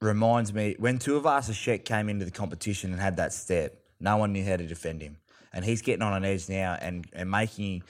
reminds 0.00 0.52
me 0.52 0.76
when 0.78 0.98
two 0.98 1.16
of 1.16 1.24
Tuivasa-Sheck 1.24 1.84
came 1.84 2.08
into 2.08 2.24
the 2.24 2.30
competition 2.30 2.92
and 2.92 3.00
had 3.00 3.16
that 3.16 3.32
step, 3.32 3.74
no 4.00 4.16
one 4.16 4.32
knew 4.32 4.44
how 4.44 4.56
to 4.56 4.66
defend 4.66 5.02
him. 5.02 5.18
And 5.52 5.64
he's 5.64 5.82
getting 5.82 6.02
on 6.02 6.12
an 6.12 6.24
edge 6.24 6.48
now 6.48 6.76
and, 6.80 7.06
and 7.12 7.30
making 7.30 7.82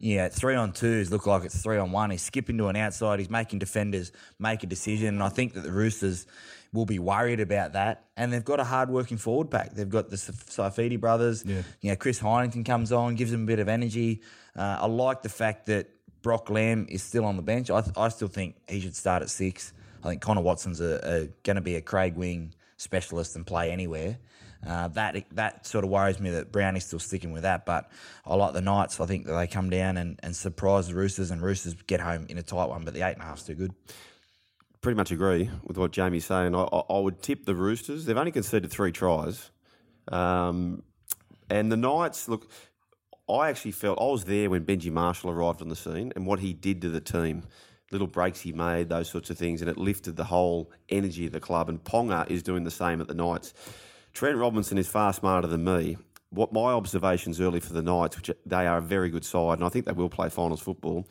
know, 0.00 0.28
three 0.28 0.54
on 0.54 0.72
twos 0.72 1.10
look 1.10 1.26
like 1.26 1.44
it's 1.44 1.62
three 1.62 1.76
on 1.76 1.92
one. 1.92 2.10
He's 2.10 2.22
skipping 2.22 2.56
to 2.58 2.68
an 2.68 2.76
outside. 2.76 3.18
He's 3.18 3.28
making 3.30 3.58
defenders 3.58 4.12
make 4.38 4.62
a 4.62 4.66
decision. 4.66 5.08
And 5.08 5.22
I 5.22 5.28
think 5.28 5.52
that 5.52 5.60
the 5.60 5.70
Roosters 5.70 6.26
will 6.72 6.86
be 6.86 6.98
worried 6.98 7.40
about 7.40 7.74
that. 7.74 8.06
And 8.16 8.32
they've 8.32 8.44
got 8.44 8.60
a 8.60 8.64
hard-working 8.64 9.18
forward 9.18 9.50
pack. 9.50 9.74
They've 9.74 9.88
got 9.88 10.08
the 10.08 10.16
Saifiti 10.16 10.98
brothers. 10.98 11.44
Yeah. 11.44 11.62
You 11.82 11.90
know, 11.90 11.96
Chris 11.96 12.18
Heighington 12.20 12.64
comes 12.64 12.92
on, 12.92 13.14
gives 13.14 13.30
them 13.30 13.42
a 13.42 13.46
bit 13.46 13.58
of 13.58 13.68
energy. 13.68 14.22
Uh, 14.56 14.78
I 14.80 14.86
like 14.86 15.22
the 15.22 15.28
fact 15.28 15.66
that 15.66 15.90
Brock 16.22 16.48
Lamb 16.48 16.86
is 16.88 17.02
still 17.02 17.24
on 17.24 17.36
the 17.36 17.42
bench. 17.42 17.70
I, 17.70 17.80
th- 17.80 17.96
I 17.96 18.08
still 18.08 18.28
think 18.28 18.56
he 18.68 18.80
should 18.80 18.96
start 18.96 19.22
at 19.22 19.30
six. 19.30 19.72
I 20.02 20.08
think 20.08 20.22
Connor 20.22 20.42
Watson's 20.42 20.80
going 20.80 21.30
to 21.44 21.60
be 21.60 21.76
a 21.76 21.80
Craig 21.82 22.16
Wing 22.16 22.54
specialist 22.78 23.36
and 23.36 23.46
play 23.46 23.70
anywhere. 23.70 24.18
Uh, 24.66 24.88
that 24.88 25.24
that 25.32 25.66
sort 25.66 25.84
of 25.84 25.90
worries 25.90 26.20
me 26.20 26.30
that 26.30 26.52
Brownie's 26.52 26.84
still 26.84 26.98
sticking 26.98 27.32
with 27.32 27.42
that. 27.42 27.64
But 27.64 27.90
I 28.26 28.34
like 28.34 28.52
the 28.52 28.60
Knights. 28.60 29.00
I 29.00 29.06
think 29.06 29.26
that 29.26 29.34
they 29.34 29.46
come 29.46 29.70
down 29.70 29.96
and, 29.96 30.20
and 30.22 30.36
surprise 30.36 30.88
the 30.88 30.94
Roosters, 30.94 31.30
and 31.30 31.40
Roosters 31.42 31.74
get 31.86 32.00
home 32.00 32.26
in 32.28 32.38
a 32.38 32.42
tight 32.42 32.68
one. 32.68 32.84
But 32.84 32.94
the 32.94 33.02
eight 33.02 33.14
and 33.14 33.22
a 33.22 33.24
half's 33.24 33.44
too 33.44 33.54
good. 33.54 33.72
Pretty 34.82 34.96
much 34.96 35.10
agree 35.10 35.50
with 35.64 35.76
what 35.76 35.92
Jamie's 35.92 36.24
saying. 36.24 36.54
I, 36.54 36.62
I, 36.62 36.82
I 36.90 36.98
would 36.98 37.22
tip 37.22 37.44
the 37.44 37.54
Roosters. 37.54 38.04
They've 38.04 38.16
only 38.16 38.32
conceded 38.32 38.70
three 38.70 38.92
tries. 38.92 39.50
Um, 40.08 40.82
and 41.48 41.70
the 41.70 41.76
Knights, 41.76 42.28
look, 42.28 42.50
I 43.28 43.48
actually 43.48 43.72
felt 43.72 44.00
I 44.00 44.04
was 44.04 44.24
there 44.24 44.50
when 44.50 44.64
Benji 44.64 44.90
Marshall 44.90 45.30
arrived 45.30 45.62
on 45.62 45.68
the 45.68 45.76
scene 45.76 46.12
and 46.16 46.26
what 46.26 46.40
he 46.40 46.52
did 46.52 46.82
to 46.82 46.88
the 46.88 47.00
team. 47.00 47.44
Little 47.92 48.06
breaks 48.06 48.40
he 48.40 48.52
made, 48.52 48.88
those 48.88 49.10
sorts 49.10 49.30
of 49.30 49.38
things, 49.38 49.60
and 49.60 49.70
it 49.70 49.76
lifted 49.76 50.16
the 50.16 50.24
whole 50.24 50.70
energy 50.88 51.26
of 51.26 51.32
the 51.32 51.40
club. 51.40 51.68
And 51.68 51.82
Ponga 51.82 52.30
is 52.30 52.42
doing 52.42 52.64
the 52.64 52.70
same 52.70 53.00
at 53.00 53.08
the 53.08 53.14
Knights. 53.14 53.52
Trent 54.12 54.36
Robinson 54.36 54.78
is 54.78 54.88
far 54.88 55.12
smarter 55.12 55.46
than 55.46 55.64
me. 55.64 55.96
What 56.30 56.52
my 56.52 56.72
observations 56.72 57.40
early 57.40 57.60
for 57.60 57.72
the 57.72 57.82
Knights, 57.82 58.16
which 58.16 58.30
they 58.46 58.66
are 58.66 58.78
a 58.78 58.82
very 58.82 59.10
good 59.10 59.24
side, 59.24 59.58
and 59.58 59.64
I 59.64 59.68
think 59.68 59.84
they 59.86 59.92
will 59.92 60.08
play 60.08 60.28
finals 60.28 60.60
football. 60.60 61.06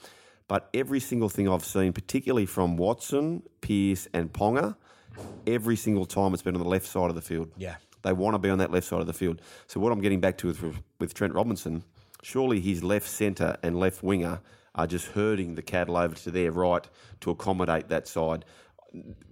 But 0.47 0.69
every 0.73 0.99
single 0.99 1.29
thing 1.29 1.47
I've 1.47 1.65
seen, 1.65 1.93
particularly 1.93 2.45
from 2.45 2.77
Watson, 2.77 3.43
Pearce, 3.61 4.07
and 4.13 4.31
Ponga, 4.31 4.75
every 5.45 5.75
single 5.75 6.05
time 6.05 6.33
it's 6.33 6.41
been 6.43 6.55
on 6.55 6.61
the 6.61 6.67
left 6.67 6.87
side 6.87 7.09
of 7.09 7.15
the 7.15 7.21
field. 7.21 7.51
Yeah. 7.57 7.75
They 8.01 8.13
want 8.13 8.35
to 8.35 8.39
be 8.39 8.49
on 8.49 8.59
that 8.59 8.71
left 8.71 8.87
side 8.87 9.01
of 9.01 9.07
the 9.07 9.13
field. 9.13 9.41
So 9.67 9.79
what 9.79 9.91
I'm 9.91 10.01
getting 10.01 10.21
back 10.21 10.37
to 10.39 10.47
with, 10.47 10.81
with 10.99 11.13
Trent 11.13 11.33
Robinson, 11.33 11.83
surely 12.23 12.61
his 12.61 12.83
left 12.83 13.07
centre 13.07 13.57
and 13.61 13.79
left 13.79 14.03
winger 14.03 14.39
are 14.75 14.87
just 14.87 15.07
herding 15.07 15.55
the 15.55 15.61
cattle 15.61 15.97
over 15.97 16.15
to 16.15 16.31
their 16.31 16.51
right 16.51 16.87
to 17.21 17.31
accommodate 17.31 17.89
that 17.89 18.07
side. 18.07 18.45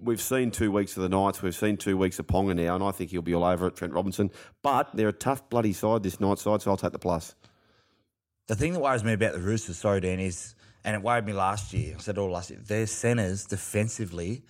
We've 0.01 0.21
seen 0.21 0.51
two 0.51 0.71
weeks 0.71 0.95
of 0.97 1.03
the 1.03 1.09
Knights. 1.09 1.41
We've 1.41 1.55
seen 1.55 1.77
two 1.77 1.97
weeks 1.97 2.19
of 2.19 2.27
Ponga 2.27 2.55
now, 2.55 2.75
and 2.75 2.83
I 2.83 2.91
think 2.91 3.11
he'll 3.11 3.21
be 3.21 3.33
all 3.33 3.43
over 3.43 3.67
it, 3.67 3.75
Trent 3.75 3.93
Robinson. 3.93 4.31
But 4.61 4.89
they're 4.93 5.09
a 5.09 5.13
tough 5.13 5.49
bloody 5.49 5.73
side, 5.73 6.03
this 6.03 6.19
Knight 6.19 6.39
side, 6.39 6.61
so 6.61 6.71
I'll 6.71 6.77
take 6.77 6.91
the 6.91 6.99
plus. 6.99 7.35
The 8.47 8.55
thing 8.55 8.73
that 8.73 8.79
worries 8.79 9.03
me 9.03 9.13
about 9.13 9.33
the 9.33 9.39
Roosters, 9.39 9.77
sorry, 9.77 9.99
Dan, 9.99 10.19
is, 10.19 10.55
and 10.83 10.95
it 10.95 11.01
worried 11.01 11.25
me 11.25 11.33
last 11.33 11.73
year, 11.73 11.95
I 11.97 12.01
said 12.01 12.17
all 12.17 12.31
last 12.31 12.49
year, 12.49 12.59
their 12.59 12.85
centres 12.87 13.45
defensively 13.45 14.43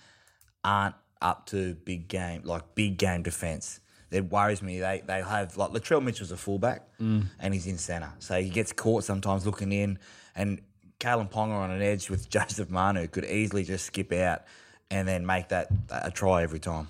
aren't 0.62 0.94
up 1.20 1.46
to 1.46 1.74
big 1.74 2.08
game, 2.08 2.42
like 2.44 2.74
big 2.74 2.98
game 2.98 3.22
defence. 3.22 3.80
It 4.10 4.30
worries 4.30 4.62
me. 4.62 4.78
They 4.78 5.02
they 5.06 5.20
have, 5.20 5.56
like, 5.56 5.70
Latrell 5.70 6.02
Mitchell's 6.02 6.32
a 6.32 6.36
fullback 6.36 6.86
mm. 6.98 7.26
and 7.40 7.52
he's 7.52 7.66
in 7.66 7.76
centre. 7.76 8.12
So 8.20 8.40
he 8.40 8.48
gets 8.48 8.72
caught 8.72 9.04
sometimes 9.04 9.44
looking 9.44 9.72
in, 9.72 9.98
and 10.34 10.60
Kalyn 11.00 11.30
Ponga 11.30 11.52
on 11.52 11.70
an 11.70 11.82
edge 11.82 12.08
with 12.08 12.28
Joseph 12.30 12.70
Manu 12.70 13.06
could 13.08 13.24
easily 13.24 13.64
just 13.64 13.86
skip 13.86 14.12
out 14.12 14.42
and 14.90 15.06
then 15.06 15.26
make 15.26 15.48
that 15.48 15.68
a 15.90 16.10
try 16.10 16.42
every 16.42 16.60
time. 16.60 16.88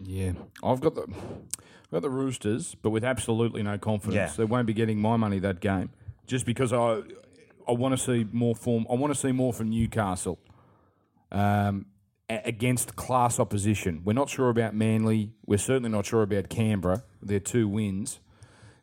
Yeah, 0.00 0.32
I've 0.62 0.80
got 0.80 0.94
the 0.94 1.06
I've 1.08 1.90
got 1.90 2.02
the 2.02 2.10
Roosters, 2.10 2.74
but 2.74 2.90
with 2.90 3.04
absolutely 3.04 3.62
no 3.62 3.78
confidence. 3.78 4.32
Yeah. 4.32 4.36
They 4.36 4.44
won't 4.44 4.66
be 4.66 4.74
getting 4.74 4.98
my 5.00 5.16
money 5.16 5.38
that 5.38 5.60
game, 5.60 5.90
just 6.26 6.44
because 6.44 6.72
I 6.72 7.02
I 7.68 7.72
want 7.72 7.96
to 7.96 8.02
see 8.04 8.26
more 8.32 8.54
form. 8.54 8.86
I 8.90 8.94
want 8.94 9.14
to 9.14 9.18
see 9.18 9.32
more 9.32 9.52
from 9.52 9.70
Newcastle 9.70 10.38
um, 11.32 11.86
a- 12.28 12.42
against 12.44 12.96
class 12.96 13.40
opposition. 13.40 14.02
We're 14.04 14.12
not 14.12 14.28
sure 14.28 14.50
about 14.50 14.74
Manly. 14.74 15.32
We're 15.46 15.58
certainly 15.58 15.90
not 15.90 16.06
sure 16.06 16.22
about 16.22 16.48
Canberra. 16.48 17.04
Their 17.22 17.40
two 17.40 17.66
wins. 17.68 18.20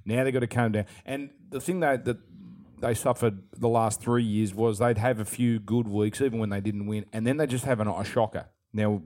Now 0.06 0.24
they've 0.24 0.34
got 0.34 0.42
to 0.42 0.48
come 0.48 0.72
down. 0.74 0.86
And 1.06 1.30
the 1.50 1.62
thing 1.62 1.80
that 1.82 2.06
that 2.06 2.18
they 2.84 2.94
suffered 2.94 3.42
the 3.58 3.70
last 3.70 4.02
three 4.02 4.24
years 4.24 4.54
was 4.54 4.80
they'd 4.80 4.98
have 4.98 5.20
a 5.20 5.26
few 5.26 5.60
good 5.60 5.88
weeks, 5.88 6.22
even 6.22 6.38
when 6.38 6.50
they 6.50 6.60
didn't 6.60 6.86
win, 6.86 7.06
and 7.14 7.26
then 7.26 7.38
they 7.38 7.48
just 7.48 7.64
have 7.64 7.80
an, 7.80 7.88
a 7.88 8.04
shocker. 8.04 8.46
Now, 8.74 9.02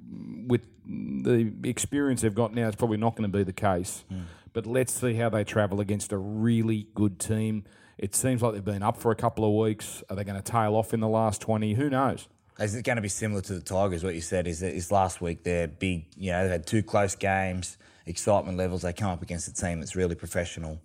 with 0.47 0.65
the 0.85 1.53
experience 1.63 2.21
they've 2.21 2.33
got 2.33 2.53
now, 2.53 2.67
it's 2.67 2.75
probably 2.75 2.97
not 2.97 3.15
going 3.15 3.29
to 3.31 3.37
be 3.37 3.43
the 3.43 3.53
case. 3.53 4.03
Hmm. 4.09 4.21
But 4.53 4.65
let's 4.65 4.93
see 4.93 5.13
how 5.13 5.29
they 5.29 5.43
travel 5.43 5.79
against 5.79 6.11
a 6.11 6.17
really 6.17 6.87
good 6.95 7.19
team. 7.19 7.65
It 7.97 8.15
seems 8.15 8.41
like 8.41 8.53
they've 8.53 8.65
been 8.65 8.81
up 8.81 8.97
for 8.97 9.11
a 9.11 9.15
couple 9.15 9.45
of 9.45 9.53
weeks. 9.53 10.03
Are 10.09 10.15
they 10.15 10.23
going 10.23 10.41
to 10.41 10.51
tail 10.51 10.75
off 10.75 10.93
in 10.93 10.99
the 10.99 11.07
last 11.07 11.41
20? 11.41 11.73
Who 11.73 11.89
knows? 11.89 12.27
Is 12.59 12.73
it 12.73 12.83
going 12.83 12.95
to 12.95 13.01
be 13.01 13.09
similar 13.09 13.41
to 13.41 13.53
the 13.53 13.61
Tigers? 13.61 14.03
What 14.03 14.15
you 14.15 14.21
said 14.21 14.47
is 14.47 14.61
that 14.61 14.73
is 14.73 14.91
last 14.91 15.21
week 15.21 15.43
they're 15.43 15.67
big. 15.67 16.05
You 16.15 16.31
know, 16.31 16.41
they've 16.43 16.51
had 16.51 16.65
two 16.65 16.81
close 16.81 17.13
games, 17.13 17.77
excitement 18.07 18.57
levels. 18.57 18.81
They 18.81 18.93
come 18.93 19.11
up 19.11 19.21
against 19.21 19.47
a 19.47 19.53
team 19.53 19.79
that's 19.79 19.95
really 19.95 20.15
professional. 20.15 20.81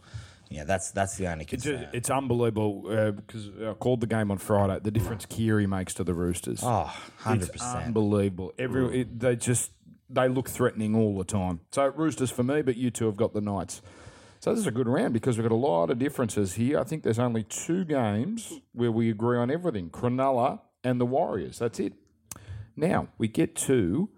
Yeah, 0.53 0.65
that's 0.65 0.91
that's 0.91 1.17
the 1.17 1.27
only 1.29 1.45
It's, 1.51 1.65
concern. 1.65 1.89
it's 1.93 2.11
unbelievable 2.11 2.85
uh, 2.89 3.11
because 3.13 3.51
I 3.61 3.67
uh, 3.67 3.75
called 3.75 4.01
the 4.01 4.07
game 4.07 4.31
on 4.31 4.39
Friday. 4.39 4.79
The 4.83 4.91
difference 4.91 5.27
Keary 5.27 5.67
makes 5.67 5.95
to 5.95 6.05
the 6.05 6.15
Roosters. 6.15 6.61
oh, 6.63 6.85
100 7.23 7.43
It's 7.43 7.53
percent. 7.53 7.85
unbelievable. 7.87 8.53
Every 8.59 9.01
it, 9.01 9.19
they 9.21 9.37
just 9.37 9.71
they 10.11 10.29
look 10.29 10.49
threatening 10.49 10.95
all 10.95 11.17
the 11.17 11.25
time. 11.25 11.61
So 11.73 11.87
Roosters 11.87 12.31
for 12.31 12.43
me, 12.43 12.63
but 12.63 12.77
you 12.77 12.91
two 12.91 13.07
have 13.07 13.17
got 13.17 13.33
the 13.33 13.41
Knights. 13.41 13.81
So 14.41 14.51
this 14.51 14.61
is 14.61 14.67
a 14.67 14.73
good 14.73 14.89
round 14.89 15.13
because 15.15 15.39
we've 15.39 15.49
got 15.49 15.55
a 15.55 15.57
lot 15.57 15.89
of 15.91 15.99
differences 16.01 16.55
here. 16.55 16.79
I 16.81 16.85
think 16.85 17.05
there's 17.05 17.19
only 17.21 17.45
two 17.45 17.85
games 17.85 18.61
where 18.73 18.91
we 18.91 19.09
agree 19.09 19.39
on 19.39 19.51
everything: 19.51 19.89
Cronulla 19.91 20.61
and 20.85 21.01
the 21.01 21.07
Warriors. 21.07 21.59
That's 21.61 21.79
it. 21.79 21.93
Now 22.77 23.09
we 23.19 23.29
get 23.29 23.55
to 23.57 24.09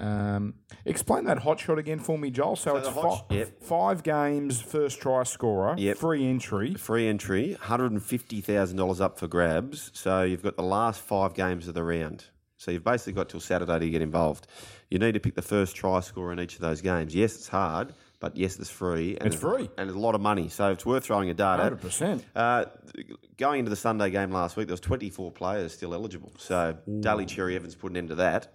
um, 0.00 0.54
explain 0.84 1.24
that 1.26 1.38
hot 1.38 1.60
shot 1.60 1.78
again 1.78 1.98
for 1.98 2.18
me, 2.18 2.30
Joel. 2.30 2.56
So, 2.56 2.70
So 2.72 2.76
it's 2.78 2.88
fi- 2.88 3.34
yep. 3.36 3.62
five 3.62 4.02
games, 4.02 4.60
first 4.60 5.00
try 5.00 5.22
scorer, 5.24 5.74
Yep. 5.78 5.96
free 5.98 6.26
entry. 6.26 6.74
Free 6.74 7.06
entry, 7.06 7.56
$150,000 7.62 9.00
up 9.00 9.18
for 9.18 9.28
grabs. 9.28 9.90
So 9.94 10.22
you've 10.22 10.42
got 10.42 10.56
the 10.56 10.62
last 10.62 11.00
five 11.00 11.34
games 11.34 11.68
of 11.68 11.74
the 11.74 11.82
round. 11.84 12.24
So 12.56 12.70
you've 12.70 12.84
basically 12.84 13.14
got 13.14 13.28
till 13.28 13.40
Saturday 13.40 13.78
to 13.78 13.90
get 13.90 14.02
involved. 14.02 14.46
You 14.90 14.98
need 14.98 15.12
to 15.12 15.20
pick 15.20 15.34
the 15.34 15.42
first 15.42 15.76
try 15.76 16.00
scorer 16.00 16.32
in 16.32 16.40
each 16.40 16.56
of 16.56 16.60
those 16.60 16.80
games. 16.82 17.14
Yes, 17.14 17.34
it's 17.36 17.48
hard, 17.48 17.94
but 18.18 18.36
yes, 18.36 18.58
it's 18.58 18.68
free. 18.68 19.16
And 19.18 19.28
It's 19.32 19.40
free. 19.40 19.70
And 19.78 19.88
it's 19.88 19.96
a 19.96 20.00
lot 20.00 20.14
of 20.14 20.20
money. 20.20 20.48
So 20.50 20.70
it's 20.70 20.84
worth 20.84 21.04
throwing 21.04 21.30
a 21.30 21.34
dart 21.34 21.60
at. 21.60 21.72
100%. 21.80 22.22
Uh, 22.36 22.66
going 23.38 23.60
into 23.60 23.70
the 23.70 23.76
Sunday 23.76 24.10
game 24.10 24.30
last 24.30 24.56
week, 24.58 24.66
there 24.66 24.74
was 24.74 24.80
24 24.80 25.30
players 25.32 25.72
still 25.72 25.94
eligible. 25.94 26.32
So 26.36 26.76
Daly 27.00 27.24
Cherry-Evans 27.24 27.76
put 27.76 27.92
an 27.92 27.96
end 27.96 28.08
to 28.10 28.16
that. 28.16 28.48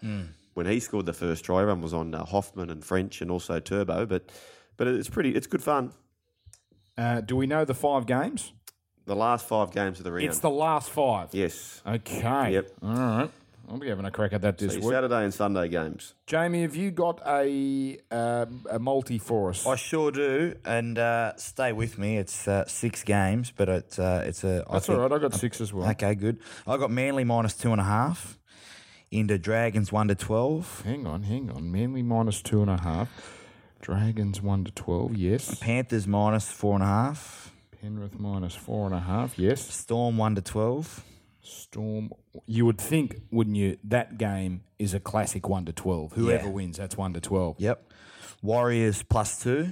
When 0.56 0.66
he 0.66 0.80
scored 0.80 1.06
the 1.06 1.14
first 1.14 1.44
try, 1.44 1.62
everyone 1.62 1.82
was 1.82 1.94
on 1.94 2.16
uh, 2.16 2.24
Hoffman 2.26 2.70
and 2.70 2.84
French 2.84 3.22
and 3.22 3.30
also 3.30 3.60
Turbo. 3.60 4.06
But 4.06 4.30
but 4.78 4.88
it's 4.88 5.10
pretty, 5.10 5.32
it's 5.36 5.48
good 5.48 5.62
fun. 5.62 5.92
Uh, 6.98 7.20
do 7.22 7.36
we 7.36 7.46
know 7.46 7.66
the 7.66 7.74
five 7.74 8.06
games? 8.06 8.54
The 9.06 9.16
last 9.18 9.48
five 9.48 9.72
games 9.72 10.00
of 10.00 10.06
the 10.06 10.12
round. 10.14 10.24
It's 10.24 10.40
the 10.40 10.50
last 10.50 10.90
five. 10.90 11.30
yes. 11.34 11.82
Okay. 11.86 12.54
Yep. 12.54 12.72
All 12.82 12.90
right. 12.96 13.30
I'll 13.68 13.78
be 13.80 13.90
having 13.90 14.06
a 14.06 14.12
crack 14.12 14.32
at 14.32 14.42
that 14.44 14.58
this 14.60 14.74
So 14.76 14.80
week. 14.80 14.90
Saturday 14.92 15.24
and 15.24 15.34
Sunday 15.34 15.68
games. 15.68 16.14
Jamie, 16.28 16.62
have 16.62 16.76
you 16.76 16.90
got 16.92 17.20
a 17.28 17.98
um, 18.12 18.66
a 18.70 18.80
multi 18.80 19.18
for 19.18 19.50
us? 19.50 19.66
I 19.68 19.76
sure 19.76 20.12
do, 20.12 20.56
and 20.64 20.98
uh, 20.98 21.36
stay 21.36 21.74
with 21.74 21.98
me. 21.98 22.18
It's 22.18 22.48
uh, 22.48 22.66
six 22.68 23.04
games, 23.04 23.52
but 23.56 23.68
it's 23.68 24.00
uh, 24.00 24.24
it's 24.26 24.44
a. 24.46 24.64
I 24.70 24.74
That's 24.74 24.88
all 24.90 24.96
think- 24.98 25.12
right. 25.12 25.12
I 25.12 25.20
got 25.22 25.34
six 25.34 25.60
as 25.60 25.74
well. 25.74 25.90
Okay, 25.90 26.16
good. 26.16 26.40
I 26.66 26.78
got 26.78 26.92
Manly 26.92 27.24
minus 27.26 27.56
two 27.56 27.72
and 27.74 27.82
a 27.82 27.86
half. 27.86 28.38
Into 29.12 29.38
Dragons 29.38 29.92
one 29.92 30.08
to 30.10 30.16
twelve. 30.16 30.82
Hang 30.84 31.06
on, 31.08 31.24
hang 31.24 31.50
on. 31.50 31.72
Manly 31.72 32.02
minus 32.02 32.42
two 32.42 32.62
and 32.62 32.70
a 32.70 32.82
half. 32.82 33.44
Dragons 33.82 34.42
one 34.42 34.64
to 34.66 34.72
twelve. 34.72 35.16
Yes. 35.16 35.56
Panthers 35.60 36.08
minus 36.08 36.50
four 36.52 36.74
and 36.76 36.84
a 36.84 36.88
half. 36.88 37.54
Penrith 37.82 38.20
minus 38.20 38.56
four 38.56 38.88
and 38.88 38.96
a 38.96 39.00
half. 39.00 39.38
Yes. 39.38 39.62
Storm 39.62 40.18
one 40.18 40.36
to 40.36 40.42
twelve. 40.42 41.04
Storm. 41.42 42.10
You 42.48 42.66
would 42.66 42.80
think, 42.82 43.22
wouldn't 43.32 43.56
you? 43.56 43.78
That 43.84 44.18
game 44.18 44.64
is 44.80 44.94
a 44.96 45.00
classic 45.00 45.48
one 45.48 45.66
to 45.66 45.72
twelve. 45.72 46.14
Whoever 46.14 46.46
Yeah. 46.48 46.52
wins, 46.52 46.78
that's 46.78 46.98
one 46.98 47.14
to 47.14 47.22
twelve. 47.22 47.56
Yep. 47.60 47.94
Warriors 48.42 49.04
plus 49.04 49.42
two. 49.42 49.70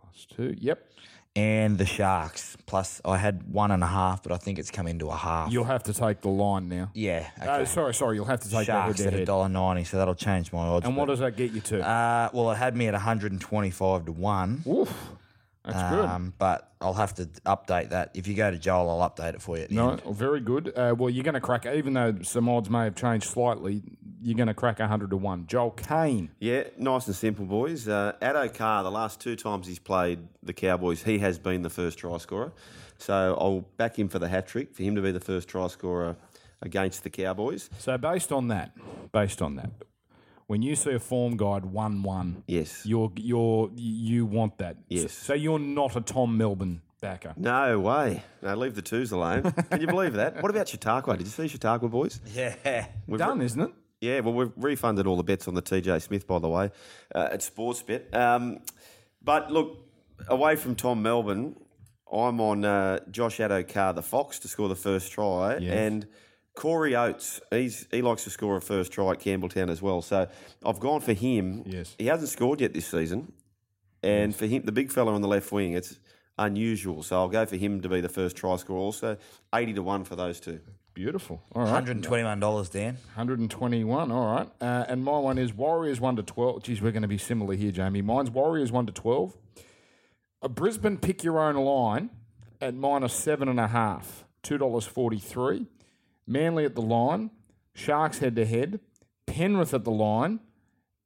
Plus 0.00 0.26
two. 0.26 0.54
Yep. 0.58 0.90
And 1.36 1.78
the 1.78 1.84
Sharks 1.86 2.56
plus. 2.66 3.00
I 3.04 3.16
had 3.16 3.52
one 3.52 3.72
and 3.72 3.82
a 3.82 3.88
half, 3.88 4.22
but 4.22 4.30
I 4.30 4.36
think 4.36 4.58
it's 4.60 4.70
come 4.70 4.86
into 4.86 5.08
a 5.08 5.16
half. 5.16 5.50
You'll 5.52 5.64
have 5.64 5.82
to 5.84 5.92
take 5.92 6.20
the 6.20 6.28
line 6.28 6.68
now. 6.68 6.90
yeah. 6.94 7.28
Uh, 7.40 7.64
sorry, 7.64 7.92
sorry. 7.92 8.16
You'll 8.16 8.24
have 8.26 8.40
to 8.40 8.50
take 8.50 8.66
Sharks 8.66 8.98
that 9.02 9.12
at 9.14 9.20
a 9.20 9.24
dollar 9.24 9.48
ninety, 9.48 9.82
so 9.82 9.96
that'll 9.96 10.14
change 10.14 10.52
my 10.52 10.60
odds. 10.60 10.86
And 10.86 10.96
what 10.96 11.06
does 11.08 11.18
that 11.18 11.36
get 11.36 11.50
you 11.50 11.60
to? 11.62 11.84
Uh, 11.84 12.30
well, 12.32 12.52
it 12.52 12.56
had 12.56 12.76
me 12.76 12.86
at 12.86 12.94
one 12.94 13.02
hundred 13.02 13.32
and 13.32 13.40
twenty-five 13.40 14.04
to 14.06 14.12
one. 14.12 14.62
Oof. 14.66 14.92
That's 15.64 15.94
good. 15.94 16.04
Um, 16.04 16.34
but 16.38 16.70
I'll 16.80 16.92
have 16.92 17.14
to 17.14 17.24
update 17.46 17.90
that. 17.90 18.10
If 18.14 18.26
you 18.26 18.34
go 18.34 18.50
to 18.50 18.58
Joel, 18.58 19.00
I'll 19.00 19.08
update 19.10 19.34
it 19.34 19.40
for 19.42 19.56
you. 19.56 19.62
At 19.64 19.68
the 19.70 19.74
No, 19.76 19.90
end. 19.92 20.02
very 20.10 20.40
good. 20.40 20.76
Uh, 20.76 20.94
well, 20.98 21.08
you're 21.08 21.24
going 21.24 21.34
to 21.34 21.40
crack, 21.40 21.64
even 21.66 21.94
though 21.94 22.14
some 22.22 22.48
odds 22.48 22.68
may 22.68 22.84
have 22.84 22.94
changed 22.94 23.26
slightly, 23.28 23.82
you're 24.20 24.36
going 24.36 24.48
to 24.48 24.54
crack 24.54 24.78
100 24.78 25.10
to 25.10 25.16
1. 25.16 25.46
Joel 25.46 25.70
Caine. 25.70 26.30
Yeah, 26.38 26.64
nice 26.76 27.06
and 27.06 27.16
simple, 27.16 27.46
boys. 27.46 27.88
Uh, 27.88 28.12
Addo-Carr, 28.20 28.82
the 28.82 28.90
last 28.90 29.20
two 29.20 29.36
times 29.36 29.66
he's 29.66 29.78
played 29.78 30.18
the 30.42 30.52
Cowboys, 30.52 31.02
he 31.02 31.18
has 31.20 31.38
been 31.38 31.62
the 31.62 31.70
first 31.70 31.98
try 31.98 32.18
scorer. 32.18 32.52
So 32.98 33.36
I'll 33.40 33.60
back 33.78 33.98
him 33.98 34.08
for 34.08 34.18
the 34.18 34.28
hat 34.28 34.46
trick, 34.46 34.74
for 34.74 34.82
him 34.82 34.94
to 34.96 35.02
be 35.02 35.12
the 35.12 35.20
first 35.20 35.48
try 35.48 35.66
scorer 35.68 36.16
against 36.62 37.02
the 37.04 37.10
Cowboys. 37.10 37.68
So 37.78 37.96
based 37.98 38.32
on 38.32 38.48
that, 38.48 38.72
based 39.12 39.40
on 39.42 39.56
that, 39.56 39.70
when 40.46 40.62
you 40.62 40.76
see 40.76 40.92
a 40.92 40.98
form 40.98 41.36
guide 41.36 41.64
1 41.64 42.02
1, 42.02 42.44
Yes. 42.46 42.84
you're, 42.84 43.12
you're, 43.16 43.70
you 43.74 44.26
want 44.26 44.58
that. 44.58 44.76
Yes. 44.88 45.12
So 45.12 45.34
you're 45.34 45.58
not 45.58 45.96
a 45.96 46.00
Tom 46.00 46.36
Melbourne 46.36 46.82
backer. 47.00 47.34
No 47.36 47.80
way. 47.80 48.22
No, 48.42 48.54
leave 48.54 48.74
the 48.74 48.82
twos 48.82 49.12
alone. 49.12 49.42
Can 49.70 49.80
you 49.80 49.86
believe 49.86 50.14
that? 50.14 50.42
What 50.42 50.50
about 50.50 50.68
Chautauqua? 50.68 51.16
Did 51.16 51.26
you 51.26 51.32
see 51.32 51.48
Chautauqua, 51.48 51.88
boys? 51.88 52.20
Yeah. 52.34 52.86
We've 53.06 53.18
Done, 53.18 53.40
isn't 53.42 53.60
it? 53.60 53.70
Yeah, 54.00 54.20
well, 54.20 54.34
we've 54.34 54.52
refunded 54.56 55.06
all 55.06 55.16
the 55.16 55.22
bets 55.22 55.48
on 55.48 55.54
the 55.54 55.62
TJ 55.62 56.02
Smith, 56.02 56.26
by 56.26 56.38
the 56.38 56.48
way, 56.48 56.70
uh, 57.14 57.28
at 57.32 57.40
Sportsbet. 57.40 58.14
Um, 58.14 58.58
but 59.22 59.50
look, 59.50 59.78
away 60.28 60.56
from 60.56 60.74
Tom 60.74 61.02
Melbourne, 61.02 61.56
I'm 62.12 62.38
on 62.40 62.64
uh, 62.66 62.98
Josh 63.10 63.38
Addo-Carr, 63.38 63.94
the 63.94 64.02
Fox, 64.02 64.38
to 64.40 64.48
score 64.48 64.68
the 64.68 64.76
first 64.76 65.10
try, 65.10 65.56
Yes. 65.56 65.72
and 65.74 66.06
Corey 66.54 66.94
Oates. 66.96 67.40
He's 67.50 67.86
he 67.90 68.02
likes 68.02 68.24
to 68.24 68.30
score 68.30 68.56
a 68.56 68.60
first 68.60 68.92
try 68.92 69.10
at 69.10 69.20
Campbelltown 69.20 69.70
as 69.70 69.82
well. 69.82 70.02
So 70.02 70.28
I've 70.64 70.80
gone 70.80 71.00
for 71.00 71.12
him. 71.12 71.62
Yes. 71.66 71.94
he 71.98 72.06
hasn't 72.06 72.30
scored 72.30 72.60
yet 72.60 72.72
this 72.72 72.86
season, 72.86 73.32
and 74.02 74.34
for 74.34 74.46
him, 74.46 74.62
the 74.64 74.72
big 74.72 74.92
fella 74.92 75.12
on 75.12 75.20
the 75.22 75.28
left 75.28 75.50
wing, 75.52 75.72
it's 75.72 75.98
unusual. 76.38 77.02
So 77.02 77.16
I'll 77.16 77.28
go 77.28 77.44
for 77.46 77.56
him 77.56 77.80
to 77.82 77.88
be 77.88 78.00
the 78.00 78.08
first 78.08 78.36
try 78.36 78.56
scorer. 78.56 78.78
Also, 78.78 79.16
eighty 79.54 79.72
to 79.74 79.82
one 79.82 80.04
for 80.04 80.16
those 80.16 80.40
two. 80.40 80.60
Beautiful. 80.94 81.42
All 81.50 81.64
right. 81.64 81.84
$121, 81.84 82.70
Dan. 82.70 82.94
121. 83.16 84.12
All 84.12 84.26
right. 84.36 84.48
Uh, 84.60 84.84
and 84.88 85.02
my 85.02 85.18
one 85.18 85.38
is 85.38 85.52
Warriors 85.52 86.00
1 86.00 86.14
to 86.14 86.22
12. 86.22 86.62
Geez, 86.62 86.80
we're 86.80 86.92
going 86.92 87.02
to 87.02 87.08
be 87.08 87.18
similar 87.18 87.56
here, 87.56 87.72
Jamie. 87.72 88.00
Mine's 88.00 88.30
Warriors 88.30 88.70
1 88.70 88.86
to 88.86 88.92
12. 88.92 89.36
A 90.42 90.48
Brisbane 90.48 90.98
pick 90.98 91.24
your 91.24 91.40
own 91.40 91.56
line 91.56 92.10
at 92.60 92.74
minus 92.76 93.12
seven 93.12 93.48
and 93.48 93.58
a 93.58 93.66
half, 93.66 94.24
$2.43. 94.44 95.66
Manly 96.26 96.64
at 96.64 96.74
the 96.74 96.82
line. 96.82 97.30
Sharks 97.74 98.18
head 98.18 98.36
to 98.36 98.44
head. 98.44 98.80
Penrith 99.26 99.74
at 99.74 99.84
the 99.84 99.90
line. 99.90 100.40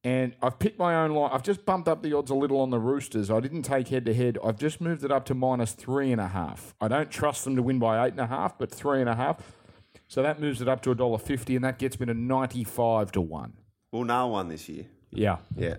And 0.05 0.35
I've 0.41 0.59
picked 0.59 0.79
my 0.79 0.95
own 0.95 1.11
line. 1.11 1.31
I've 1.33 1.43
just 1.43 1.66
bumped 1.66 1.89
up 1.89 2.03
the 2.03 2.16
odds 2.16 2.31
a 2.31 2.35
little 2.35 2.61
on 2.61 2.71
the 2.71 2.79
Roosters. 2.79 3.31
I 3.31 3.41
didn't 3.41 3.62
take 3.62 3.89
head 3.89 4.05
to 4.07 4.14
head. 4.14 4.39
I've 4.45 4.59
just 4.59 4.81
moved 4.81 5.05
it 5.05 5.11
up 5.11 5.25
to 5.27 5.35
minus 5.35 5.73
three 5.73 6.12
and 6.12 6.21
a 6.21 6.29
half. 6.29 6.75
I 6.81 6.89
don't 6.89 7.11
trust 7.11 7.45
them 7.45 7.57
to 7.57 7.62
win 7.62 7.79
by 7.79 8.07
eight 8.07 8.12
and 8.12 8.21
a 8.21 8.27
half, 8.27 8.57
but 8.59 8.71
three 8.71 9.01
and 9.01 9.09
a 9.09 9.16
half. 9.16 9.39
So 10.07 10.23
that 10.23 10.41
moves 10.41 10.62
it 10.62 10.69
up 10.69 10.81
to 10.83 10.95
$1.50, 10.95 11.57
and 11.57 11.64
that 11.64 11.79
gets 11.79 12.01
me 12.01 12.07
to 12.07 12.14
95 12.14 13.12
to 13.12 13.21
1. 13.21 13.53
Well, 13.93 14.05
no 14.05 14.29
one 14.29 14.49
this 14.49 14.69
year. 14.69 14.87
Yeah. 15.11 15.39
Yeah, 15.57 15.77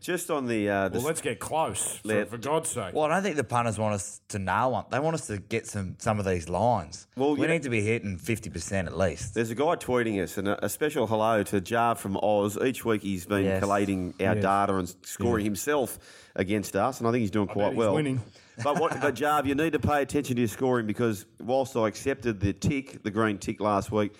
just 0.00 0.30
on 0.30 0.46
the 0.46 0.68
uh, 0.68 0.88
the 0.88 0.98
Well, 0.98 1.06
let's 1.08 1.20
get 1.20 1.38
close, 1.38 1.96
for, 1.98 2.08
Let- 2.08 2.30
for 2.30 2.38
God's 2.38 2.70
sake. 2.70 2.94
Well, 2.94 3.04
I 3.04 3.08
don't 3.14 3.22
think 3.22 3.36
the 3.36 3.44
punters 3.44 3.78
want 3.78 3.94
us 3.94 4.20
to 4.28 4.38
nail 4.38 4.72
one. 4.72 4.84
They 4.90 4.98
want 4.98 5.14
us 5.14 5.26
to 5.26 5.36
get 5.38 5.66
some 5.66 5.96
some 5.98 6.18
of 6.18 6.24
these 6.24 6.48
lines. 6.48 7.06
Well, 7.16 7.34
we 7.34 7.42
you 7.42 7.46
know- 7.46 7.52
need 7.52 7.62
to 7.64 7.70
be 7.70 7.82
hitting 7.82 8.16
50% 8.16 8.86
at 8.86 8.96
least. 8.96 9.34
There's 9.34 9.50
a 9.50 9.54
guy 9.54 9.76
tweeting 9.76 10.22
us, 10.22 10.38
and 10.38 10.48
a, 10.48 10.64
a 10.64 10.68
special 10.68 11.06
hello 11.06 11.42
to 11.42 11.60
Jar 11.60 11.94
from 11.94 12.16
Oz. 12.22 12.56
Each 12.64 12.84
week 12.84 13.02
he's 13.02 13.26
been 13.26 13.44
Yes. 13.44 13.60
collating 13.60 14.14
our 14.20 14.34
Yes. 14.34 14.42
data 14.42 14.76
and 14.76 14.94
scoring 15.02 15.44
himself 15.44 15.98
against 16.34 16.74
us, 16.74 17.00
and 17.00 17.06
I 17.08 17.12
think 17.12 17.20
he's 17.20 17.30
doing 17.30 17.48
quite 17.48 17.68
he's 17.70 17.76
well. 17.76 17.94
winning. 17.94 18.20
But 18.62 18.78
what, 18.78 19.00
but 19.00 19.14
Jarv, 19.14 19.46
you 19.46 19.54
need 19.54 19.72
to 19.72 19.78
pay 19.78 20.02
attention 20.02 20.36
to 20.36 20.42
your 20.42 20.48
scoring 20.48 20.86
because 20.86 21.24
whilst 21.42 21.74
I 21.78 21.88
accepted 21.88 22.40
the 22.40 22.52
tick, 22.52 23.02
the 23.02 23.10
green 23.10 23.38
tick 23.38 23.58
last 23.58 23.90
week, 23.90 24.12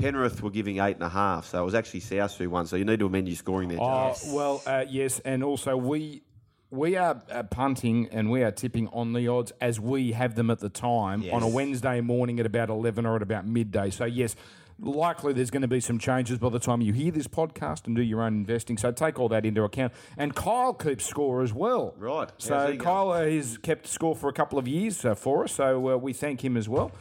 Penrith 0.00 0.42
were 0.42 0.50
giving 0.50 0.78
eight 0.78 0.94
and 0.94 1.02
a 1.02 1.08
half, 1.08 1.46
so 1.46 1.60
it 1.60 1.64
was 1.64 1.74
actually 1.74 2.00
South 2.00 2.36
who 2.36 2.48
won. 2.50 2.66
So 2.66 2.76
you 2.76 2.84
need 2.84 3.00
to 3.00 3.06
amend 3.06 3.28
your 3.28 3.36
scoring 3.36 3.68
there. 3.68 3.78
Oh, 3.80 3.82
Jarv. 3.82 4.32
well, 4.32 4.62
uh, 4.66 4.84
yes, 4.88 5.20
and 5.24 5.42
also 5.42 5.76
we 5.76 6.22
we 6.70 6.96
are 6.96 7.22
uh, 7.30 7.42
punting 7.44 8.08
and 8.10 8.30
we 8.30 8.42
are 8.42 8.50
tipping 8.50 8.88
on 8.88 9.12
the 9.12 9.28
odds 9.28 9.52
as 9.60 9.80
we 9.80 10.12
have 10.12 10.34
them 10.34 10.50
at 10.50 10.58
the 10.58 10.68
time 10.68 11.24
on 11.32 11.42
a 11.42 11.48
Wednesday 11.48 12.00
morning 12.00 12.38
at 12.40 12.46
about 12.46 12.68
11 12.68 13.06
or 13.06 13.16
at 13.16 13.22
about 13.22 13.46
midday. 13.46 13.88
So, 13.88 14.04
yes, 14.04 14.36
likely 14.78 15.32
there's 15.32 15.50
going 15.50 15.62
to 15.62 15.68
be 15.68 15.80
some 15.80 15.98
changes 15.98 16.38
by 16.38 16.50
the 16.50 16.58
time 16.58 16.82
you 16.82 16.92
hear 16.92 17.10
this 17.10 17.26
podcast 17.26 17.86
and 17.86 17.96
do 17.96 18.02
your 18.02 18.20
own 18.20 18.34
investing. 18.34 18.76
So, 18.76 18.92
take 18.92 19.18
all 19.18 19.30
that 19.30 19.46
into 19.46 19.62
account. 19.62 19.94
And 20.18 20.34
Kyle 20.34 20.74
keeps 20.74 21.06
score 21.06 21.42
as 21.42 21.54
well. 21.54 21.94
Right. 21.96 22.30
So. 22.36 22.76
Kyle 22.76 23.14
has 23.14 23.56
kept 23.58 23.86
score 23.86 24.14
for 24.14 24.28
a 24.28 24.34
couple 24.34 24.58
of 24.58 24.68
years 24.68 25.04
uh, 25.04 25.14
for 25.14 25.44
us. 25.44 25.52
So, 25.52 25.94
uh, 25.94 25.96
we 25.96 26.12
thank 26.12 26.44
him 26.44 26.56
as 26.56 26.68
well. 26.68 26.92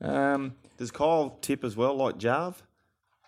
Um, 0.00 0.54
Does 0.80 0.90
Kyle 0.90 1.38
tip 1.42 1.62
as 1.62 1.76
well, 1.76 1.94
like 1.94 2.16
Jarv? 2.18 2.54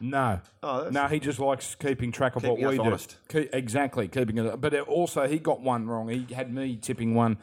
no. 0.00 0.40
Oh, 0.64 0.78
that's- 0.78 0.92
no, 0.92 1.06
he 1.06 1.20
just 1.20 1.38
likes 1.38 1.76
keeping 1.76 2.10
track 2.10 2.34
of 2.34 2.42
Keeping 2.42 2.60
what 2.64 2.72
we 2.72 2.78
us 2.78 2.82
do. 2.82 2.88
honest. 2.88 3.16
Ke- 3.28 3.52
exactly, 3.54 4.08
keeping 4.08 4.36
it. 4.38 4.60
But 4.60 4.74
it 4.74 4.88
also, 4.88 5.28
he 5.28 5.38
got 5.38 5.60
one 5.60 5.86
wrong. 5.86 6.08
He 6.08 6.26
had 6.34 6.52
me 6.52 6.76
tipping 6.76 7.14
one 7.14 7.36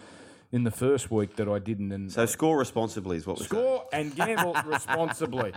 in 0.51 0.63
the 0.65 0.71
first 0.71 1.09
week 1.11 1.35
that 1.37 1.47
I 1.47 1.59
didn't. 1.59 1.91
And 1.93 2.11
So 2.11 2.25
score 2.25 2.57
responsibly 2.57 3.15
is 3.17 3.25
what 3.27 3.37
we're 3.39 3.45
saying. 3.45 3.63
score 3.63 3.85
and 3.93 4.13
gamble 4.15 4.55
responsibly. 4.65 5.53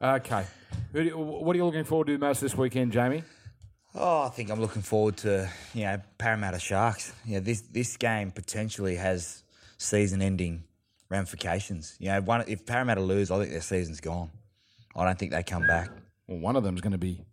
Okay. 0.00 0.44
Who 0.92 1.02
do 1.02 1.08
you- 1.08 1.18
What 1.18 1.54
are 1.54 1.58
you 1.58 1.64
looking 1.66 1.84
forward 1.84 2.06
to 2.06 2.16
most 2.18 2.40
this 2.40 2.56
weekend, 2.56 2.92
Jamie? 2.92 3.24
Oh, 3.96 4.22
I 4.22 4.28
think 4.28 4.48
I'm 4.50 4.60
looking 4.60 4.82
forward 4.82 5.16
to 5.18 5.50
you 5.74 5.82
know 5.82 6.00
Parramatta 6.18 6.60
Sharks. 6.60 7.12
Yeah, 7.26 7.40
this 7.40 7.62
this 7.62 7.96
game 7.96 8.30
potentially 8.30 8.94
has 8.94 9.42
season-ending 9.78 10.62
ramifications. 11.10 11.96
You 11.98 12.08
know, 12.08 12.20
one, 12.20 12.44
if 12.48 12.66
Parramatta 12.66 13.00
lose, 13.00 13.30
I 13.30 13.38
think 13.38 13.50
their 13.50 13.60
season's 13.60 14.00
gone. 14.00 14.30
I 14.96 15.04
don't 15.04 15.18
think 15.18 15.32
they 15.32 15.42
come 15.42 15.66
back. 15.66 15.90
Well, 16.26 16.38
one 16.38 16.56
of 16.56 16.64
them's 16.64 16.80
going 16.80 16.92
to 16.92 16.98
be 16.98 17.24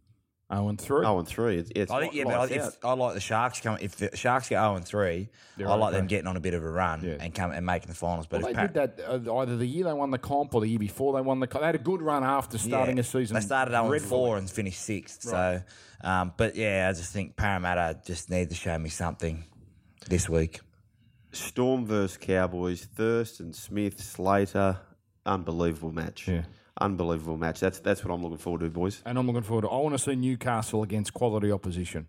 0 0.54 0.70
and 0.70 0.80
3. 0.80 1.06
Oh, 1.06 1.20
and 1.20 1.28
three. 1.28 1.58
It's, 1.58 1.72
it's 1.76 1.92
I 1.92 2.02
think 2.02 2.14
yeah, 2.14 2.26
but 2.26 2.34
I, 2.34 2.38
lights 2.38 2.52
if, 2.52 2.62
out. 2.62 2.74
I 2.84 2.94
like 2.94 3.14
the 3.16 3.20
Sharks 3.20 3.60
coming. 3.60 3.84
If 3.84 3.96
the 3.96 4.16
Sharks 4.16 4.50
get 4.50 4.60
zero 4.62 4.76
and 4.76 4.86
three, 4.86 5.30
They're 5.58 5.68
I 5.68 5.74
like 5.74 5.94
them 5.94 6.06
getting 6.08 6.28
on 6.28 6.38
a 6.38 6.40
bit 6.40 6.54
of 6.54 6.64
a 6.64 6.70
run 6.70 7.04
Yeah. 7.04 7.18
and 7.20 7.34
come 7.34 7.52
and 7.52 7.66
making 7.66 7.90
the 7.90 7.96
finals. 7.96 8.28
But 8.28 8.42
Well, 8.42 8.52
if 8.52 8.56
they 8.56 8.68
Par- 8.68 8.88
did 8.88 8.98
that 8.98 9.28
uh, 9.28 9.38
either 9.38 9.58
the 9.58 9.66
year 9.66 9.86
they 9.86 9.94
won 9.94 10.12
the 10.12 10.20
comp 10.20 10.54
or 10.54 10.62
the 10.62 10.68
year 10.68 10.80
before 10.80 11.14
they 11.14 11.22
won 11.22 11.40
the 11.40 11.48
comp. 11.48 11.62
They 11.64 11.66
had 11.68 11.76
a 11.76 11.80
good 11.80 12.02
run 12.02 12.24
after 12.24 12.58
starting 12.58 12.98
yeah, 12.98 13.02
a 13.02 13.04
season. 13.04 13.34
They 13.34 13.42
started 13.42 13.72
0 13.72 13.92
and 13.92 14.02
4 14.02 14.38
and 14.38 14.50
finished 14.50 14.82
sixth. 14.82 15.24
So, 15.24 15.62
um, 16.02 16.34
but 16.38 16.56
yeah, 16.56 16.88
I 16.90 16.96
just 16.96 17.12
think 17.12 17.36
Parramatta 17.36 18.02
just 18.06 18.30
need 18.30 18.50
to 18.50 18.56
show 18.56 18.78
me 18.78 18.90
something 18.90 19.44
this 20.08 20.30
week. 20.30 20.60
Storm 21.36 21.86
versus 21.86 22.18
Cowboys, 22.18 22.86
Thurston, 22.86 23.54
Smith, 23.54 24.00
Slater, 24.02 24.78
unbelievable 25.26 25.92
match. 25.92 26.28
Yeah. 26.28 26.44
Unbelievable 26.80 27.38
match. 27.38 27.60
That's 27.62 27.80
that's 27.80 28.04
what 28.04 28.14
I'm 28.14 28.22
looking 28.22 28.38
forward 28.38 28.62
to, 28.62 28.70
boys. 28.70 29.02
And 29.06 29.18
I'm 29.18 29.28
looking 29.28 29.44
forward 29.44 29.62
to 29.64 29.70
I 29.70 29.78
want 29.78 29.94
to 29.96 30.00
see 30.00 30.16
Newcastle 30.16 30.84
against 30.84 31.14
quality 31.14 31.52
opposition. 31.52 32.08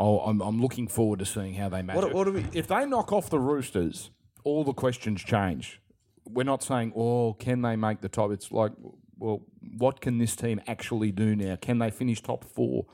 Oh, 0.00 0.18
I'm, 0.20 0.40
I'm 0.42 0.60
looking 0.60 0.88
forward 0.88 1.20
to 1.20 1.24
seeing 1.24 1.54
how 1.54 1.68
they 1.68 1.82
match. 1.82 1.94
What- 1.96 2.08
it. 2.08 2.14
what 2.14 2.24
do 2.24 2.32
we- 2.32 2.46
if 2.52 2.66
they 2.66 2.84
knock 2.84 3.12
off 3.12 3.30
the 3.30 3.38
Roosters, 3.38 4.10
all 4.42 4.64
the 4.64 4.72
questions 4.72 5.22
change. 5.22 5.80
We're 6.26 6.42
not 6.44 6.62
saying, 6.64 6.92
oh, 6.96 7.34
can 7.34 7.62
they 7.62 7.76
make 7.76 8.00
the 8.00 8.08
top? 8.08 8.32
It's 8.32 8.50
like, 8.50 8.72
well, 9.18 9.42
what 9.76 10.00
can 10.00 10.18
this 10.18 10.34
team 10.34 10.60
actually 10.66 11.12
do 11.12 11.36
now? 11.36 11.54
Can 11.56 11.78
they 11.78 11.90
finish 11.90 12.20
top 12.22 12.44
four? 12.44 12.86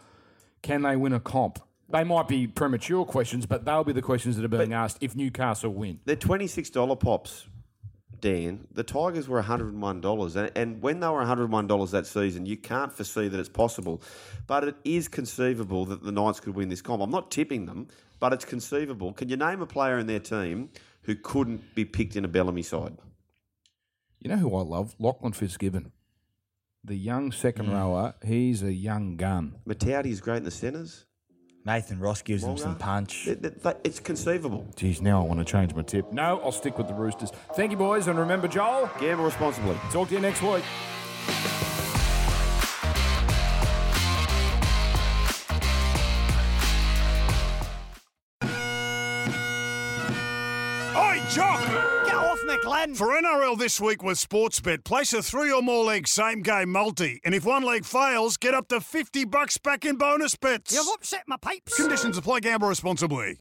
Can 0.63 0.83
they 0.83 0.97
win 0.97 1.13
a 1.15 1.21
comp? 1.21 1.59
They 1.93 2.05
might 2.05 2.29
be 2.29 2.47
premature 2.47 3.05
questions, 3.05 3.47
but 3.47 3.65
they'll 3.65 3.85
be 3.85 3.93
the 3.93 4.03
questions 4.03 4.37
that 4.37 4.45
are 4.45 4.49
being 4.49 4.73
asked 4.73 4.99
if 5.01 5.17
Newcastle 5.17 5.71
win. 5.71 6.01
They're 6.05 6.17
twenty 6.17 6.47
six 6.47 6.71
dollar 6.71 6.95
pops, 6.97 7.47
Dan. 8.21 8.67
The 8.73 8.85
Tigers 8.85 9.29
were 9.29 9.39
one 9.39 9.45
hundred 9.45 9.73
and 9.73 9.83
one 9.83 10.01
dollars, 10.01 10.37
and, 10.37 10.53
and 10.55 10.81
when 10.83 11.01
they 11.01 11.09
were 11.09 11.15
one 11.15 11.27
hundred 11.27 11.45
and 11.45 11.53
one 11.53 11.67
dollars 11.67 11.91
that 11.91 12.07
season, 12.07 12.47
you 12.47 12.57
can't 12.57 12.93
foresee 12.93 13.27
that 13.29 13.41
it's 13.41 13.49
possible, 13.49 14.01
but 14.47 14.63
it 14.65 14.77
is 14.85 15.09
conceivable 15.09 15.85
that 15.87 16.03
the 16.05 16.13
Knights 16.13 16.39
could 16.41 16.55
win 16.55 16.69
this 16.69 16.81
comp. 16.83 17.03
I'm 17.03 17.11
not 17.11 17.31
tipping 17.31 17.67
them, 17.67 17.89
but 18.21 18.33
it's 18.33 18.45
conceivable. 18.45 19.13
Can 19.13 19.29
you 19.29 19.37
name 19.37 19.61
a 19.61 19.67
player 19.67 19.99
in 19.99 20.07
their 20.07 20.21
team 20.21 20.71
who 21.03 21.17
couldn't 21.17 21.75
be 21.75 21.85
picked 21.85 22.15
in 22.15 22.25
a 22.25 22.29
Bellamy 22.29 22.63
side? 22.63 22.97
You 24.21 24.29
know 24.31 24.37
who 24.37 24.55
I 24.55 24.63
love? 24.63 24.95
Lachlan 24.99 25.33
Fitzgibbon. 25.33 25.93
The 26.85 26.95
young 26.97 27.33
second 27.33 27.67
Mm. 27.67 27.73
rower. 27.73 28.15
He's 28.25 28.63
a 28.63 28.73
young 28.73 29.17
gun. 29.17 29.57
Mata'utia 29.67 30.07
is 30.07 30.21
great 30.21 30.39
in 30.39 30.45
the 30.45 30.51
centres. 30.51 31.07
Nathan 31.65 31.99
Ross 32.01 32.23
gives 32.23 32.43
them 32.43 32.57
some 32.57 32.71
Wonga. 32.73 32.83
punch. 32.85 33.29
It- 33.29 33.45
it- 33.45 33.81
It's 33.85 34.01
conceivable. 34.01 34.67
Geez, 34.77 35.01
now 35.03 35.21
I 35.23 35.25
want 35.27 35.41
to 35.41 35.45
change 35.45 35.75
my 35.75 35.83
tip. 35.83 36.11
No, 36.13 36.41
I'll 36.43 36.53
stick 36.53 36.79
with 36.79 36.89
the 36.89 36.95
Roosters. 36.95 37.31
Thank 37.55 37.71
you, 37.71 37.77
boys, 37.77 38.09
and 38.09 38.19
remember, 38.19 38.49
Joel. 38.49 38.89
Gamble 38.99 39.25
responsibly. 39.25 39.77
Talk 39.93 40.09
to 40.09 40.15
you 40.15 40.21
next 40.21 40.43
week. 40.43 40.65
Glenn. 52.63 52.95
For 52.95 53.09
NRL 53.09 53.59
this 53.59 53.81
week 53.81 54.03
with 54.03 54.19
Sportsbet, 54.19 54.85
place 54.85 55.13
a 55.13 55.23
three 55.23 55.53
or 55.53 55.63
more 55.63 55.85
leg 55.85 56.07
same 56.07 56.43
game 56.43 56.71
multi, 56.71 57.21
and 57.25 57.35
if 57.35 57.45
one 57.45 57.63
leg 57.63 57.85
fails, 57.85 58.37
get 58.37 58.55
up 58.55 58.69
to 58.69 58.81
50 58.81 59.25
bucks 59.25 59.59
back 59.59 59.85
in 59.85 59.97
bonus 59.97 60.37
bets. 60.37 60.75
You've 60.75 60.89
upset 60.95 61.25
my 61.27 61.37
pipes. 61.37 61.77
Conditions 61.77 62.19
apply. 62.19 62.41
Gamble 62.41 62.69
responsibly. 62.69 63.39